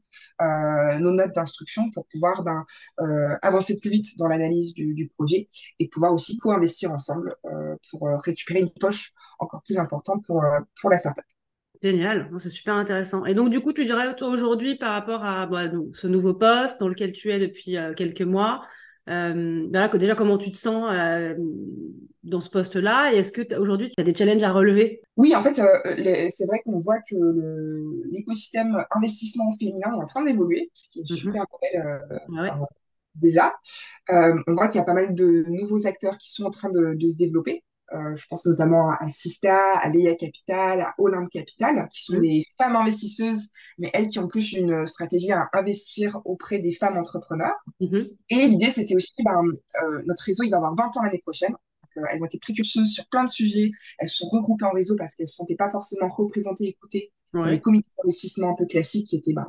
euh, 0.42 0.98
nos 0.98 1.12
notes 1.12 1.34
d'instruction 1.34 1.90
pour 1.90 2.06
pouvoir 2.06 2.42
ben, 2.42 2.64
euh, 3.00 3.36
avancer 3.42 3.78
plus 3.78 3.90
vite 3.90 4.18
dans 4.18 4.26
l'analyse 4.26 4.74
du, 4.74 4.92
du, 4.94 5.08
projet 5.08 5.46
et 5.78 5.88
pouvoir 5.88 6.12
aussi 6.12 6.38
co-investir 6.38 6.92
ensemble 6.92 7.36
euh, 7.44 7.76
pour 7.90 8.08
récupérer 8.24 8.60
une 8.60 8.70
poche 8.70 9.12
encore 9.38 9.62
plus 9.62 9.78
importante 9.78 10.24
pour, 10.26 10.44
pour 10.80 10.90
la 10.90 10.98
startup. 10.98 11.24
Génial, 11.84 12.30
c'est 12.38 12.48
super 12.48 12.76
intéressant. 12.76 13.26
Et 13.26 13.34
donc, 13.34 13.50
du 13.50 13.60
coup, 13.60 13.74
tu 13.74 13.84
dirais 13.84 14.06
aujourd'hui, 14.22 14.76
par 14.78 14.94
rapport 14.94 15.22
à 15.22 15.44
bah, 15.44 15.70
ce 15.92 16.06
nouveau 16.06 16.32
poste 16.32 16.80
dans 16.80 16.88
lequel 16.88 17.12
tu 17.12 17.30
es 17.30 17.38
depuis 17.38 17.76
euh, 17.76 17.92
quelques 17.92 18.22
mois, 18.22 18.62
euh, 19.10 19.66
voilà, 19.70 19.90
que 19.90 19.98
déjà, 19.98 20.14
comment 20.14 20.38
tu 20.38 20.50
te 20.50 20.56
sens 20.56 20.88
euh, 20.90 21.34
dans 22.22 22.40
ce 22.40 22.48
poste-là? 22.48 23.12
Et 23.12 23.18
est-ce 23.18 23.32
que 23.32 23.54
aujourd'hui, 23.58 23.90
tu 23.90 24.00
as 24.00 24.02
des 24.02 24.14
challenges 24.14 24.42
à 24.42 24.50
relever? 24.50 25.02
Oui, 25.18 25.34
en 25.36 25.42
fait, 25.42 25.58
euh, 25.58 26.28
c'est 26.30 26.46
vrai 26.46 26.60
qu'on 26.64 26.78
voit 26.78 27.02
que 27.02 27.16
l'écosystème 28.10 28.82
investissement 28.90 29.52
féminin 29.58 29.92
est 29.92 30.02
en 30.02 30.06
train 30.06 30.24
d'évoluer, 30.24 30.70
ce 30.72 30.88
qui 30.88 31.00
est 31.00 31.02
mm-hmm. 31.02 31.16
super 31.16 31.44
ah 32.38 32.60
déjà. 33.16 33.52
on 34.08 34.52
voit 34.54 34.68
qu'il 34.68 34.78
y 34.78 34.82
a 34.82 34.86
pas 34.86 34.94
mal 34.94 35.14
de 35.14 35.44
nouveaux 35.48 35.86
acteurs 35.86 36.16
qui 36.16 36.32
sont 36.32 36.44
en 36.44 36.50
train 36.50 36.70
de, 36.70 36.96
de 36.96 37.08
se 37.10 37.18
développer. 37.18 37.62
Euh, 37.94 38.16
je 38.16 38.26
pense 38.26 38.44
notamment 38.46 38.90
à 38.90 39.08
Sista, 39.10 39.78
à 39.78 39.88
Leia 39.88 40.16
Capital, 40.16 40.80
à 40.80 40.94
Olympe 40.98 41.30
Capital, 41.30 41.88
qui 41.92 42.02
sont 42.02 42.16
mmh. 42.16 42.20
des 42.20 42.46
femmes 42.60 42.76
investisseuses, 42.76 43.50
mais 43.78 43.90
elles 43.94 44.08
qui 44.08 44.18
ont 44.18 44.26
plus 44.26 44.52
une 44.52 44.86
stratégie 44.86 45.30
à 45.30 45.48
investir 45.52 46.20
auprès 46.24 46.58
des 46.58 46.72
femmes 46.72 46.98
entrepreneurs. 46.98 47.54
Mmh. 47.80 47.98
Et 48.30 48.48
l'idée, 48.48 48.70
c'était 48.70 48.96
aussi, 48.96 49.14
ben, 49.24 49.42
euh, 49.82 50.02
notre 50.06 50.24
réseau, 50.24 50.42
il 50.42 50.50
va 50.50 50.56
avoir 50.56 50.74
20 50.74 50.96
ans 50.96 51.02
l'année 51.04 51.22
prochaine. 51.24 51.52
Donc, 51.52 52.04
euh, 52.04 52.06
elles 52.10 52.22
ont 52.22 52.26
été 52.26 52.38
précurseuses 52.38 52.92
sur 52.92 53.06
plein 53.06 53.24
de 53.24 53.28
sujets. 53.28 53.70
Elles 53.98 54.08
se 54.08 54.18
sont 54.18 54.28
regroupées 54.28 54.64
en 54.64 54.72
réseau 54.72 54.96
parce 54.96 55.14
qu'elles 55.14 55.24
ne 55.24 55.30
se 55.30 55.36
sentaient 55.36 55.56
pas 55.56 55.70
forcément 55.70 56.08
représentées, 56.08 56.64
écoutées 56.64 57.12
dans 57.32 57.44
les 57.44 57.60
comités 57.60 57.90
d'investissement 57.98 58.50
un 58.50 58.54
peu 58.54 58.64
classiques 58.64 59.08
qui 59.08 59.16
étaient 59.16 59.32
ben, 59.34 59.46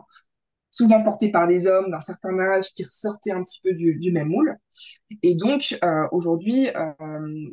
souvent 0.75 1.01
portés 1.01 1.31
par 1.31 1.47
des 1.47 1.67
hommes 1.67 1.89
d'un 1.89 2.01
certain 2.01 2.37
âge 2.37 2.73
qui 2.73 2.83
ressortaient 2.83 3.31
un 3.31 3.43
petit 3.43 3.61
peu 3.63 3.73
du, 3.73 3.95
du 3.95 4.11
même 4.11 4.27
moule. 4.27 4.57
Et 5.23 5.35
donc, 5.35 5.77
euh, 5.83 6.07
aujourd'hui, 6.11 6.67
euh, 6.67 6.93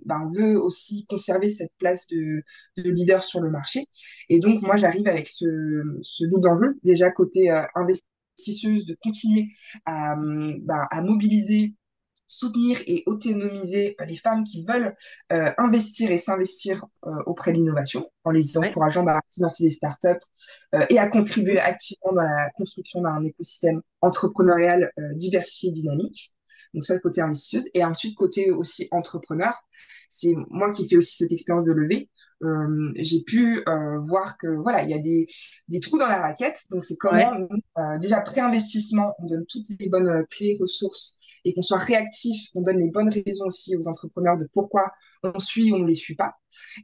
ben, 0.05 0.23
on 0.25 0.33
veut 0.33 0.61
aussi 0.61 1.07
conserver 1.07 1.49
cette 1.49 1.71
place 1.79 2.09
de, 2.09 2.43
de, 2.79 2.91
leader 2.91 3.23
sur 3.23 3.41
le 3.41 3.51
marché. 3.51 3.87
Et 4.29 4.41
donc, 4.41 4.63
moi, 4.63 4.77
j'arrive 4.77 5.07
avec 5.07 5.29
ce, 5.29 5.47
ce 6.03 6.25
double 6.25 6.49
enjeu, 6.49 6.79
déjà 6.83 7.13
côté 7.13 7.51
euh, 7.51 7.63
investisseuse, 7.77 8.87
de 8.87 8.97
continuer 9.01 9.47
à, 9.87 10.17
ben, 10.17 10.87
à 10.91 11.03
mobiliser 11.03 11.75
soutenir 12.33 12.81
et 12.87 13.03
autonomiser 13.07 13.97
les 14.07 14.17
femmes 14.17 14.45
qui 14.45 14.65
veulent 14.65 14.95
investir 15.59 16.11
et 16.11 16.19
s'investir 16.19 16.87
auprès 17.27 17.53
de 17.53 17.59
l'innovation, 17.59 18.11
en 18.25 18.31
les 18.31 18.57
encourageant 18.57 19.07
à 19.07 19.21
financer 19.31 19.65
des 19.65 19.71
startups 19.71 20.25
et 20.91 20.99
à 20.99 21.09
contribuer 21.09 21.59
activement 21.59 22.13
dans 22.13 22.23
la 22.23 22.51
construction 22.57 23.03
d'un 23.03 23.25
écosystème 23.25 23.83
entrepreneurial 24.01 24.91
diversifié 25.15 25.71
et 25.71 25.73
dynamique. 25.73 26.35
Donc 26.75 26.85
ça, 26.85 26.99
côté 26.99 27.21
investisseuse. 27.21 27.69
Et 27.75 27.85
ensuite, 27.85 28.17
côté 28.17 28.51
aussi 28.51 28.89
entrepreneur, 28.91 29.53
c'est 30.09 30.35
moi 30.49 30.71
qui 30.73 30.89
fais 30.89 30.97
aussi 30.97 31.17
cette 31.17 31.33
expérience 31.33 31.65
de 31.65 31.73
levée. 31.73 32.09
Euh, 32.43 32.93
j'ai 32.97 33.23
pu 33.23 33.63
euh, 33.69 33.99
voir 34.01 34.37
que 34.37 34.49
voilà, 34.49 34.83
il 34.83 34.91
y 34.91 34.95
a 34.95 34.99
des, 34.99 35.27
des 35.69 35.81
trous 35.81 35.99
dans 35.99 36.09
la 36.09 36.21
raquette. 36.21 36.65
Donc 36.71 36.85
c'est 36.85 36.97
comment 36.97 37.37
euh, 37.79 37.99
déjà 37.99 38.21
pré-investissement, 38.21 39.15
on 39.19 39.27
donne 39.27 39.45
toutes 39.49 39.67
les 39.79 39.89
bonnes 39.89 40.27
clés, 40.31 40.57
ressources 40.61 41.17
et 41.45 41.55
qu'on 41.55 41.63
soit 41.63 41.79
réactif, 41.79 42.49
on 42.55 42.63
donne 42.63 42.79
les 42.79 42.91
bonnes 42.91 43.11
raisons 43.11 43.47
aussi 43.47 43.77
aux 43.77 43.89
entrepreneurs 43.89 44.39
de 44.39 44.49
pourquoi 44.53 44.91
on 45.23 45.39
suit 45.39 45.73
ou 45.73 45.77
on 45.77 45.81
ne 45.81 45.87
les 45.87 45.95
suit 45.95 46.17
pas. 46.17 46.35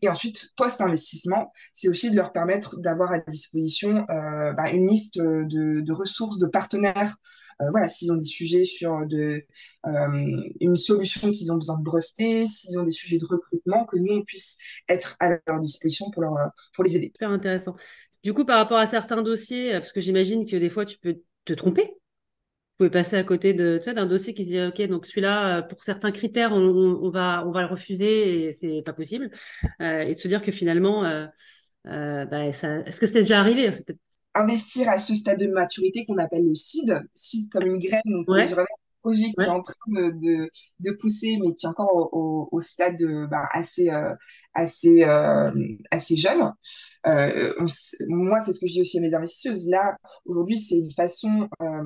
Et 0.03 0.09
ensuite 0.09 0.51
post-investissement, 0.57 1.53
c'est 1.73 1.89
aussi 1.89 2.11
de 2.11 2.17
leur 2.17 2.33
permettre 2.33 2.81
d'avoir 2.81 3.13
à 3.13 3.19
disposition 3.21 4.05
bah, 4.09 4.71
une 4.73 4.89
liste 4.89 5.19
de, 5.19 5.81
de 5.81 5.93
ressources, 5.93 6.39
de 6.39 6.47
partenaires 6.47 7.17
euh, 7.61 7.71
voilà, 7.71 7.89
s'ils 7.89 8.13
ont 8.13 8.17
des 8.17 8.25
sujets 8.25 8.65
sur 8.65 9.07
de, 9.07 9.45
euh, 9.87 10.43
une 10.61 10.77
solution 10.77 11.31
qu'ils 11.33 11.51
ont 11.53 11.57
besoin 11.57 11.79
de 11.79 11.83
breveter, 11.83 12.47
s'ils 12.47 12.79
ont 12.79 12.85
des 12.85 12.93
sujets 12.93 13.19
de 13.19 13.27
recrutement, 13.27 13.85
que 13.85 13.97
nous, 13.97 14.15
on 14.15 14.23
puisse 14.23 14.59
être 14.89 15.17
à 15.19 15.39
leur 15.49 15.61
disposition 15.61 16.11
pour, 16.11 16.23
leur, 16.23 16.35
pour 16.75 16.85
les 16.85 16.97
aider. 16.97 17.11
Super 17.15 17.31
intéressant. 17.31 17.77
Du 18.23 18.35
coup, 18.35 18.45
par 18.45 18.59
rapport 18.59 18.79
à 18.79 18.87
certains 18.87 19.23
dossiers, 19.23 19.73
parce 19.73 19.93
que 19.93 20.01
j'imagine 20.01 20.47
que 20.47 20.57
des 20.57 20.69
fois, 20.69 20.85
tu 20.85 20.99
peux 20.99 21.17
te 21.45 21.53
tromper. 21.53 21.85
Vous 21.85 22.87
pouvez 22.87 22.91
passer 22.91 23.17
à 23.17 23.25
côté 23.25 23.55
de, 23.55 23.79
tu 23.79 23.85
sais, 23.85 23.95
d'un 23.95 24.07
dossier 24.07 24.35
qui 24.35 24.45
se 24.45 24.51
dit, 24.51 24.61
OK, 24.61 24.81
donc 24.89 25.07
celui-là, 25.07 25.63
pour 25.63 25.83
certains 25.83 26.13
critères, 26.13 26.53
on, 26.53 26.61
on, 27.03 27.11
va, 27.11 27.45
on 27.45 27.51
va 27.51 27.63
le 27.63 27.67
refuser 27.67 28.45
et 28.45 28.53
c'est 28.53 28.83
pas 28.85 28.93
possible. 28.93 29.31
Euh, 29.81 30.03
et 30.03 30.15
se 30.15 30.29
dire 30.29 30.43
que 30.43 30.53
finalement, 30.53 31.05
euh, 31.05 31.27
euh, 31.87 32.25
bah, 32.27 32.45
est-ce 32.45 33.01
que 33.01 33.07
c'est 33.07 33.21
déjà 33.21 33.41
arrivé? 33.41 33.71
Investir 34.35 34.89
à 34.89 34.99
ce 34.99 35.15
stade 35.15 35.41
de 35.41 35.47
maturité 35.49 36.05
qu'on 36.07 36.19
appelle 36.19 36.47
le 36.47 36.55
seed, 36.55 37.03
seed 37.15 37.51
comme 37.51 37.67
une 37.67 37.79
graine, 37.79 38.03
donc 38.07 38.25
c'est 38.27 38.45
vraiment 38.45 38.63
un 38.63 39.01
projet 39.01 39.33
qui 39.37 39.43
est 39.43 39.49
en 39.49 39.63
train 39.63 39.75
de, 39.89 40.49
de, 40.81 40.91
pousser, 40.93 41.39
mais 41.43 41.55
qui 41.55 41.67
est 41.67 41.69
encore 41.69 42.13
au, 42.13 42.49
au, 42.53 42.61
stade 42.61 42.97
de, 42.99 43.27
bah, 43.27 43.49
assez, 43.53 43.89
euh, 43.91 44.15
assez, 44.59 45.05
euh, 45.05 45.51
assez 45.91 46.17
jeune. 46.17 46.53
Euh, 47.07 47.55
moi, 48.09 48.41
c'est 48.41 48.53
ce 48.53 48.61
que 48.61 48.67
je 48.67 48.73
dis 48.73 48.81
aussi 48.81 48.99
à 48.99 49.01
mes 49.01 49.15
investisseuses. 49.15 49.69
Là, 49.69 49.97
aujourd'hui, 50.27 50.59
c'est 50.59 50.79
une 50.79 50.91
façon 50.91 51.49
euh, 51.63 51.83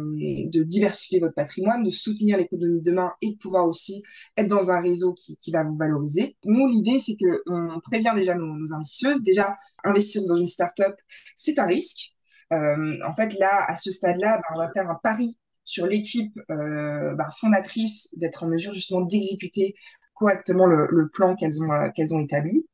de 0.50 0.62
diversifier 0.62 1.20
votre 1.20 1.34
patrimoine, 1.34 1.82
de 1.82 1.90
soutenir 1.90 2.38
l'économie 2.38 2.80
de 2.80 2.90
demain 2.90 3.12
et 3.20 3.32
de 3.32 3.36
pouvoir 3.36 3.66
aussi 3.66 4.02
être 4.36 4.48
dans 4.48 4.70
un 4.70 4.80
réseau 4.80 5.12
qui, 5.12 5.36
qui 5.36 5.52
va 5.52 5.64
vous 5.64 5.76
valoriser. 5.76 6.36
Nous, 6.46 6.66
l'idée, 6.66 6.98
c'est 6.98 7.16
que 7.16 7.42
on 7.46 7.78
prévient 7.80 8.12
déjà 8.16 8.34
nos, 8.34 8.72
investisseuses. 8.72 9.22
Déjà, 9.22 9.54
investir 9.84 10.22
dans 10.26 10.36
une 10.36 10.46
startup, 10.46 10.94
c'est 11.36 11.58
un 11.58 11.66
risque. 11.66 12.14
Euh, 12.52 12.98
en 13.06 13.14
fait, 13.14 13.34
là, 13.38 13.66
à 13.68 13.76
ce 13.76 13.92
stade-là, 13.92 14.38
bah, 14.38 14.54
on 14.54 14.58
va 14.58 14.72
faire 14.72 14.88
un 14.88 14.98
pari 15.02 15.38
sur 15.64 15.86
l'équipe 15.86 16.32
bah, 16.48 17.30
fondatrice 17.38 18.08
d'être 18.16 18.42
en 18.42 18.48
mesure 18.48 18.74
justement 18.74 19.02
d'exécuter 19.02 19.74
correctement 20.22 20.66
le, 20.66 20.88
le 20.90 21.08
plan 21.08 21.34
qu'elles 21.36 21.60
ont 21.62 21.68
qu'elles 21.94 22.14
ont 22.14 22.20
établi. 22.20 22.66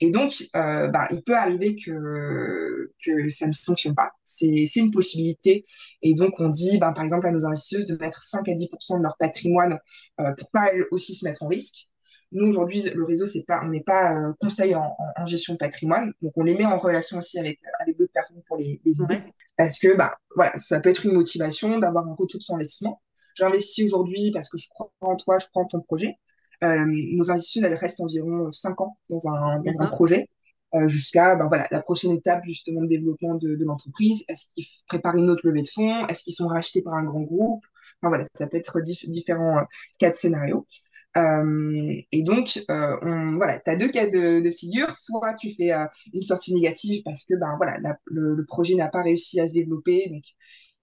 Et 0.00 0.10
donc, 0.10 0.32
euh, 0.56 0.88
bah, 0.88 1.08
il 1.12 1.22
peut 1.22 1.36
arriver 1.36 1.76
que 1.76 2.92
que 3.04 3.28
ça 3.30 3.46
ne 3.46 3.52
fonctionne 3.52 3.94
pas. 3.94 4.10
C'est 4.24 4.66
c'est 4.66 4.80
une 4.80 4.90
possibilité. 4.90 5.64
Et 6.02 6.14
donc, 6.14 6.34
on 6.40 6.48
dit, 6.48 6.78
bah, 6.78 6.92
par 6.94 7.04
exemple, 7.04 7.26
à 7.26 7.32
nos 7.32 7.46
investisseuses 7.46 7.86
de 7.86 7.96
mettre 7.96 8.22
5 8.22 8.48
à 8.48 8.54
10% 8.54 8.98
de 8.98 9.02
leur 9.02 9.16
patrimoine 9.18 9.78
euh, 10.20 10.32
pour 10.38 10.50
pas 10.50 10.72
elles 10.72 10.86
aussi 10.90 11.14
se 11.14 11.24
mettre 11.24 11.42
en 11.42 11.48
risque. 11.48 11.88
Nous, 12.32 12.46
aujourd'hui, 12.48 12.82
le 12.82 13.04
réseau, 13.04 13.26
c'est 13.26 13.44
pas, 13.44 13.60
on 13.64 13.68
n'est 13.68 13.82
pas 13.84 14.12
euh, 14.12 14.32
conseil 14.40 14.74
en, 14.74 14.96
en, 15.16 15.24
gestion 15.24 15.54
de 15.54 15.58
patrimoine. 15.58 16.12
Donc, 16.22 16.32
on 16.36 16.42
les 16.42 16.54
met 16.56 16.66
en 16.66 16.78
relation 16.78 17.18
aussi 17.18 17.38
avec, 17.38 17.60
avec 17.80 17.96
d'autres 17.96 18.12
personnes 18.12 18.42
pour 18.48 18.56
les, 18.56 18.80
les 18.84 19.02
aider. 19.02 19.20
Parce 19.56 19.78
que, 19.78 19.96
bah, 19.96 20.12
voilà, 20.34 20.58
ça 20.58 20.80
peut 20.80 20.90
être 20.90 21.06
une 21.06 21.12
motivation 21.12 21.78
d'avoir 21.78 22.06
un 22.06 22.14
retour 22.14 22.42
sur 22.42 22.54
investissement. 22.56 23.00
J'investis 23.36 23.86
aujourd'hui 23.86 24.30
parce 24.32 24.48
que 24.48 24.58
je 24.58 24.68
crois 24.68 24.90
en 25.00 25.16
toi, 25.16 25.38
je 25.38 25.46
crois 25.48 25.62
en 25.62 25.66
ton 25.66 25.80
projet. 25.82 26.18
Euh, 26.64 26.86
nos 26.86 27.24
elles 27.24 27.74
restent 27.74 28.00
environ 28.00 28.52
5 28.52 28.80
ans 28.80 28.98
dans 29.10 29.28
un, 29.28 29.60
dans 29.60 29.72
un 29.78 29.86
projet. 29.86 30.28
Euh, 30.74 30.88
jusqu'à 30.88 31.36
ben 31.36 31.46
voilà 31.46 31.68
la 31.70 31.80
prochaine 31.80 32.10
étape 32.10 32.42
justement 32.44 32.82
de 32.82 32.88
développement 32.88 33.36
de, 33.36 33.54
de 33.54 33.64
l'entreprise. 33.64 34.24
Est-ce 34.28 34.46
qu'ils 34.54 34.66
préparent 34.88 35.16
une 35.16 35.30
autre 35.30 35.46
levée 35.46 35.62
de 35.62 35.68
fonds? 35.68 36.06
Est-ce 36.08 36.24
qu'ils 36.24 36.34
sont 36.34 36.48
rachetés 36.48 36.82
par 36.82 36.94
un 36.94 37.04
grand 37.04 37.20
groupe? 37.22 37.64
Enfin, 38.02 38.08
voilà, 38.08 38.24
ça 38.34 38.46
peut 38.48 38.56
être 38.56 38.80
différents 38.80 39.58
euh, 39.58 39.62
cas 39.98 40.10
de 40.10 40.16
scénario. 40.16 40.66
Euh, 41.16 41.94
et 42.12 42.22
donc, 42.24 42.60
euh, 42.70 42.96
on, 43.02 43.36
voilà, 43.36 43.58
tu 43.60 43.70
as 43.70 43.76
deux 43.76 43.88
cas 43.90 44.06
de, 44.10 44.40
de, 44.40 44.50
figure. 44.50 44.92
Soit 44.92 45.34
tu 45.34 45.50
fais 45.54 45.70
une 46.12 46.20
sortie 46.20 46.54
négative 46.54 47.02
parce 47.04 47.24
que 47.24 47.34
ben, 47.36 47.54
voilà, 47.56 47.78
la, 47.80 47.96
le, 48.06 48.34
le, 48.34 48.44
projet 48.44 48.74
n'a 48.74 48.88
pas 48.88 49.02
réussi 49.02 49.40
à 49.40 49.48
se 49.48 49.52
développer, 49.52 50.10
donc 50.10 50.24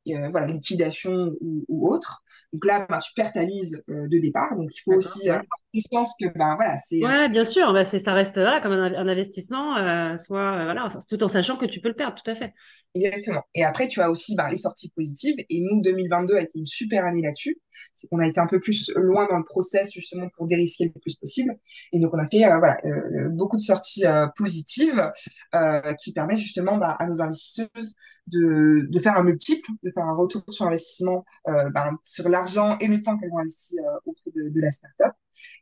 euh, 0.07 0.29
voilà, 0.29 0.47
liquidation 0.47 1.33
ou, 1.41 1.65
ou, 1.67 1.89
autre. 1.89 2.23
Donc 2.51 2.65
là, 2.65 2.85
ben, 2.89 2.99
tu 2.99 3.13
perds 3.13 3.31
ta 3.31 3.45
mise 3.45 3.83
euh, 3.89 4.07
de 4.07 4.19
départ. 4.19 4.55
Donc 4.55 4.69
il 4.75 4.81
faut 4.81 4.93
aussi 4.93 5.29
avoir 5.29 5.45
conscience 5.73 6.13
que 6.19 6.27
ben 6.27 6.55
voilà, 6.55 6.77
c'est. 6.77 7.03
Ouais, 7.03 7.29
bien 7.29 7.45
sûr. 7.45 7.73
C'est 7.85 7.99
ça 7.99 8.13
reste 8.13 8.35
voilà 8.35 8.59
comme 8.59 8.73
un, 8.73 8.93
un 8.93 9.07
investissement, 9.07 9.77
euh, 9.77 10.17
soit 10.17 10.63
voilà, 10.65 10.87
tout 11.09 11.23
en 11.23 11.27
sachant 11.27 11.57
que 11.57 11.65
tu 11.65 11.79
peux 11.79 11.89
le 11.89 11.95
perdre, 11.95 12.21
tout 12.21 12.29
à 12.29 12.35
fait. 12.35 12.53
Exactement. 12.95 13.43
Et 13.55 13.63
après, 13.63 13.87
tu 13.87 14.01
as 14.01 14.11
aussi 14.11 14.35
ben, 14.35 14.49
les 14.49 14.57
sorties 14.57 14.91
positives. 14.95 15.35
Et 15.49 15.61
nous, 15.61 15.81
2022 15.81 16.35
a 16.35 16.41
été 16.41 16.59
une 16.59 16.65
super 16.65 17.05
année 17.05 17.21
là-dessus. 17.21 17.57
C'est 17.93 18.07
qu'on 18.07 18.19
a 18.19 18.27
été 18.27 18.39
un 18.39 18.47
peu 18.47 18.59
plus 18.59 18.91
loin 18.95 19.27
dans 19.29 19.37
le 19.37 19.43
process 19.43 19.91
justement 19.93 20.27
pour 20.35 20.47
dérisquer 20.47 20.85
le 20.85 20.99
plus 20.99 21.15
possible. 21.15 21.57
Et 21.91 21.99
donc 21.99 22.13
on 22.13 22.19
a 22.19 22.27
fait 22.27 22.45
euh, 22.45 22.57
voilà 22.57 22.77
euh, 22.85 23.29
beaucoup 23.29 23.57
de 23.57 23.61
sorties 23.61 24.05
euh, 24.05 24.27
positives 24.37 25.11
qui 25.99 26.13
permettent 26.13 26.39
justement 26.39 26.79
à 26.81 27.05
nos 27.07 27.21
investisseuses 27.21 27.95
de, 28.27 28.87
de 28.89 28.99
faire 28.99 29.17
un 29.17 29.23
multiple, 29.23 29.69
de 29.83 29.91
un 30.01 30.13
retour 30.13 30.43
sur 30.49 30.65
investissement 30.65 31.25
ben, 31.45 31.97
sur 32.03 32.29
l'argent 32.29 32.77
et 32.79 32.87
le 32.87 33.01
temps 33.01 33.17
qu'elles 33.17 33.31
ont 33.31 33.39
investi 33.39 33.77
auprès 34.05 34.31
de, 34.35 34.49
de 34.49 34.61
la 34.61 34.71
startup, 34.71 35.13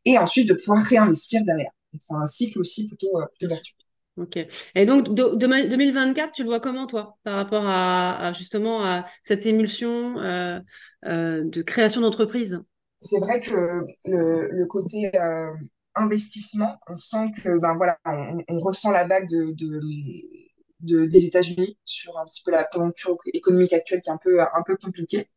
et 0.05 0.17
ensuite 0.17 0.49
de 0.49 0.53
pouvoir 0.53 0.83
réinvestir 0.83 1.43
derrière. 1.45 1.71
Donc 1.93 2.01
c'est 2.01 2.15
un 2.15 2.27
cycle 2.27 2.59
aussi 2.59 2.87
plutôt, 2.87 3.21
plutôt 3.37 3.53
vertueux. 3.53 3.75
Ok. 4.17 4.37
Et 4.75 4.85
donc, 4.85 5.13
de, 5.13 5.35
de, 5.35 5.69
2024, 5.69 6.33
tu 6.33 6.43
le 6.43 6.49
vois 6.49 6.59
comment, 6.59 6.85
toi, 6.85 7.17
par 7.23 7.35
rapport 7.35 7.65
à, 7.65 8.27
à 8.27 8.33
justement 8.33 8.85
à 8.85 9.05
cette 9.23 9.45
émulsion 9.45 10.19
euh, 10.19 10.59
euh, 11.05 11.43
de 11.45 11.61
création 11.61 12.01
d'entreprise? 12.01 12.61
C'est 12.99 13.19
vrai 13.19 13.39
que 13.39 13.83
le, 14.05 14.49
le 14.51 14.65
côté 14.67 15.11
euh, 15.17 15.53
investissement, 15.95 16.77
on 16.87 16.97
sent 16.97 17.31
que, 17.41 17.57
ben 17.59 17.75
voilà, 17.75 17.97
on, 18.05 18.43
on 18.49 18.59
ressent 18.59 18.91
la 18.91 19.07
vague 19.07 19.29
de, 19.29 19.53
de, 19.53 19.81
de, 20.81 21.05
des 21.05 21.25
États-Unis 21.25 21.77
sur 21.85 22.17
un 22.17 22.25
petit 22.25 22.41
peu 22.43 22.51
la 22.51 22.63
conjoncture 22.63 23.17
économique 23.33 23.73
actuelle 23.73 24.01
qui 24.01 24.09
est 24.09 24.13
un 24.13 24.17
peu 24.17 24.41
un 24.41 24.63
peu 24.65 24.77
compliquée. 24.77 25.27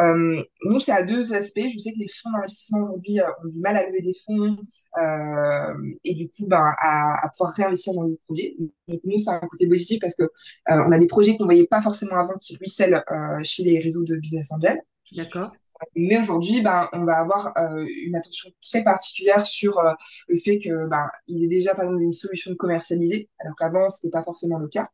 Euh, 0.00 0.42
nous, 0.64 0.80
c'est 0.80 0.92
à 0.92 1.02
deux 1.02 1.34
aspects. 1.34 1.66
Je 1.72 1.78
sais 1.78 1.92
que 1.92 1.98
les 1.98 2.08
fonds 2.08 2.30
d'investissement 2.30 2.82
aujourd'hui 2.82 3.20
euh, 3.20 3.28
ont 3.44 3.48
du 3.48 3.58
mal 3.58 3.76
à 3.76 3.86
lever 3.86 4.02
des 4.02 4.14
fonds 4.14 4.56
euh, 4.98 5.94
et 6.04 6.14
du 6.14 6.28
coup, 6.28 6.46
ben, 6.46 6.62
à, 6.78 7.28
pouvoir 7.36 7.54
réinvestir 7.54 7.94
dans 7.94 8.04
des 8.04 8.18
projets. 8.26 8.56
Donc 8.86 9.00
nous, 9.04 9.18
c'est 9.18 9.30
un 9.30 9.40
côté 9.40 9.68
positif 9.68 10.00
parce 10.00 10.14
que 10.14 10.24
on 10.66 10.92
a 10.92 10.98
des 10.98 11.06
projets 11.06 11.36
qu'on 11.36 11.44
voyait 11.44 11.66
pas 11.66 11.82
forcément 11.82 12.16
avant 12.16 12.34
qui 12.34 12.56
ruissellent 12.56 13.02
chez 13.42 13.64
les 13.64 13.78
réseaux 13.80 14.04
de 14.04 14.16
business 14.16 14.50
angel. 14.52 14.80
D'accord. 15.16 15.52
Mais 15.94 16.18
aujourd'hui, 16.18 16.62
ben, 16.62 16.88
on 16.92 17.04
va 17.04 17.18
avoir 17.18 17.52
euh, 17.56 17.86
une 18.04 18.16
attention 18.16 18.50
très 18.60 18.82
particulière 18.82 19.44
sur 19.44 19.78
euh, 19.78 19.92
le 20.28 20.38
fait 20.38 20.58
que 20.58 20.88
ben, 20.88 21.08
il 21.26 21.44
est 21.44 21.48
déjà 21.48 21.74
par 21.74 21.84
exemple 21.84 22.02
une 22.02 22.12
solution 22.12 22.54
commercialisée, 22.56 23.28
alors 23.38 23.54
qu'avant 23.56 23.88
c'était 23.88 24.10
pas 24.10 24.22
forcément 24.22 24.58
le 24.58 24.68
cas. 24.68 24.88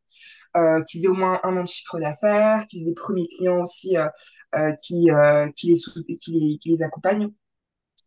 Euh, 0.56 0.84
qu'ils 0.84 1.04
aient 1.04 1.08
au 1.08 1.14
moins 1.14 1.40
un 1.42 1.56
an 1.56 1.62
de 1.64 1.68
chiffre 1.68 1.98
d'affaires, 1.98 2.64
qu'ils 2.68 2.82
aient 2.82 2.86
des 2.86 2.94
premiers 2.94 3.26
clients 3.26 3.62
aussi 3.62 3.96
euh, 3.96 4.06
euh, 4.54 4.72
qui, 4.80 5.10
euh, 5.10 5.50
qui, 5.50 5.72
les 5.72 6.14
qui, 6.16 6.30
les, 6.38 6.58
qui 6.58 6.70
les 6.70 6.82
accompagnent. 6.82 7.30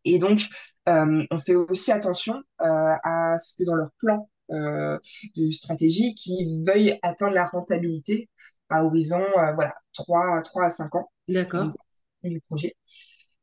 Et 0.06 0.18
donc, 0.18 0.40
on 0.86 1.40
fait 1.40 1.56
aussi 1.56 1.92
attention 1.92 2.42
à 2.60 3.38
ce 3.42 3.58
que 3.58 3.66
dans 3.66 3.76
leur 3.76 3.92
plan 3.98 4.30
de 4.56 5.52
stratégie, 5.52 6.16
qu'ils 6.16 6.64
veuillent 6.66 6.98
atteindre 7.02 7.34
la 7.34 7.46
rentabilité 7.46 8.30
à 8.70 8.86
horizon 8.86 9.22
voilà 9.56 9.76
3, 9.94 10.42
3 10.44 10.64
à 10.64 10.70
5 10.70 10.96
ans. 10.96 11.12
D'accord 11.28 11.70
du 12.30 12.42
projet. 12.42 12.76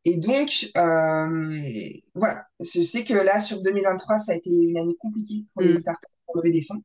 Et 0.05 0.19
donc, 0.19 0.71
euh, 0.77 1.89
voilà, 2.15 2.45
je 2.61 2.83
sais 2.83 3.05
que 3.05 3.15
là, 3.15 3.41
sur 3.41 3.63
2023, 3.63 4.19
ça 4.19 4.33
a 4.33 4.35
été 4.35 4.51
une 4.51 4.77
année 4.77 4.97
compliquée 4.99 5.45
pour 5.55 5.63
les 5.63 5.73
mm. 5.73 5.77
startups 5.77 6.09
pour 6.27 6.37
lever 6.37 6.51
des 6.51 6.63
fonds. 6.63 6.83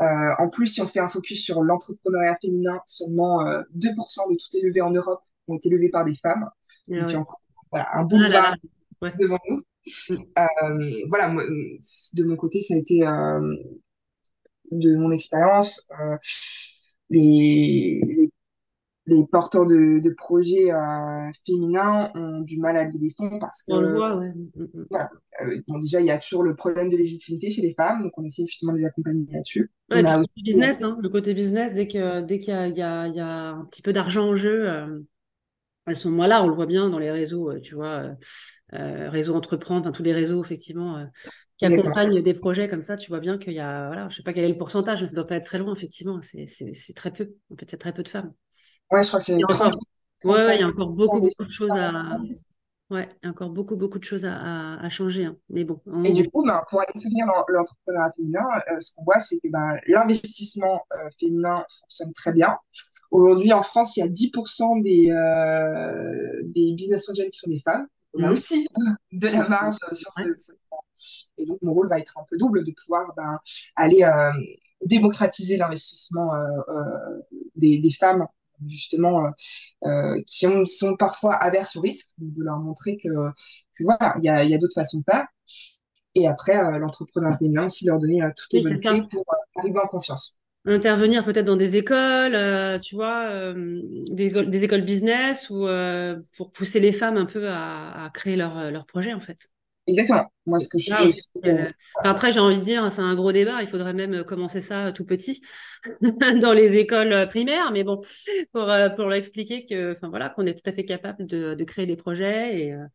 Euh, 0.00 0.04
en 0.38 0.48
plus, 0.48 0.66
si 0.66 0.80
on 0.80 0.86
fait 0.86 1.00
un 1.00 1.08
focus 1.08 1.42
sur 1.42 1.62
l'entrepreneuriat 1.62 2.36
féminin, 2.40 2.80
seulement 2.86 3.46
euh, 3.46 3.62
2% 3.76 4.30
de 4.30 4.36
toutes 4.36 4.54
les 4.54 4.62
levées 4.62 4.80
en 4.80 4.90
Europe 4.90 5.22
ont 5.46 5.56
été 5.56 5.68
levées 5.70 5.90
par 5.90 6.04
des 6.04 6.14
femmes. 6.14 6.48
Ah 6.90 7.00
donc, 7.00 7.08
ouais. 7.08 7.16
encore 7.16 7.40
voilà, 7.70 7.88
un 7.94 8.04
boulevard 8.04 8.54
ah 8.54 9.04
ouais. 9.04 9.12
devant 9.18 9.38
nous. 9.48 9.62
Mm. 10.08 10.16
Euh, 10.38 11.06
voilà, 11.08 11.28
moi, 11.28 11.42
de 12.14 12.24
mon 12.24 12.36
côté, 12.36 12.60
ça 12.60 12.74
a 12.74 12.76
été, 12.76 13.06
euh, 13.06 13.56
de 14.70 14.96
mon 14.96 15.10
expérience, 15.10 15.86
euh, 16.00 16.16
les, 17.10 18.00
les 19.08 19.26
porteurs 19.26 19.66
de, 19.66 20.00
de 20.00 20.10
projets 20.10 20.70
euh, 20.72 21.30
féminins 21.46 22.10
ont 22.14 22.40
du 22.40 22.58
mal 22.58 22.76
à 22.76 22.84
lever 22.84 22.98
des 22.98 23.14
fonds 23.16 23.38
parce 23.38 23.62
que 23.62 23.72
On 23.72 23.80
le 23.80 23.94
voit, 23.94 24.16
ouais. 24.16 24.28
Mm, 24.28 24.62
mm. 24.62 24.86
voilà, 24.90 25.10
euh, 25.42 25.60
bon, 25.66 25.78
déjà 25.78 26.00
il 26.00 26.06
y 26.06 26.10
a 26.10 26.18
toujours 26.18 26.42
le 26.42 26.54
problème 26.54 26.88
de 26.88 26.96
légitimité 26.96 27.50
chez 27.50 27.62
les 27.62 27.74
femmes, 27.74 28.02
donc 28.02 28.12
on 28.16 28.22
essaie 28.22 28.46
justement 28.46 28.72
de 28.72 28.78
les 28.78 28.84
accompagner 28.84 29.26
là-dessus. 29.32 29.70
Ouais, 29.90 29.98
et 29.98 30.00
On 30.00 30.04
puis 30.04 30.12
a 30.12 30.16
le 30.16 30.20
aussi 30.20 30.28
côté 30.28 30.42
business, 30.42 30.82
hein, 30.82 30.98
le 31.00 31.08
côté 31.08 31.34
business, 31.34 31.72
dès 31.72 31.88
que 31.88 32.20
dès 32.22 32.38
qu'il 32.38 32.54
y 32.54 32.56
a, 32.56 32.68
y 33.08 33.16
y 33.16 33.20
un 33.20 33.66
petit 33.70 33.82
peu 33.82 33.92
d'argent 33.92 34.28
en 34.28 34.36
jeu, 34.36 34.68
euh, 34.68 35.00
elles 35.86 35.96
sont 35.96 36.10
moins 36.10 36.26
là, 36.28 36.42
on 36.44 36.48
le 36.48 36.54
voit 36.54 36.66
bien 36.66 36.90
dans 36.90 36.98
les 36.98 37.10
réseaux, 37.10 37.50
euh, 37.50 37.60
tu 37.60 37.74
vois, 37.74 38.02
euh, 38.02 38.14
euh, 38.74 39.10
réseaux 39.10 39.34
entreprendre, 39.34 39.80
enfin 39.80 39.92
tous 39.92 40.02
les 40.02 40.12
réseaux 40.12 40.42
effectivement 40.42 40.98
euh, 40.98 41.06
qui 41.56 41.64
accompagnent 41.66 42.20
des 42.20 42.34
projets 42.34 42.68
comme 42.68 42.82
ça, 42.82 42.96
tu 42.96 43.08
vois 43.08 43.20
bien 43.20 43.38
qu'il 43.38 43.54
y 43.54 43.58
a, 43.58 43.86
voilà, 43.88 44.08
je 44.10 44.16
sais 44.16 44.22
pas 44.22 44.32
quel 44.32 44.44
est 44.44 44.48
le 44.48 44.58
pourcentage, 44.58 45.00
mais 45.00 45.06
ça 45.06 45.14
doit 45.16 45.26
pas 45.26 45.36
être 45.36 45.46
très 45.46 45.58
loin, 45.58 45.74
effectivement, 45.74 46.20
c'est 46.22 46.94
très 46.94 47.12
peu. 47.12 47.30
En 47.50 47.56
fait, 47.56 47.64
il 47.64 47.72
y 47.72 47.74
a 47.74 47.78
très 47.78 47.92
peu 47.92 48.02
de 48.02 48.08
femmes. 48.08 48.32
Ouais, 48.90 49.02
je 49.02 49.08
crois 49.08 49.20
que 49.20 49.26
c'est 49.26 49.38
y 49.38 49.44
a 49.44 49.46
30, 49.46 49.74
encore, 49.74 49.80
ouais, 50.24 50.44
ouais, 50.44 50.56
il 50.56 50.60
35% 50.60 50.60
y 50.60 50.62
a 50.62 50.68
encore 50.68 50.88
beaucoup 50.90 51.20
beaucoup 51.20 51.44
de 51.44 51.50
choses 51.50 51.76
à, 51.76 52.18
ouais, 52.90 53.08
il 53.22 53.26
y 53.26 53.28
a 53.28 53.30
encore 53.30 53.50
beaucoup 53.50 53.76
beaucoup 53.76 53.98
de 53.98 54.04
choses 54.04 54.24
à, 54.24 54.88
changer. 54.90 55.26
hein. 55.26 55.36
Mais 55.50 55.64
bon, 55.64 55.80
Et 56.04 56.12
du 56.12 56.28
coup, 56.30 56.44
ben, 56.46 56.62
pour 56.70 56.80
aller 56.80 56.92
soutenir 56.94 57.26
l'en- 57.26 57.44
l'entrepreneuriat 57.48 58.12
féminin, 58.16 58.46
euh, 58.72 58.80
ce 58.80 58.94
qu'on 58.94 59.04
voit, 59.04 59.20
c'est 59.20 59.38
que 59.40 59.48
ben, 59.48 59.76
l'investissement 59.86 60.86
euh, 60.94 61.08
féminin 61.18 61.64
fonctionne 61.80 62.12
très 62.14 62.32
bien. 62.32 62.56
Aujourd'hui, 63.10 63.52
en 63.52 63.62
France, 63.62 63.96
il 63.96 64.00
y 64.00 64.02
a 64.02 64.08
10% 64.08 64.76
des, 64.76 65.10
euh, 65.10 66.40
des 66.44 66.74
business 66.74 67.08
angels 67.08 67.30
qui 67.30 67.38
sont 67.38 67.50
des 67.50 67.58
femmes. 67.60 67.86
On 68.14 68.22
a 68.22 68.28
Mhm. 68.28 68.32
aussi 68.32 68.68
de 69.12 69.28
la 69.28 69.48
marge 69.48 69.76
sur 69.92 70.12
ce, 70.12 70.22
Ouais. 70.22 70.34
ce 70.36 70.52
point. 70.68 70.78
Et 71.38 71.46
donc, 71.46 71.58
mon 71.62 71.72
rôle 71.72 71.88
va 71.88 71.98
être 71.98 72.16
un 72.18 72.24
peu 72.28 72.36
double 72.38 72.64
de 72.64 72.72
pouvoir 72.72 73.12
ben, 73.16 73.38
aller 73.76 74.04
démocratiser 74.84 75.56
l'investissement 75.56 76.30
des, 77.56 77.80
des 77.80 77.92
femmes, 77.92 78.26
justement, 78.66 79.26
euh, 79.26 79.30
euh, 79.86 80.22
qui 80.26 80.46
ont, 80.46 80.64
sont 80.66 80.96
parfois 80.96 81.34
averses 81.36 81.76
au 81.76 81.80
risque, 81.80 82.10
de 82.18 82.42
leur 82.44 82.58
montrer 82.58 82.96
que, 82.98 83.08
que 83.76 83.84
voilà, 83.84 84.14
il 84.18 84.24
y 84.24 84.28
a, 84.28 84.44
y 84.44 84.54
a 84.54 84.58
d'autres 84.58 84.74
façons 84.74 84.98
de 84.98 85.04
faire. 85.10 85.26
Et 86.14 86.28
après, 86.28 86.56
euh, 86.58 86.78
l'entrepreneur 86.78 87.38
féminin 87.38 87.66
aussi 87.66 87.86
leur 87.86 87.98
donner 88.00 88.20
toutes 88.36 88.52
les 88.54 88.60
Oui, 88.60 88.62
bonnes 88.62 88.80
clés 88.80 89.02
pour 89.10 89.24
arriver 89.56 89.80
en 89.80 89.88
confiance. 89.88 90.38
intervenir 90.66 91.24
peut-être 91.24 91.46
dans 91.46 91.56
des 91.56 91.76
écoles, 91.76 92.80
tu 92.82 92.94
vois, 92.94 93.54
des 93.54 94.26
écoles, 94.26 94.50
des 94.50 94.62
écoles 94.64 94.82
business 94.84 95.50
ou 95.50 95.66
pour 96.36 96.52
pousser 96.52 96.80
les 96.80 96.92
femmes 96.92 97.16
un 97.16 97.26
peu 97.26 97.48
à, 97.48 98.04
à 98.06 98.10
créer 98.10 98.36
leur, 98.36 98.70
leur 98.70 98.86
projet 98.86 99.12
en 99.14 99.20
fait. 99.20 99.48
Exactement. 99.88 100.26
Moi, 100.46 100.58
ce 100.60 100.68
que 100.68 100.78
je 100.78 100.90
Là 100.90 101.02
fais 101.02 101.08
aussi, 101.08 101.28
euh, 101.46 101.66
euh, 101.66 101.72
enfin, 102.00 102.10
après, 102.10 102.32
j'ai 102.32 102.40
envie 102.40 102.58
de 102.58 102.64
dire, 102.64 102.90
c'est 102.92 103.02
un 103.02 103.14
gros 103.14 103.32
débat. 103.32 103.62
Il 103.62 103.68
faudrait 103.68 103.92
même 103.92 104.24
commencer 104.24 104.62
ça 104.62 104.92
tout 104.92 105.04
petit 105.04 105.42
dans 106.40 106.52
les 106.54 106.76
écoles 106.78 107.28
primaires, 107.28 107.70
mais 107.72 107.84
bon, 107.84 108.00
pour, 108.52 108.70
euh, 108.70 108.88
pour 108.90 109.04
leur 109.04 109.14
expliquer 109.14 109.66
que, 109.66 109.92
enfin 109.92 110.08
voilà, 110.08 110.30
qu'on 110.30 110.46
est 110.46 110.54
tout 110.54 110.68
à 110.70 110.72
fait 110.72 110.84
capable 110.86 111.26
de, 111.26 111.54
de 111.54 111.64
créer 111.64 111.86
des 111.86 111.96
projets 111.96 112.58
et, 112.66 112.72
euh, 112.72 112.86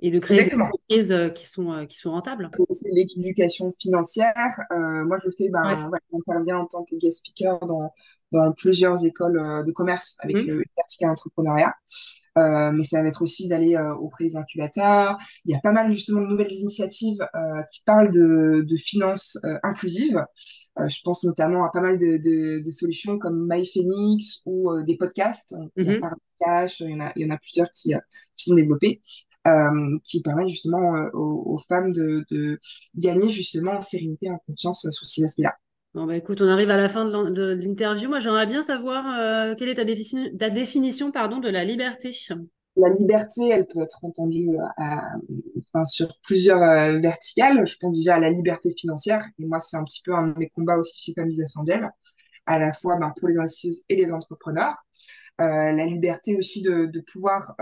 et 0.00 0.10
de 0.10 0.18
créer 0.20 0.40
des 0.44 0.54
entreprises 0.54 1.12
euh, 1.12 1.30
qui 1.30 1.46
sont, 1.46 1.72
euh, 1.72 1.86
qui 1.86 1.98
sont 1.98 2.12
rentables. 2.12 2.50
C'est 2.70 2.88
l'éducation 2.92 3.72
financière. 3.80 4.34
Euh, 4.72 5.04
moi, 5.06 5.18
je 5.24 5.30
fais, 5.36 5.48
Ouais. 5.62 5.76
ben, 5.78 5.88
voilà, 5.88 6.02
j'interviens 6.12 6.58
en 6.58 6.66
tant 6.66 6.84
que 6.84 6.96
guest 6.96 7.18
speaker 7.18 7.58
dans, 7.66 7.92
dans 8.32 8.52
plusieurs 8.52 9.04
écoles 9.04 9.38
euh, 9.38 9.62
de 9.64 9.72
commerce 9.72 10.16
avec 10.20 10.36
euh, 10.48 10.58
une 10.58 10.64
verticale 10.76 11.10
entrepreneuriat. 11.10 11.74
Euh, 12.36 12.72
mais 12.72 12.82
ça 12.82 13.00
va 13.02 13.08
être 13.08 13.22
aussi 13.22 13.48
d'aller 13.48 13.76
euh, 13.76 13.94
auprès 13.94 14.24
des 14.24 14.36
incubateurs. 14.36 15.16
Il 15.44 15.52
y 15.52 15.54
a 15.54 15.60
pas 15.60 15.72
mal 15.72 15.90
justement 15.90 16.20
de 16.22 16.26
nouvelles 16.26 16.52
initiatives 16.52 17.20
euh, 17.34 17.62
qui 17.72 17.82
parlent 17.84 18.12
de, 18.12 18.62
de 18.68 18.76
finances 18.76 19.38
euh, 19.44 19.58
inclusives. 19.62 20.24
Euh, 20.80 20.88
je 20.88 21.00
pense 21.04 21.24
notamment 21.24 21.64
à 21.64 21.70
pas 21.70 21.80
mal 21.80 21.98
de, 21.98 22.18
de, 22.18 22.58
de 22.64 22.70
solutions 22.70 23.18
comme 23.18 23.46
MyPhoenix 23.48 24.42
ou 24.46 24.72
euh, 24.72 24.82
des 24.82 24.96
podcasts. 24.96 25.54
Il 25.80 25.90
y 25.92 25.96
a 26.02 26.10
Cash, 26.40 26.80
il 26.80 26.90
y 26.90 26.94
en 26.94 27.00
a, 27.00 27.12
il 27.16 27.22
y 27.22 27.26
en 27.30 27.34
a 27.34 27.38
plusieurs 27.38 27.70
qui, 27.70 27.90
qui 28.34 28.44
sont 28.44 28.54
développés, 28.56 29.00
euh, 29.46 29.98
qui 30.02 30.20
permettent 30.22 30.48
justement 30.48 30.92
aux, 31.12 31.54
aux 31.54 31.58
femmes 31.58 31.92
de, 31.92 32.24
de 32.30 32.58
gagner 32.96 33.30
justement 33.30 33.72
en 33.74 33.80
sérénité, 33.80 34.30
en 34.30 34.38
confiance 34.46 34.88
sur 34.90 35.06
ces 35.06 35.24
aspects-là. 35.24 35.54
Bon, 35.94 36.06
bah, 36.06 36.16
écoute, 36.16 36.42
on 36.42 36.48
arrive 36.48 36.70
à 36.70 36.76
la 36.76 36.88
fin 36.88 37.04
de 37.04 37.52
l'interview. 37.52 38.08
Moi, 38.08 38.18
j'aimerais 38.18 38.48
bien 38.48 38.62
savoir 38.62 39.06
euh, 39.16 39.54
quelle 39.54 39.68
est 39.68 39.76
ta, 39.76 39.84
ta 40.36 40.50
définition 40.50 41.12
pardon, 41.12 41.38
de 41.38 41.48
la 41.48 41.64
liberté? 41.64 42.10
La 42.76 42.88
liberté, 42.98 43.48
elle 43.50 43.64
peut 43.68 43.80
être 43.80 44.04
entendue 44.04 44.48
euh, 44.58 45.84
sur 45.84 46.08
plusieurs 46.24 46.60
euh, 46.60 46.98
verticales. 46.98 47.64
Je 47.64 47.76
pense 47.80 47.96
déjà 47.96 48.16
à 48.16 48.18
la 48.18 48.30
liberté 48.30 48.74
financière. 48.76 49.24
Et 49.38 49.46
moi, 49.46 49.60
c'est 49.60 49.76
un 49.76 49.84
petit 49.84 50.02
peu 50.02 50.12
un 50.12 50.26
de 50.26 50.34
mes 50.36 50.48
combats 50.48 50.76
aussi 50.78 51.00
chez 51.00 51.12
Familles 51.14 51.42
Ascendelles, 51.42 51.88
à 52.46 52.58
la 52.58 52.72
fois 52.72 52.96
ben, 52.98 53.12
pour 53.16 53.28
les 53.28 53.38
investisseurs 53.38 53.84
et 53.88 53.94
les 53.94 54.12
entrepreneurs. 54.12 54.74
La 55.38 55.86
liberté 55.86 56.36
aussi 56.36 56.62
de, 56.62 57.00
pouvoir 57.12 57.54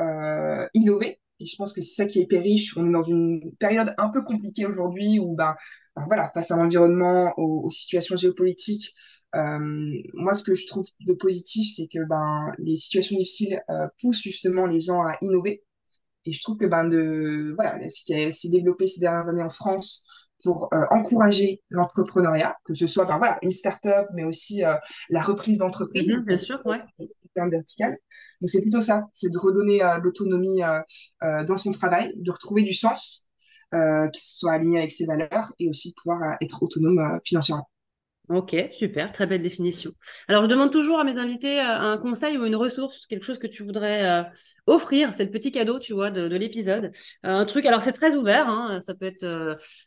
innover. 0.72 1.18
Et 1.42 1.46
je 1.46 1.56
pense 1.56 1.72
que 1.72 1.80
c'est 1.80 1.94
ça 1.94 2.06
qui 2.06 2.20
est 2.20 2.22
hyper 2.22 2.42
riche. 2.42 2.76
On 2.76 2.86
est 2.86 2.92
dans 2.92 3.02
une 3.02 3.52
période 3.58 3.94
un 3.98 4.08
peu 4.10 4.22
compliquée 4.22 4.64
aujourd'hui 4.64 5.18
où, 5.18 5.34
ben, 5.34 5.54
ben 5.96 6.04
voilà, 6.06 6.30
face 6.32 6.52
à 6.52 6.56
l'environnement, 6.56 7.34
aux, 7.36 7.68
situations 7.70 8.16
géopolitiques, 8.16 8.94
euh, 9.34 9.58
moi, 10.14 10.34
ce 10.34 10.44
que 10.44 10.54
je 10.54 10.66
trouve 10.68 10.86
de 11.00 11.14
positif, 11.14 11.66
c'est 11.74 11.88
que 11.88 12.06
ben, 12.06 12.52
les 12.58 12.76
situations 12.76 13.16
difficiles 13.16 13.60
euh, 13.70 13.88
poussent 14.00 14.22
justement 14.22 14.66
les 14.66 14.78
gens 14.78 15.02
à 15.02 15.16
innover. 15.20 15.64
Et 16.26 16.32
je 16.32 16.40
trouve 16.40 16.58
que 16.58 16.66
ben, 16.66 16.84
de, 16.84 17.52
voilà, 17.56 17.76
ce 17.88 18.04
qui 18.04 18.32
s'est 18.32 18.48
développé 18.48 18.86
ces 18.86 19.00
dernières 19.00 19.28
années 19.28 19.42
en 19.42 19.50
France 19.50 20.04
pour 20.44 20.68
euh, 20.72 20.84
encourager 20.90 21.60
l'entrepreneuriat, 21.70 22.56
que 22.64 22.74
ce 22.74 22.86
soit 22.86 23.04
ben, 23.04 23.18
voilà, 23.18 23.38
une 23.42 23.50
start-up, 23.50 24.06
mais 24.14 24.22
aussi 24.22 24.62
la 25.10 25.22
reprise 25.22 25.58
d'entreprise, 25.58 26.06
Mhm, 26.06 26.16
donc 26.18 26.26
bien 26.26 26.36
sûr, 26.36 26.62
ouais. 26.66 26.82
Vertical. 27.36 27.96
Donc 28.40 28.50
c'est 28.50 28.62
plutôt 28.62 28.82
ça, 28.82 29.08
c'est 29.14 29.30
de 29.30 29.38
redonner 29.38 29.82
euh, 29.82 29.98
l'autonomie 29.98 30.62
euh, 30.62 30.80
euh, 31.22 31.44
dans 31.44 31.56
son 31.56 31.70
travail, 31.70 32.12
de 32.16 32.30
retrouver 32.30 32.62
du 32.62 32.74
sens, 32.74 33.28
qui 34.12 34.20
soit 34.22 34.52
aligné 34.52 34.76
avec 34.80 34.92
ses 34.92 35.06
valeurs, 35.06 35.50
et 35.58 35.70
aussi 35.70 35.94
pouvoir 35.94 36.36
être 36.42 36.62
autonome 36.62 37.18
financièrement. 37.24 37.71
Ok, 38.28 38.56
super, 38.70 39.10
très 39.10 39.26
belle 39.26 39.42
définition. 39.42 39.90
Alors, 40.28 40.44
je 40.44 40.48
demande 40.48 40.70
toujours 40.70 41.00
à 41.00 41.04
mes 41.04 41.18
invités 41.18 41.58
euh, 41.58 41.64
un 41.64 41.98
conseil 41.98 42.38
ou 42.38 42.46
une 42.46 42.54
ressource, 42.54 43.04
quelque 43.06 43.24
chose 43.24 43.38
que 43.38 43.48
tu 43.48 43.64
voudrais 43.64 44.04
euh, 44.04 44.22
offrir. 44.66 45.12
C'est 45.12 45.24
le 45.24 45.30
petit 45.30 45.50
cadeau, 45.50 45.80
tu 45.80 45.92
vois, 45.92 46.10
de, 46.10 46.28
de 46.28 46.36
l'épisode. 46.36 46.92
Euh, 47.26 47.28
un 47.28 47.44
truc, 47.44 47.66
alors 47.66 47.82
c'est 47.82 47.92
très 47.92 48.14
ouvert, 48.14 48.48
hein, 48.48 48.80
ça 48.80 48.94
peut 48.94 49.06
être 49.06 49.26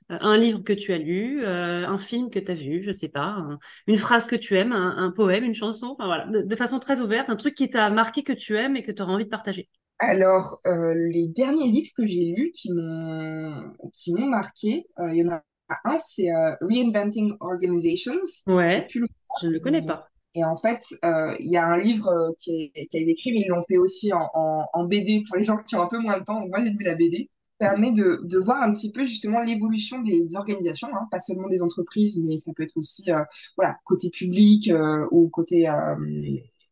un 0.10 0.38
livre 0.38 0.60
que 0.60 0.74
tu 0.74 0.92
as 0.92 0.98
lu, 0.98 1.46
un 1.46 1.98
film 1.98 2.30
que 2.30 2.40
tu 2.40 2.52
as 2.52 2.56
vu, 2.56 2.84
je 2.84 2.92
sais 2.92 3.10
pas, 3.10 3.22
un- 3.24 3.58
une 3.88 3.98
phrase 3.98 4.28
que 4.28 4.36
tu 4.36 4.58
aimes, 4.58 4.74
un, 4.74 5.12
poème, 5.12 5.44
une 5.46 5.56
chanson, 5.56 5.96
enfin 5.98 6.06
voilà, 6.06 6.28
de, 6.28 6.56
façon 6.56 6.80
très 6.80 7.00
ouverte, 7.00 7.30
un 7.30 7.38
truc 7.38 7.56
qui 7.56 7.70
t'a 7.70 7.90
marqué 7.90 8.24
que 8.24 8.34
tu 8.34 8.58
aimes 8.58 8.76
et 8.76 8.84
que 8.84 8.92
tu 8.92 9.02
auras 9.02 9.14
envie 9.14 9.26
de 9.26 9.30
partager. 9.30 9.70
Alors, 10.00 10.60
les 10.66 11.28
derniers 11.30 11.70
livres 11.70 11.92
que 11.96 12.06
j'ai 12.06 12.34
lus 12.36 12.52
qui 12.52 12.74
m'ont 12.74 13.74
qui 13.94 14.14
m'ont 14.14 14.28
marqué, 14.28 14.86
il 15.00 15.16
y 15.16 15.24
en 15.24 15.32
a 15.32 15.42
un, 15.84 15.98
c'est 16.00 16.32
euh, 16.32 16.56
Reinventing 16.62 17.34
Organizations. 17.40 18.20
Ouais, 18.48 18.88
je 18.90 19.00
ne 19.48 19.52
le 19.52 19.60
connais 19.60 19.86
pas. 19.86 20.08
Et 20.34 20.44
en 20.44 20.56
fait, 20.56 20.84
euh, 21.06 21.34
il 21.40 21.50
y 21.50 21.58
a 21.58 21.66
un 21.66 21.80
livre 21.80 22.10
euh, 22.10 22.32
qui, 22.38 22.72
est, 22.76 22.88
qui 22.88 22.98
a 22.98 23.02
été 23.02 23.12
écrit, 23.12 23.32
mais 23.32 23.42
ils 23.42 23.48
l'ont 23.48 23.64
fait 23.64 23.78
aussi 23.78 24.12
en, 24.12 24.30
en, 24.34 24.68
en 24.74 24.84
BD 24.86 25.24
pour 25.28 25.38
les 25.38 25.46
gens 25.46 25.58
qui 25.58 25.76
ont 25.76 25.82
un 25.82 25.88
peu 25.88 26.00
moins 26.00 26.20
de 26.20 26.26
temps. 26.26 26.42
Donc 26.42 26.50
moi, 26.50 26.60
j'ai 26.64 26.72
lu 26.72 26.84
la 26.84 26.96
BD. 26.96 27.30
Ça 27.62 27.70
permet 27.70 27.94
de, 27.94 28.20
de 28.24 28.38
voir 28.38 28.62
un 28.62 28.74
petit 28.74 28.92
peu 28.92 29.06
justement 29.06 29.40
l'évolution 29.40 30.02
des, 30.02 30.26
des 30.26 30.36
organisations, 30.36 30.90
hein, 30.94 31.08
pas 31.10 31.22
seulement 31.22 31.48
des 31.48 31.62
entreprises, 31.62 32.22
mais 32.26 32.38
ça 32.38 32.52
peut 32.54 32.64
être 32.64 32.76
aussi 32.76 33.10
euh, 33.10 33.24
voilà 33.56 33.78
côté 33.86 34.10
public 34.10 34.70
ou 35.12 35.30
côté 35.30 35.70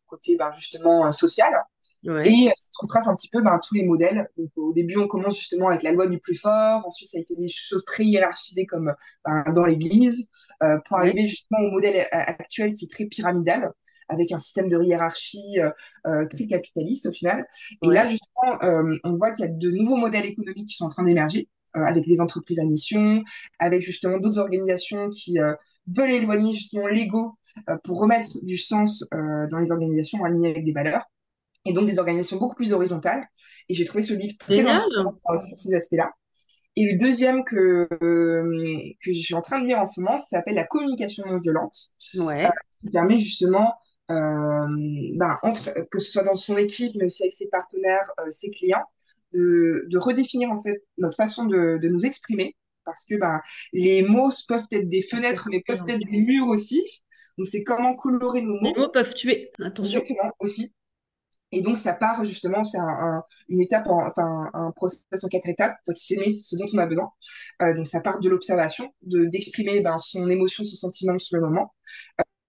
côté 0.06 0.36
ben, 0.36 0.52
justement 0.52 1.10
social. 1.12 1.50
Ouais. 2.04 2.28
Et 2.28 2.50
ça 2.54 2.70
retrace 2.80 3.08
un 3.08 3.16
petit 3.16 3.28
peu 3.30 3.42
ben, 3.42 3.58
tous 3.66 3.74
les 3.74 3.84
modèles. 3.84 4.28
Donc, 4.36 4.50
au 4.56 4.72
début, 4.72 4.98
on 4.98 5.06
commence 5.06 5.38
justement 5.38 5.68
avec 5.68 5.82
la 5.82 5.92
loi 5.92 6.06
du 6.06 6.18
plus 6.18 6.34
fort. 6.34 6.82
Ensuite, 6.86 7.10
ça 7.10 7.18
a 7.18 7.20
été 7.20 7.34
des 7.36 7.48
choses 7.48 7.84
très 7.84 8.04
hiérarchisées 8.04 8.66
comme 8.66 8.94
ben, 9.24 9.44
dans 9.54 9.64
l'Église, 9.64 10.28
euh, 10.62 10.78
pour 10.86 10.98
arriver 10.98 11.26
justement 11.26 11.60
au 11.60 11.70
modèle 11.70 11.96
euh, 11.96 12.06
actuel 12.12 12.74
qui 12.74 12.84
est 12.84 12.90
très 12.90 13.06
pyramidal, 13.06 13.70
avec 14.08 14.32
un 14.32 14.38
système 14.38 14.68
de 14.68 14.82
hiérarchie 14.82 15.58
euh, 15.60 15.70
euh, 16.06 16.26
très 16.28 16.46
capitaliste 16.46 17.06
au 17.06 17.12
final. 17.12 17.46
Et 17.82 17.88
là, 17.88 18.06
justement, 18.06 18.62
euh, 18.62 18.96
on 19.04 19.16
voit 19.16 19.32
qu'il 19.32 19.46
y 19.46 19.48
a 19.48 19.50
de 19.50 19.70
nouveaux 19.70 19.96
modèles 19.96 20.26
économiques 20.26 20.68
qui 20.68 20.76
sont 20.76 20.84
en 20.84 20.90
train 20.90 21.04
d'émerger, 21.04 21.48
euh, 21.76 21.84
avec 21.84 22.06
les 22.06 22.20
entreprises 22.20 22.58
à 22.58 22.64
mission, 22.64 23.24
avec 23.58 23.82
justement 23.82 24.18
d'autres 24.18 24.38
organisations 24.38 25.08
qui 25.08 25.38
euh, 25.38 25.54
veulent 25.86 26.10
éloigner 26.10 26.54
justement 26.54 26.86
l'ego 26.86 27.32
euh, 27.70 27.76
pour 27.82 28.00
remettre 28.00 28.44
du 28.44 28.58
sens 28.58 29.04
euh, 29.14 29.48
dans 29.48 29.58
les 29.58 29.70
organisations 29.70 30.22
alignées 30.24 30.50
avec 30.50 30.64
des 30.64 30.72
valeurs 30.72 31.04
et 31.64 31.72
donc 31.72 31.86
des 31.86 31.98
organisations 31.98 32.36
beaucoup 32.38 32.54
plus 32.56 32.72
horizontales. 32.72 33.26
Et 33.68 33.74
j'ai 33.74 33.84
trouvé 33.84 34.02
ce 34.02 34.14
livre 34.14 34.34
très 34.38 34.60
euh, 34.60 34.78
sur 34.78 35.58
ces 35.58 35.74
aspects-là. 35.74 36.10
Et 36.76 36.92
le 36.92 36.98
deuxième 36.98 37.44
que, 37.44 37.88
euh, 38.02 38.82
que 39.00 39.12
je 39.12 39.18
suis 39.20 39.34
en 39.34 39.42
train 39.42 39.60
de 39.60 39.66
lire 39.66 39.78
en 39.78 39.86
ce 39.86 40.00
moment, 40.00 40.18
ça 40.18 40.38
s'appelle 40.38 40.56
La 40.56 40.64
communication 40.66 41.24
non 41.26 41.38
violente, 41.38 41.76
euh, 42.16 42.24
Ouais. 42.24 42.44
qui 42.80 42.90
permet 42.90 43.18
justement, 43.18 43.74
euh, 44.10 44.66
ben, 45.14 45.38
entre, 45.42 45.72
que 45.90 45.98
ce 46.00 46.10
soit 46.10 46.24
dans 46.24 46.34
son 46.34 46.56
équipe, 46.56 46.92
mais 46.96 47.04
aussi 47.06 47.22
avec 47.22 47.32
ses 47.32 47.48
partenaires, 47.48 48.06
euh, 48.20 48.30
ses 48.32 48.50
clients, 48.50 48.84
de, 49.32 49.84
de 49.88 49.98
redéfinir 49.98 50.50
en 50.50 50.62
fait 50.62 50.82
notre 50.98 51.16
façon 51.16 51.44
de, 51.46 51.78
de 51.78 51.88
nous 51.88 52.04
exprimer. 52.04 52.56
Parce 52.84 53.06
que 53.06 53.14
ben, 53.16 53.40
les 53.72 54.02
mots 54.02 54.30
peuvent 54.48 54.66
être 54.70 54.88
des 54.88 55.02
fenêtres, 55.02 55.48
mais 55.50 55.62
peuvent 55.66 55.82
être 55.88 56.04
des 56.06 56.20
murs 56.20 56.48
aussi. 56.48 56.82
Donc 57.38 57.46
c'est 57.46 57.64
comment 57.64 57.94
colorer 57.94 58.42
nos 58.42 58.54
Les 58.60 58.72
mots, 58.74 58.80
mots 58.80 58.88
peuvent 58.90 59.14
tuer. 59.14 59.50
Attention. 59.60 60.00
exactement 60.00 60.32
aussi 60.38 60.74
Et 61.54 61.60
donc, 61.60 61.76
ça 61.76 61.92
part 61.92 62.24
justement, 62.24 62.64
c'est 62.64 62.78
un, 62.78 63.22
une 63.48 63.62
étape, 63.62 63.86
enfin 63.88 64.50
un 64.52 64.72
process 64.72 65.04
en 65.22 65.28
quatre 65.28 65.48
étapes 65.48 65.76
pour 65.84 65.92
exprimer 65.92 66.32
ce 66.32 66.56
dont 66.56 66.66
on 66.74 66.78
a 66.78 66.86
besoin. 66.86 67.10
Euh, 67.62 67.74
donc, 67.74 67.86
ça 67.86 68.00
part 68.00 68.20
de 68.20 68.28
l'observation, 68.28 68.92
de 69.02 69.24
d'exprimer 69.26 69.80
ben, 69.80 69.98
son 69.98 70.28
émotion, 70.28 70.64
son 70.64 70.76
sentiment 70.76 71.18
sur 71.18 71.36
le 71.36 71.42
moment, 71.42 71.72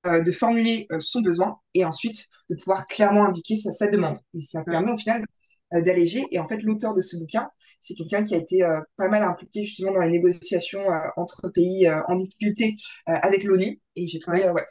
euh, 0.08 0.24
de 0.24 0.32
formuler 0.32 0.88
euh, 0.92 1.00
son 1.00 1.22
besoin 1.22 1.58
et 1.76 1.86
ensuite 1.86 2.28
de 2.50 2.56
pouvoir 2.56 2.88
clairement 2.88 3.26
indiquer 3.26 3.56
sa, 3.56 3.72
sa 3.72 3.88
demande. 3.90 4.18
Et 4.34 4.42
ça 4.42 4.64
permet 4.64 4.92
au 4.92 4.98
final 4.98 5.24
d'alléger. 5.72 6.24
Et 6.32 6.40
en 6.40 6.48
fait, 6.48 6.64
l'auteur 6.64 6.94
de 6.94 7.02
ce 7.02 7.18
bouquin, 7.18 7.50
c'est 7.82 7.96
quelqu'un 7.96 8.24
qui 8.24 8.36
a 8.36 8.38
été 8.38 8.62
pas 8.98 9.10
mal 9.10 9.24
impliqué 9.24 9.64
justement 9.64 9.92
dans 9.92 10.02
les 10.02 10.12
négociations 10.12 10.86
entre 11.18 11.50
pays 11.50 11.90
en 12.08 12.16
difficulté 12.16 12.76
avec 13.08 13.44
l'ONU. 13.44 13.82
Et 13.96 14.08
j'ai 14.08 14.20
trouvé, 14.20 14.48
ouais, 14.50 14.64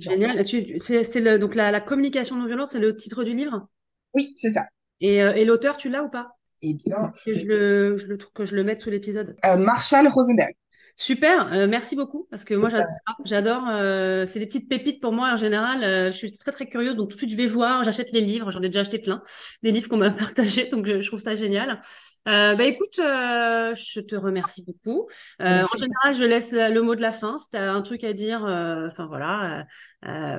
Génial. 0.00 0.44
C'est 0.80 1.38
donc 1.38 1.54
la, 1.54 1.70
la 1.70 1.80
communication 1.80 2.36
non 2.36 2.46
violente, 2.46 2.68
c'est 2.68 2.78
le 2.78 2.96
titre 2.96 3.24
du 3.24 3.34
livre? 3.34 3.68
Oui, 4.14 4.32
c'est 4.36 4.50
ça. 4.50 4.66
Et, 5.00 5.22
euh, 5.22 5.34
et 5.34 5.44
l'auteur, 5.44 5.76
tu 5.76 5.88
l'as 5.88 6.02
ou 6.02 6.08
pas? 6.08 6.28
Eh 6.62 6.74
bien, 6.74 7.12
que 7.24 7.34
je 7.34 7.46
le, 7.46 7.96
je 7.96 8.06
le, 8.06 8.16
que 8.16 8.44
je 8.44 8.56
le 8.56 8.64
mette 8.64 8.80
sous 8.80 8.90
l'épisode. 8.90 9.36
Euh, 9.44 9.56
Marshall 9.56 10.08
Rosenberg. 10.08 10.54
Super, 11.00 11.52
euh, 11.52 11.68
merci 11.68 11.94
beaucoup 11.94 12.26
parce 12.28 12.42
que 12.42 12.54
moi 12.54 12.68
j'adore, 12.68 12.88
j'adore 13.24 13.68
euh, 13.68 14.26
c'est 14.26 14.40
des 14.40 14.46
petites 14.46 14.68
pépites 14.68 15.00
pour 15.00 15.12
moi 15.12 15.32
en 15.32 15.36
général. 15.36 15.84
Euh, 15.84 16.10
je 16.10 16.16
suis 16.16 16.32
très 16.32 16.50
très 16.50 16.66
curieuse 16.66 16.96
donc 16.96 17.10
tout 17.10 17.14
de 17.14 17.20
suite 17.20 17.30
je 17.30 17.36
vais 17.36 17.46
voir, 17.46 17.84
j'achète 17.84 18.10
les 18.10 18.20
livres, 18.20 18.50
j'en 18.50 18.60
ai 18.62 18.68
déjà 18.68 18.80
acheté 18.80 18.98
plein, 18.98 19.22
des 19.62 19.70
livres 19.70 19.88
qu'on 19.88 19.96
m'a 19.96 20.10
partagés 20.10 20.66
donc 20.66 20.86
je, 20.86 21.00
je, 21.00 21.06
trouve 21.06 21.20
ça 21.20 21.36
génial. 21.36 21.80
bah 22.26 22.64
écoute, 22.64 22.96
je 22.96 24.00
te 24.00 24.16
remercie 24.16 24.64
beaucoup. 24.64 25.08
en 25.38 25.64
général 25.66 26.14
je 26.14 26.24
laisse 26.24 26.50
le 26.50 26.80
mot 26.80 26.96
de 26.96 27.00
la 27.00 27.12
fin 27.12 27.38
si 27.38 27.48
tu 27.50 27.56
as 27.56 27.72
un 27.72 27.82
truc 27.82 28.02
à 28.02 28.12
dire, 28.12 28.40
enfin 28.42 29.06
voilà, 29.06 29.66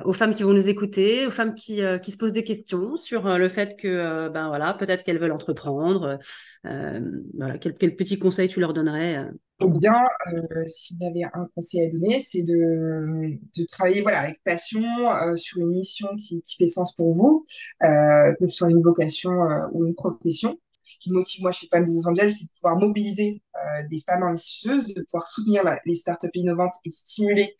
aux 0.04 0.12
femmes 0.12 0.34
qui 0.34 0.42
vont 0.42 0.52
nous 0.52 0.68
écouter, 0.68 1.26
aux 1.26 1.30
femmes 1.30 1.54
qui, 1.54 1.80
qui 2.02 2.12
se 2.12 2.16
posent 2.16 2.32
des 2.32 2.44
questions 2.44 2.96
sur 2.96 3.38
le 3.38 3.48
fait 3.48 3.76
que 3.76 4.28
ben 4.28 4.48
voilà 4.48 4.74
peut-être 4.74 5.04
qu'elles 5.04 5.18
veulent 5.18 5.32
entreprendre, 5.32 6.18
voilà 6.64 7.58
quel, 7.60 7.74
quel 7.74 7.94
petit 7.94 8.18
conseil 8.18 8.48
tu 8.48 8.60
leur 8.60 8.72
donnerais 8.72 9.26
eh 9.62 9.68
bien, 9.68 10.08
euh, 10.32 10.64
s'il 10.68 10.96
y 11.00 11.06
avait 11.06 11.30
un 11.34 11.46
conseil 11.54 11.82
à 11.82 11.90
donner, 11.90 12.18
c'est 12.18 12.42
de, 12.42 13.36
de 13.56 13.66
travailler 13.66 14.00
voilà, 14.00 14.20
avec 14.20 14.42
passion 14.42 14.82
euh, 15.10 15.36
sur 15.36 15.58
une 15.60 15.68
mission 15.68 16.08
qui, 16.16 16.40
qui 16.40 16.56
fait 16.56 16.68
sens 16.68 16.94
pour 16.94 17.14
vous, 17.14 17.44
euh, 17.82 18.34
que 18.40 18.48
ce 18.48 18.56
soit 18.56 18.70
une 18.70 18.80
vocation 18.82 19.30
euh, 19.30 19.66
ou 19.72 19.84
une 19.84 19.94
profession. 19.94 20.58
Ce 20.82 20.98
qui 20.98 21.12
motive 21.12 21.42
moi 21.42 21.52
chez 21.52 21.66
Femmes 21.68 21.84
Business 21.84 22.06
Angel, 22.06 22.30
c'est 22.30 22.46
de 22.46 22.50
pouvoir 22.54 22.76
mobiliser 22.78 23.42
euh, 23.54 23.88
des 23.90 24.00
femmes 24.06 24.22
investisseuses, 24.22 24.94
de 24.94 25.02
pouvoir 25.02 25.26
soutenir 25.26 25.62
la, 25.62 25.78
les 25.84 25.94
startups 25.94 26.30
innovantes 26.34 26.74
et 26.86 26.90
stimuler 26.90 27.54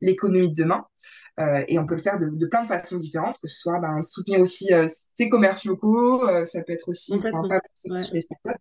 l'économie 0.00 0.50
de 0.50 0.62
demain. 0.62 0.86
Euh, 1.40 1.64
et 1.66 1.78
on 1.78 1.86
peut 1.86 1.94
le 1.94 2.02
faire 2.02 2.18
de, 2.18 2.28
de, 2.28 2.46
plein 2.46 2.62
de 2.62 2.68
façons 2.68 2.96
différentes, 2.96 3.36
que 3.42 3.48
ce 3.48 3.58
soit 3.58 3.80
ben, 3.80 4.02
soutenir 4.02 4.40
aussi 4.40 4.68
ces 4.86 5.28
commerces 5.28 5.64
locaux, 5.64 6.26
ça 6.44 6.62
peut 6.62 6.72
être 6.72 6.88
aussi 6.88 7.14
enfin, 7.14 7.30
pas 7.48 7.60
ouais. 7.90 8.00
sur 8.00 8.14
les 8.14 8.20
startups, 8.20 8.60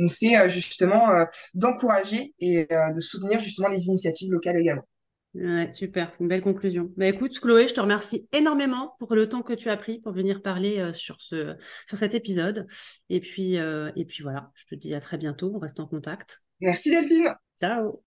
donc 0.00 0.10
c'est 0.10 0.36
euh, 0.36 0.48
justement 0.48 1.10
euh, 1.10 1.24
d'encourager 1.54 2.34
et 2.38 2.66
euh, 2.72 2.92
de 2.94 3.00
soutenir 3.00 3.40
justement 3.40 3.68
les 3.68 3.86
initiatives 3.86 4.32
locales 4.32 4.58
également. 4.58 4.86
Ouais, 5.34 5.70
super, 5.70 6.10
c'est 6.12 6.20
une 6.20 6.28
belle 6.28 6.42
conclusion. 6.42 6.90
Bah, 6.96 7.06
écoute, 7.06 7.38
Chloé, 7.38 7.68
je 7.68 7.74
te 7.74 7.80
remercie 7.80 8.26
énormément 8.32 8.96
pour 8.98 9.14
le 9.14 9.28
temps 9.28 9.42
que 9.42 9.52
tu 9.52 9.68
as 9.68 9.76
pris 9.76 10.00
pour 10.00 10.12
venir 10.12 10.42
parler 10.42 10.90
sur, 10.92 11.20
ce, 11.20 11.54
sur 11.86 11.96
cet 11.96 12.14
épisode. 12.14 12.66
Et 13.10 13.20
puis, 13.20 13.54
et 13.54 14.04
puis 14.08 14.24
voilà, 14.24 14.50
je 14.56 14.64
te 14.64 14.74
dis 14.74 14.92
à 14.92 14.98
très 14.98 15.18
bientôt, 15.18 15.52
on 15.54 15.60
reste 15.60 15.78
en 15.78 15.86
contact. 15.86 16.40
Merci 16.60 16.90
Delphine. 16.90 17.32
Ciao. 17.60 18.00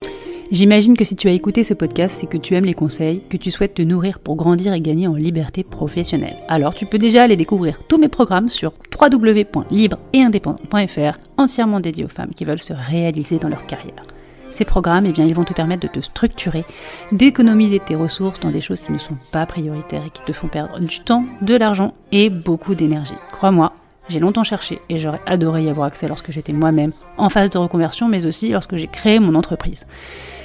J'imagine 0.49 0.97
que 0.97 1.03
si 1.03 1.15
tu 1.15 1.27
as 1.27 1.31
écouté 1.31 1.63
ce 1.63 1.75
podcast, 1.75 2.17
c'est 2.19 2.25
que 2.25 2.37
tu 2.37 2.55
aimes 2.55 2.65
les 2.65 2.73
conseils, 2.73 3.21
que 3.29 3.37
tu 3.37 3.51
souhaites 3.51 3.75
te 3.75 3.83
nourrir 3.83 4.17
pour 4.17 4.35
grandir 4.35 4.73
et 4.73 4.81
gagner 4.81 5.05
en 5.05 5.13
liberté 5.13 5.63
professionnelle. 5.63 6.37
Alors 6.47 6.73
tu 6.73 6.87
peux 6.87 6.97
déjà 6.97 7.21
aller 7.21 7.35
découvrir 7.35 7.83
tous 7.87 7.99
mes 7.99 8.09
programmes 8.09 8.49
sur 8.49 8.73
www.libre-et-indépendant.fr, 8.99 11.19
entièrement 11.37 11.79
dédiés 11.79 12.05
aux 12.05 12.09
femmes 12.09 12.33
qui 12.35 12.45
veulent 12.45 12.57
se 12.57 12.73
réaliser 12.73 13.37
dans 13.37 13.49
leur 13.49 13.67
carrière. 13.67 14.01
Ces 14.49 14.65
programmes, 14.65 15.05
eh 15.05 15.11
bien, 15.11 15.27
ils 15.27 15.35
vont 15.35 15.43
te 15.43 15.53
permettre 15.53 15.87
de 15.87 15.87
te 15.87 15.99
structurer, 15.99 16.63
d'économiser 17.11 17.79
tes 17.79 17.95
ressources 17.95 18.39
dans 18.39 18.49
des 18.49 18.61
choses 18.61 18.81
qui 18.81 18.91
ne 18.91 18.97
sont 18.97 19.17
pas 19.31 19.45
prioritaires 19.45 20.07
et 20.07 20.09
qui 20.09 20.25
te 20.25 20.33
font 20.33 20.47
perdre 20.47 20.79
du 20.79 21.01
temps, 21.01 21.25
de 21.43 21.55
l'argent 21.55 21.93
et 22.11 22.31
beaucoup 22.31 22.73
d'énergie. 22.73 23.13
Crois-moi, 23.31 23.73
j'ai 24.09 24.19
longtemps 24.19 24.43
cherché 24.43 24.79
et 24.89 24.97
j'aurais 24.97 25.21
adoré 25.25 25.63
y 25.63 25.69
avoir 25.69 25.87
accès 25.87 26.07
lorsque 26.07 26.31
j'étais 26.31 26.53
moi-même 26.53 26.91
en 27.17 27.29
phase 27.29 27.49
de 27.49 27.57
reconversion, 27.57 28.07
mais 28.07 28.25
aussi 28.25 28.49
lorsque 28.49 28.75
j'ai 28.75 28.87
créé 28.87 29.19
mon 29.19 29.35
entreprise. 29.35 29.85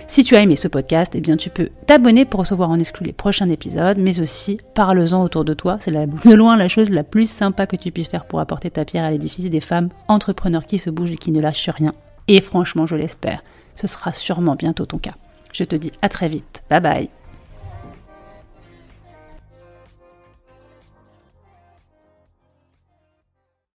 Si 0.07 0.25
tu 0.25 0.37
as 0.37 0.41
aimé 0.41 0.57
ce 0.57 0.69
podcast, 0.69 1.13
eh 1.15 1.21
bien 1.21 1.37
tu 1.37 1.51
peux 1.51 1.69
t'abonner 1.87 2.25
pour 2.25 2.41
recevoir 2.41 2.71
en 2.71 2.79
exclu 2.79 3.05
les 3.05 3.13
prochains 3.13 3.51
épisodes, 3.51 3.99
mais 3.99 4.21
aussi 4.21 4.59
parle-en 4.75 5.23
autour 5.23 5.45
de 5.45 5.55
toi. 5.55 5.77
C'est 5.81 5.93
de 5.93 6.35
loin 6.35 6.57
la 6.57 6.69
chose 6.69 6.89
la 6.89 7.05
plus 7.05 7.29
sympa 7.31 7.67
que 7.67 7.77
tu 7.77 7.93
puisses 7.93 8.09
faire 8.09 8.25
pour 8.25 8.41
apporter 8.41 8.71
ta 8.71 8.85
pierre 8.85 9.05
à 9.05 9.11
l'édifice 9.11 9.51
des 9.51 9.61
femmes 9.61 9.91
entrepreneurs 10.09 10.65
qui 10.65 10.79
se 10.79 10.89
bougent 10.89 11.13
et 11.13 11.17
qui 11.17 11.31
ne 11.31 11.41
lâchent 11.41 11.69
rien. 11.69 11.93
Et 12.27 12.41
franchement, 12.41 12.87
je 12.87 12.97
l'espère, 12.97 13.43
ce 13.75 13.87
sera 13.87 14.13
sûrement 14.13 14.55
bientôt 14.55 14.87
ton 14.87 14.99
cas. 14.99 15.15
Je 15.53 15.65
te 15.65 15.77
dis 15.77 15.93
à 16.01 16.09
très 16.09 16.29
vite. 16.29 16.63
Bye 16.71 16.81
bye. 16.81 17.18